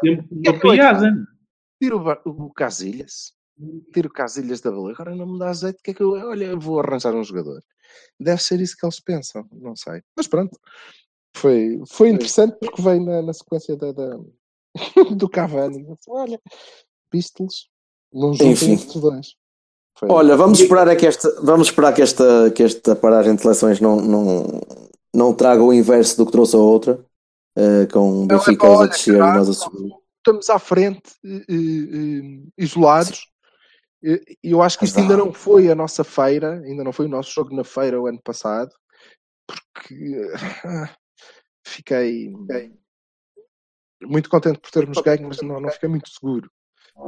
que 0.00 0.08
é 0.48 0.50
é 0.50 0.58
piada. 0.58 1.14
Tira 1.80 1.96
o, 1.96 2.10
o 2.46 2.52
Casilhas. 2.52 3.32
Tira 3.92 4.08
o 4.08 4.12
Casilhas 4.12 4.60
da 4.60 4.72
bola. 4.72 4.92
Agora 4.92 5.14
não 5.14 5.26
me 5.26 5.38
dá 5.38 5.50
azeite. 5.50 5.80
Que 5.82 5.92
é 5.92 5.94
que 5.94 6.02
eu, 6.02 6.10
olha, 6.12 6.46
eu 6.46 6.58
vou 6.58 6.80
arranjar 6.80 7.14
um 7.14 7.22
jogador. 7.22 7.62
Deve 8.18 8.42
ser 8.42 8.60
isso 8.60 8.76
que 8.76 8.84
eles 8.84 8.98
pensam. 9.00 9.46
Não 9.52 9.76
sei. 9.76 10.02
Mas 10.16 10.26
pronto. 10.26 10.58
Foi, 11.36 11.80
foi 11.88 12.08
interessante 12.10 12.56
porque 12.60 12.82
veio 12.82 13.04
na, 13.04 13.22
na 13.22 13.32
sequência 13.32 13.76
da, 13.76 13.92
da- 13.92 14.18
do 15.16 15.28
Cavani. 15.28 15.86
Olha, 16.08 16.40
Pistols. 17.10 17.68
Juntem 18.12 18.52
Enfim. 18.52 19.00
dois. 19.00 19.34
Foi- 19.98 20.08
Olha, 20.10 20.36
vamos 20.36 20.60
esperar 20.60 20.88
é 20.88 20.96
que 20.96 21.06
esta, 21.06 21.40
vamos 21.40 21.68
esperar 21.68 21.92
que 21.94 22.02
esta, 22.02 22.50
que 22.50 22.62
esta 22.62 22.96
paragem 22.96 23.34
de 23.36 23.42
seleções 23.42 23.80
não, 23.80 23.96
não, 24.00 24.60
não 25.14 25.34
traga 25.34 25.62
o 25.62 25.72
inverso 25.72 26.16
do 26.16 26.26
que 26.26 26.32
trouxe 26.32 26.56
a 26.56 26.58
outra, 26.58 27.04
eh, 27.56 27.86
com 27.92 28.22
o 28.22 28.24
é 28.24 28.26
Benfica 28.26 28.66
pá, 28.66 28.72
a 28.72 28.76
olha, 28.78 28.88
descer 28.88 29.14
e 29.14 29.18
nós 29.18 29.48
a 29.48 29.52
subir. 29.52 29.92
estamos 30.18 30.50
à 30.50 30.58
frente, 30.58 31.12
eh, 31.24 31.44
eh, 31.48 32.42
isolados. 32.58 33.28
E 34.02 34.50
eu 34.50 34.60
acho 34.60 34.78
que 34.78 34.84
isto 34.84 34.98
ainda 35.00 35.16
não 35.16 35.32
foi 35.32 35.70
a 35.70 35.74
nossa 35.74 36.04
feira, 36.04 36.60
ainda 36.64 36.84
não 36.84 36.92
foi 36.92 37.06
o 37.06 37.08
nosso 37.08 37.30
jogo 37.30 37.54
na 37.56 37.64
feira 37.64 37.98
o 38.00 38.06
ano 38.06 38.20
passado, 38.22 38.70
porque 39.46 40.30
ah, 40.64 40.90
fiquei, 41.66 42.32
fiquei 42.46 42.72
muito 44.02 44.28
contente 44.28 44.58
por 44.58 44.70
termos 44.70 44.98
ganho, 45.00 45.26
mas 45.28 45.40
não, 45.40 45.58
não 45.60 45.70
fiquei 45.70 45.88
muito 45.88 46.10
seguro. 46.10 46.50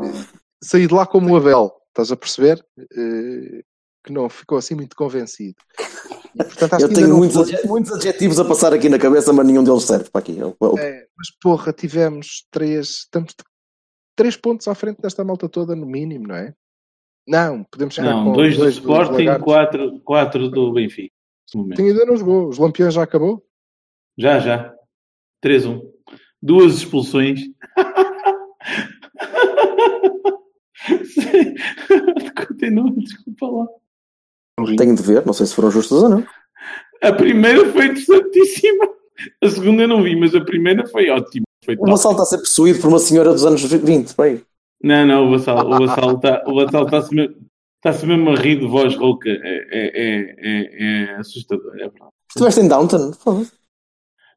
Eh, 0.05 0.25
Saí 0.65 0.87
de 0.87 0.95
lá 0.95 1.05
como 1.05 1.35
o 1.35 1.37
Abel, 1.37 1.71
estás 1.97 2.13
a 2.13 2.17
perceber? 2.17 2.65
Eh, 2.79 3.63
Que 4.05 4.13
não 4.13 4.29
ficou 4.31 4.57
assim 4.57 4.77
muito 4.77 4.95
convencido. 4.95 5.57
E, 6.33 6.39
portanto, 6.45 6.75
acho 6.75 6.85
Eu 6.85 6.93
tenho 6.95 7.17
muitos, 7.17 7.51
foi- 7.51 7.65
muitos 7.65 7.91
adjetivos 7.91 8.39
a 8.39 8.45
passar 8.45 8.73
aqui 8.73 8.89
na 8.89 9.01
cabeça, 9.01 9.33
mas 9.33 9.45
nenhum 9.45 9.65
deles 9.65 9.83
serve 9.83 10.09
para 10.11 10.21
aqui. 10.21 10.39
Eu- 10.39 10.57
eu- 10.61 10.79
É, 10.79 11.07
mas 11.19 11.29
porra, 11.43 11.73
tivemos 11.73 12.47
três, 12.53 12.89
estamos 13.01 13.35
três 14.17 14.37
pontos 14.37 14.69
à 14.69 14.77
frente 14.77 15.01
desta 15.03 15.25
malta 15.25 15.49
toda, 15.49 15.75
no 15.75 15.85
mínimo, 15.87 16.29
não 16.29 16.37
é? 16.37 16.55
Não, 17.27 17.65
podemos 17.65 17.95
chegar 17.97 18.13
Não, 18.15 18.27
com 18.27 18.33
dois 18.35 18.57
do 18.57 18.65
dos 18.65 18.75
Sporting, 18.75 19.27
quatro, 19.43 20.01
quatro 20.05 20.49
do 20.49 20.73
Benfica. 20.73 21.13
Tem 21.75 21.89
ainda 21.89 22.07
não 22.07 22.17
jogou. 22.17 22.49
Os 22.49 22.59
Lampiões 22.59 22.95
já 22.95 23.03
acabou? 23.03 23.45
Já, 24.17 24.39
já. 24.39 24.73
3-1. 25.45 25.81
Duas 26.41 26.75
expulsões. 26.77 27.41
Continua, 32.47 32.93
desculpa 32.97 33.47
lá. 33.47 33.67
Tenho 34.77 34.95
de 34.95 35.03
ver, 35.03 35.27
não 35.27 35.33
sei 35.33 35.47
se 35.47 35.55
foram 35.55 35.71
justos 35.71 36.03
ou 36.03 36.09
não. 36.09 36.27
A 37.03 37.13
primeira 37.13 37.71
foi 37.73 37.87
interessantíssima. 37.87 38.89
A 39.43 39.49
segunda 39.49 39.83
eu 39.83 39.89
não 39.89 40.03
vi, 40.03 40.17
mas 40.17 40.35
a 40.35 40.41
primeira 40.41 40.87
foi 40.87 41.11
ótima. 41.11 41.45
Foi 41.65 41.77
O. 41.79 41.87
Vassal 41.87 42.13
está 42.13 42.23
a 42.23 42.27
ser 42.27 42.39
possuído 42.39 42.81
por 42.81 42.89
uma 42.89 42.99
senhora 42.99 43.33
dos 43.33 43.45
anos 43.45 43.63
20. 43.63 44.15
Bem, 44.17 44.43
Não, 44.83 45.07
não, 45.07 45.27
o 45.27 45.31
Vassal 45.33 45.67
o 45.67 45.87
Vassal 45.87 46.17
está 46.17 46.45
o 46.47 46.55
Vassal 46.55 46.85
está-se 46.85 47.15
mesmo, 47.15 47.37
está-se 47.77 48.07
mesmo 48.07 48.31
a 48.31 48.35
rir 48.35 48.61
de 48.61 48.67
voz 48.67 48.95
rouca. 48.97 49.29
É, 49.29 49.35
é, 49.35 49.91
é, 49.95 50.37
é, 50.39 51.05
é 51.05 51.17
assustador, 51.17 51.75
é 51.75 51.89
verdade. 51.89 52.11
estiveste 52.29 52.61
em 52.61 52.69
Downton? 52.69 53.13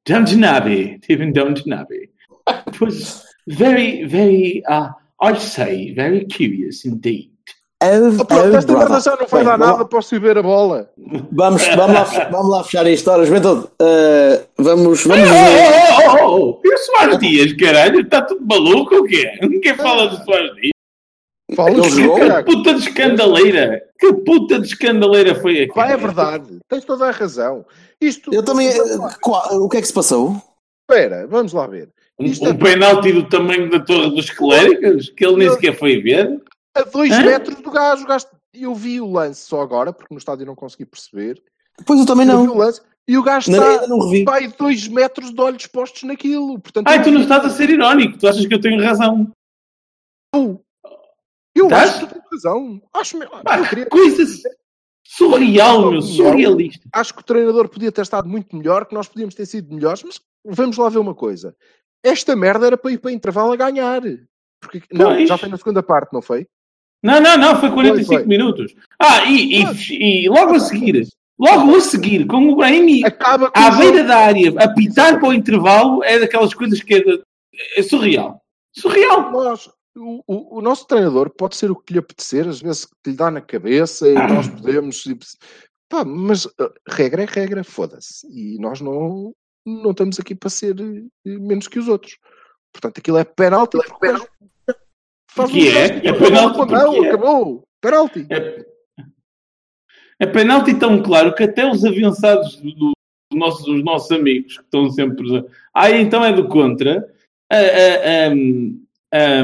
Downton 0.07 0.43
Abbey, 0.45 0.95
estive 0.95 1.23
em 1.23 1.31
Downton 1.31 1.73
Abbey. 1.73 2.09
It 2.67 2.83
was 2.83 3.23
very, 3.47 4.05
very, 4.05 4.63
uh, 4.67 4.91
I'd 5.21 5.39
say, 5.41 5.93
very 5.93 6.25
curious 6.27 6.85
indeed. 6.85 7.29
Oh, 7.81 7.85
Ah, 8.21 8.25
pronto, 8.25 8.53
oh, 8.53 8.57
esta 8.57 8.73
já 8.99 9.15
não 9.15 9.27
vai 9.27 9.39
Bem, 9.39 9.43
dar 9.45 9.57
vamos- 9.57 9.67
nada, 9.77 9.85
posso 9.85 10.13
ir 10.13 10.19
ver 10.19 10.37
a 10.37 10.43
bola. 10.43 10.89
Vamos, 11.31 11.65
vamos, 11.75 11.95
lá, 11.95 12.03
vamos 12.29 12.49
lá 12.49 12.63
fechar 12.65 12.85
isto. 12.87 13.09
Ora, 13.09 13.25
Juventude, 13.25 13.67
eh, 13.81 14.45
vamos, 14.57 15.05
vamos 15.05 15.29
Oh, 15.29 15.33
ver. 15.33 16.19
oh, 16.19 16.25
oh, 16.25 16.25
oh, 16.25 16.59
oh. 16.61 16.61
E 16.67 16.73
o 16.73 16.77
Soares 16.77 17.19
Dias, 17.19 17.53
caralho? 17.53 18.01
Está 18.01 18.21
tudo 18.23 18.45
maluco 18.45 18.95
ou 18.95 19.03
quê? 19.05 19.31
Ninguém 19.41 19.75
fala 19.75 20.07
do 20.07 20.17
Soares 20.25 20.53
Dias. 20.55 20.71
Fala 21.55 21.71
o 21.79 21.83
jogou? 21.89 22.19
Que 22.19 22.43
puta 22.43 22.73
de 22.73 22.79
escandaleira! 22.81 23.81
Que 23.97 24.13
puta 24.13 24.59
de 24.59 24.67
escandaleira 24.67 25.35
foi 25.35 25.61
aquela? 25.63 25.85
Vai, 25.87 25.93
é 25.93 25.97
verdade. 25.97 26.59
Tens 26.67 26.83
toda 26.85 27.07
a 27.07 27.11
razão. 27.11 27.65
Isto. 28.01 28.33
Eu 28.33 28.43
também. 28.43 28.67
eh, 28.67 28.75
qual- 29.21 29.55
o 29.55 29.69
que 29.69 29.77
é 29.77 29.81
que 29.81 29.87
se 29.87 29.93
passou? 29.93 30.35
Espera, 30.89 31.25
vamos 31.27 31.53
lá 31.53 31.65
ver. 31.65 31.89
Um, 32.19 32.25
Isto 32.25 32.47
é 32.47 32.49
um 32.49 32.57
penalti 32.57 33.13
do 33.13 33.27
tamanho 33.29 33.69
da 33.69 33.79
Torre 33.79 34.09
dos 34.11 34.29
Clérigos, 34.29 35.09
que 35.09 35.25
ele 35.25 35.37
nem 35.37 35.49
sequer 35.51 35.77
foi 35.77 36.01
ver. 36.01 36.41
a 36.75 36.81
dois 36.83 37.11
Hã? 37.11 37.23
metros 37.23 37.55
do 37.55 37.71
gajo. 37.71 38.03
o 38.03 38.07
gajo- 38.07 38.27
Eu 38.53 38.73
vi 38.75 38.99
o 38.99 39.09
lance 39.11 39.41
só 39.45 39.61
agora, 39.61 39.93
porque 39.93 40.13
no 40.13 40.17
estádio 40.17 40.45
não 40.45 40.55
consegui 40.55 40.85
perceber. 40.85 41.41
Pois 41.85 41.99
eu 41.99 42.05
também 42.05 42.27
Eu 42.27 42.41
vi 42.41 42.47
o 42.47 42.47
não. 42.47 42.57
lance 42.57 42.81
e 43.07 43.17
o 43.17 43.23
gajo 43.23 43.51
Não, 43.51 43.57
está 43.59 43.71
ainda 43.71 43.87
não 43.87 43.99
revi. 44.09 44.23
vai 44.25 44.47
dois 44.47 44.87
metros 44.87 45.31
de 45.33 45.39
olhos 45.41 45.65
postos 45.67 46.03
naquilo. 46.03 46.59
Portanto, 46.59 46.87
Ai, 46.87 46.99
eu 46.99 47.03
tu 47.03 47.11
não 47.11 47.21
estás 47.21 47.45
a 47.45 47.49
ser 47.51 47.69
irónico, 47.69 48.17
tu 48.17 48.27
achas 48.27 48.45
que 48.45 48.53
eu 48.53 48.59
tenho 48.59 48.83
razão. 48.83 49.31
Eu 51.55 51.65
Estás? 51.65 51.89
acho 51.89 51.99
que 51.99 52.05
tu 52.07 52.13
tens 52.13 52.29
razão. 52.31 52.81
Acho, 52.93 53.17
me- 53.17 53.27
Pá, 53.27 53.57
eu 53.57 53.63
que 53.63 53.69
queria- 53.69 53.85
coisa 53.87 54.23
surreal, 55.05 55.91
meu, 55.91 56.01
surrealista. 56.01 56.87
acho 56.93 57.13
que 57.13 57.21
o 57.21 57.25
treinador 57.25 57.67
podia 57.69 57.91
ter 57.91 58.01
estado 58.01 58.27
muito 58.29 58.55
melhor, 58.55 58.85
que 58.85 58.93
nós 58.93 59.07
podíamos 59.07 59.35
ter 59.35 59.45
sido 59.45 59.73
melhores, 59.73 60.03
mas 60.03 60.21
vamos 60.45 60.77
lá 60.77 60.87
ver 60.89 60.99
uma 60.99 61.15
coisa. 61.15 61.55
Esta 62.03 62.35
merda 62.35 62.67
era 62.67 62.77
para 62.77 62.91
ir 62.91 62.97
para 62.99 63.11
intervalo 63.11 63.51
a 63.53 63.55
ganhar. 63.55 64.01
Porque, 64.61 64.81
não, 64.91 65.25
já 65.25 65.37
foi 65.37 65.49
na 65.49 65.57
segunda 65.57 65.81
parte, 65.83 66.11
não 66.13 66.21
foi? 66.21 66.45
Não, 67.03 67.19
não, 67.21 67.37
não, 67.37 67.59
foi 67.59 67.71
45 67.71 68.05
Foi, 68.07 68.17
foi. 68.19 68.27
minutos. 68.27 68.75
Ah, 69.01 69.23
e, 69.25 69.61
e- 69.63 70.23
e 70.25 70.29
logo 70.29 70.55
a 70.55 70.59
seguir, 70.59 71.07
logo 71.39 71.75
a 71.75 71.79
seguir, 71.81 72.25
com 72.27 72.49
o 72.49 72.55
Brahimi 72.57 73.05
Acaba 73.05 73.49
à 73.55 73.71
beira 73.77 74.03
da 74.03 74.17
área, 74.17 74.51
a 74.61 74.73
pitar 74.73 75.17
para 75.19 75.29
o 75.29 75.33
intervalo, 75.33 76.03
é 76.03 76.19
daquelas 76.19 76.53
coisas 76.53 76.81
que 76.81 76.95
é, 76.95 77.79
é 77.79 77.83
surreal. 77.83 78.41
Surreal. 78.75 79.31
Nós, 79.31 79.69
o, 79.97 80.21
o- 80.27 80.57
o 80.57 80.61
nosso 80.61 80.85
treinador 80.87 81.29
pode 81.29 81.55
ser 81.55 81.71
o 81.71 81.75
que 81.75 81.93
lhe 81.93 81.99
apetecer, 81.99 82.47
às 82.47 82.61
vezes 82.61 82.85
que 82.85 83.11
lhe 83.11 83.15
dá 83.15 83.31
na 83.31 83.39
cabeça 83.41 84.07
e 84.07 84.13
nós 84.13 84.47
podemos. 84.49 85.05
e- 85.05 85.17
Pá, 85.89 86.03
mas 86.05 86.45
uh, 86.45 86.51
regra 86.87 87.23
é 87.23 87.25
regra, 87.25 87.63
foda-se. 87.63 88.27
E 88.27 88.59
nós 88.59 88.79
não, 88.81 89.33
não 89.83 89.91
estamos 89.91 90.19
aqui 90.19 90.33
para 90.35 90.49
ser 90.49 90.79
uh, 90.79 91.09
menos 91.25 91.67
que 91.67 91.79
os 91.79 91.87
outros. 91.87 92.17
Portanto, 92.73 92.97
aquilo 92.99 93.17
é 93.17 93.23
penalti. 93.23 93.77
o 93.77 93.99
gajo 93.99 94.27
faz 95.31 95.51
Que 95.51 95.57
um 95.63 95.65
é? 95.67 95.71
gesto, 95.71 96.05
É 96.05 96.09
acabou 96.09 96.67
penalti 96.67 97.05
é. 97.05 97.07
acabou. 97.09 97.63
Penalti. 97.81 98.27
É, 98.29 98.65
é 100.21 100.25
penalti 100.27 100.73
tão 100.77 101.01
claro 101.01 101.33
que 101.33 101.43
até 101.43 101.65
os 101.69 101.85
avançados 101.85 102.57
do- 102.57 102.71
do- 102.73 102.91
dos 103.31 103.39
nossos, 103.39 103.65
dos 103.65 103.83
nossos 103.83 104.11
amigos, 104.11 104.57
que 104.57 104.63
estão 104.63 104.89
sempre. 104.89 105.45
Ah, 105.73 105.91
então 105.91 106.23
é 106.25 106.33
do 106.33 106.47
contra. 106.47 107.07
ah, 107.51 108.29
ah, 109.13 109.43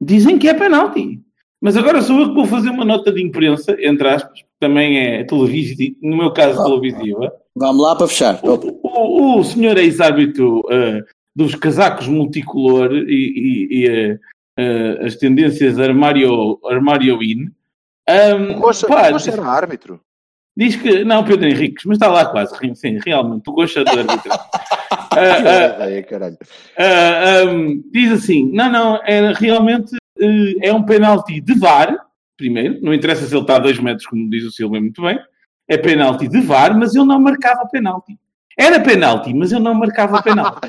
dizem 0.00 0.38
que 0.38 0.48
é 0.48 0.54
penalti. 0.54 1.20
Mas 1.60 1.76
agora 1.76 2.00
sou 2.02 2.20
eu 2.20 2.28
que 2.28 2.34
vou 2.34 2.46
fazer 2.46 2.70
uma 2.70 2.84
nota 2.84 3.10
de 3.12 3.20
imprensa, 3.22 3.76
entre 3.80 4.08
aspas, 4.08 4.42
que 4.42 4.48
também 4.60 4.98
é 4.98 5.24
televisiva, 5.24 5.96
no 6.00 6.16
meu 6.16 6.32
caso 6.32 6.62
televisiva. 6.64 7.32
Vamos 7.58 7.82
lá 7.82 7.96
para 7.96 8.08
fechar. 8.08 8.40
O, 8.42 8.78
o, 8.82 9.40
o 9.40 9.44
senhor 9.44 9.76
ex-árbitro 9.76 10.62
ah, 10.70 11.00
dos 11.34 11.54
casacos 11.54 12.06
multicolor 12.08 12.92
e, 12.92 12.98
e- 13.08 13.68
e, 13.84 13.88
ah, 13.88 14.18
ah, 14.58 15.06
as 15.06 15.16
tendências 15.16 15.78
armário, 15.78 16.58
armário 16.66 17.22
in. 17.22 17.50
Rocha, 18.58 18.86
pá, 18.86 19.08
o 19.10 19.12
Rocha 19.12 19.30
era 19.30 19.44
árbitro. 19.46 20.00
Diz 20.56 20.74
que. 20.76 21.04
Não, 21.04 21.24
Pedro 21.24 21.46
Henriques, 21.48 21.84
mas 21.84 21.96
está 21.96 22.08
lá 22.08 22.26
quase. 22.26 22.54
Sim, 22.74 22.98
realmente. 23.04 23.48
O 23.48 23.52
gosto 23.52 23.84
de 23.84 23.90
árbitro. 23.90 24.30
Ah, 25.10 25.86
Que 25.88 25.98
ah, 25.98 26.02
caralho. 26.04 26.36
ah, 26.78 27.40
ahm, 27.42 27.82
diz 27.90 28.12
assim: 28.12 28.50
não, 28.52 28.70
não, 28.70 28.96
é 29.04 29.32
realmente 29.32 29.96
é 30.62 30.72
um 30.72 30.82
penalti 30.82 31.40
de 31.40 31.54
VAR, 31.58 31.96
primeiro, 32.36 32.78
não 32.82 32.92
interessa 32.94 33.26
se 33.26 33.34
ele 33.34 33.40
está 33.42 33.56
a 33.56 33.58
2 33.60 33.80
metros, 33.80 34.06
como 34.06 34.28
diz 34.30 34.44
o 34.44 34.50
Silva 34.52 34.78
muito 34.80 35.00
bem, 35.02 35.18
é 35.68 35.76
penalti 35.76 36.28
de 36.28 36.40
VAR, 36.40 36.76
mas 36.78 36.94
ele 36.94 37.04
não 37.06 37.20
marcava 37.20 37.66
penalti. 37.66 38.16
Era 38.58 38.80
penalti, 38.80 39.32
mas 39.32 39.52
ele 39.52 39.60
não 39.62 39.74
marcava 39.74 40.20
penalti. 40.22 40.68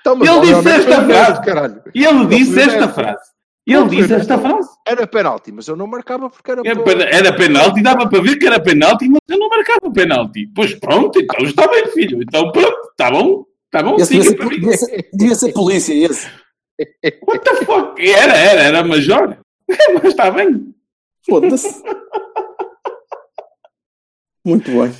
Então, 0.00 0.18
Ele 0.22 0.40
disse 0.54 0.68
esta 0.68 1.04
frase. 1.04 1.42
Caralho. 1.42 1.82
Ele 1.94 2.26
disse 2.26 2.60
esta 2.60 2.88
frase. 2.88 3.30
Ele 3.66 3.86
disse 3.88 4.14
esta 4.14 4.38
frase. 4.38 4.68
Era 4.86 5.06
penalti, 5.06 5.50
mas 5.50 5.66
eu 5.66 5.74
não 5.76 5.86
marcava 5.86 6.28
porque 6.28 6.50
era. 6.50 6.60
Era 6.64 6.76
pô- 6.76 6.84
pena- 6.84 7.04
Era 7.04 7.32
penalti, 7.34 7.82
dava 7.82 8.06
para 8.08 8.20
ver 8.22 8.36
que 8.36 8.46
era 8.46 8.60
penalti, 8.60 9.08
mas 9.08 9.20
eu 9.28 9.38
não 9.38 9.48
marcava 9.48 9.90
penalti. 9.92 10.46
Pois 10.54 10.74
pronto, 10.74 11.18
então 11.18 11.44
está 11.44 11.66
bem, 11.68 11.86
filho. 11.88 12.22
Então 12.22 12.52
pronto, 12.52 12.76
está 12.90 13.10
bom, 13.10 13.44
está 13.64 13.82
bom, 13.82 13.96
Esse 13.96 14.22
siga 14.22 14.36
para 14.36 14.46
mim. 14.46 14.60
devia 15.14 15.34
ser 15.34 15.52
polícia, 15.52 15.94
esse. 15.94 16.28
What 17.26 17.42
the 17.44 17.64
fuck? 17.64 17.98
Era, 17.98 18.34
era, 18.36 18.60
era 18.62 18.84
major. 18.84 19.38
Mas 19.94 20.04
está 20.04 20.30
bem. 20.30 20.74
Foda-se. 21.28 21.82
Muito 24.46 24.70
bem. 24.70 24.92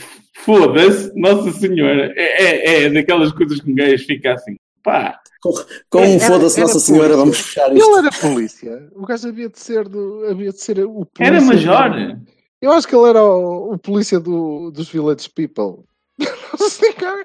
Foda-se, 0.44 1.12
Nossa 1.18 1.50
Senhora. 1.52 2.12
É, 2.16 2.44
é, 2.44 2.82
é 2.84 2.90
daquelas 2.90 3.32
coisas 3.32 3.60
que 3.60 3.70
um 3.70 3.74
gajo 3.74 4.04
fica 4.04 4.34
assim. 4.34 4.56
Pá, 4.82 5.18
Com 5.40 6.00
um 6.00 6.02
Era- 6.16 6.20
foda-se, 6.20 6.60
Nossa 6.60 6.78
Senhora, 6.80 7.14
polícia. 7.14 7.16
vamos 7.18 7.38
fechar 7.38 7.70
Ele 7.70 7.78
isto. 7.78 7.98
era 7.98 8.10
polícia. 8.10 8.88
O 8.94 9.06
gajo 9.06 9.28
havia 9.28 9.48
de 9.48 9.58
ser 9.58 9.88
do. 9.88 10.26
Havia 10.30 10.50
de 10.52 10.60
ser 10.60 10.80
o 10.84 11.06
polícia. 11.06 11.34
era 11.36 11.40
major. 11.40 11.96
Ele 11.98 12.16
Eu 12.60 12.72
acho 12.72 12.86
que 12.86 12.94
ele 12.94 13.08
era 13.08 13.22
o, 13.24 13.72
o 13.74 13.78
polícia 13.78 14.20
do, 14.20 14.70
dos 14.70 14.88
Village 14.90 15.30
People. 15.30 15.84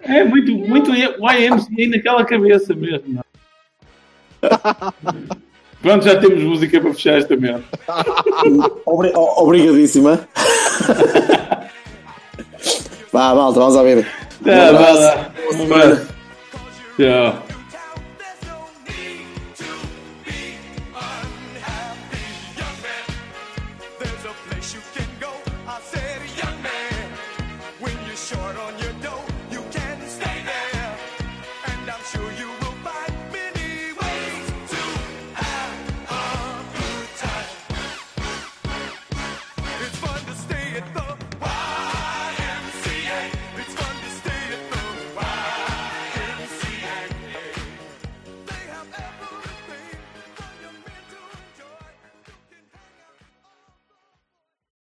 É 0.03 0.23
muito, 0.23 0.51
muito 0.53 0.91
YMCA 0.93 1.87
naquela 1.89 2.25
cabeça 2.25 2.73
mesmo. 2.75 3.23
Pronto, 5.81 6.05
já 6.05 6.19
temos 6.19 6.43
música 6.43 6.79
para 6.81 6.93
fechar 6.93 7.17
esta 7.17 7.35
merda. 7.37 7.63
Obrigadíssima. 8.85 10.27
Vá, 13.11 13.35
malta, 13.35 13.59
vamos 13.59 13.75
a 13.75 13.83
ver. 13.83 14.05
Tá, 14.43 14.71
vai 14.71 14.93
lá. 14.93 15.31
Um 15.53 15.63
abraço. 15.73 16.07
Tchau. 16.97 17.60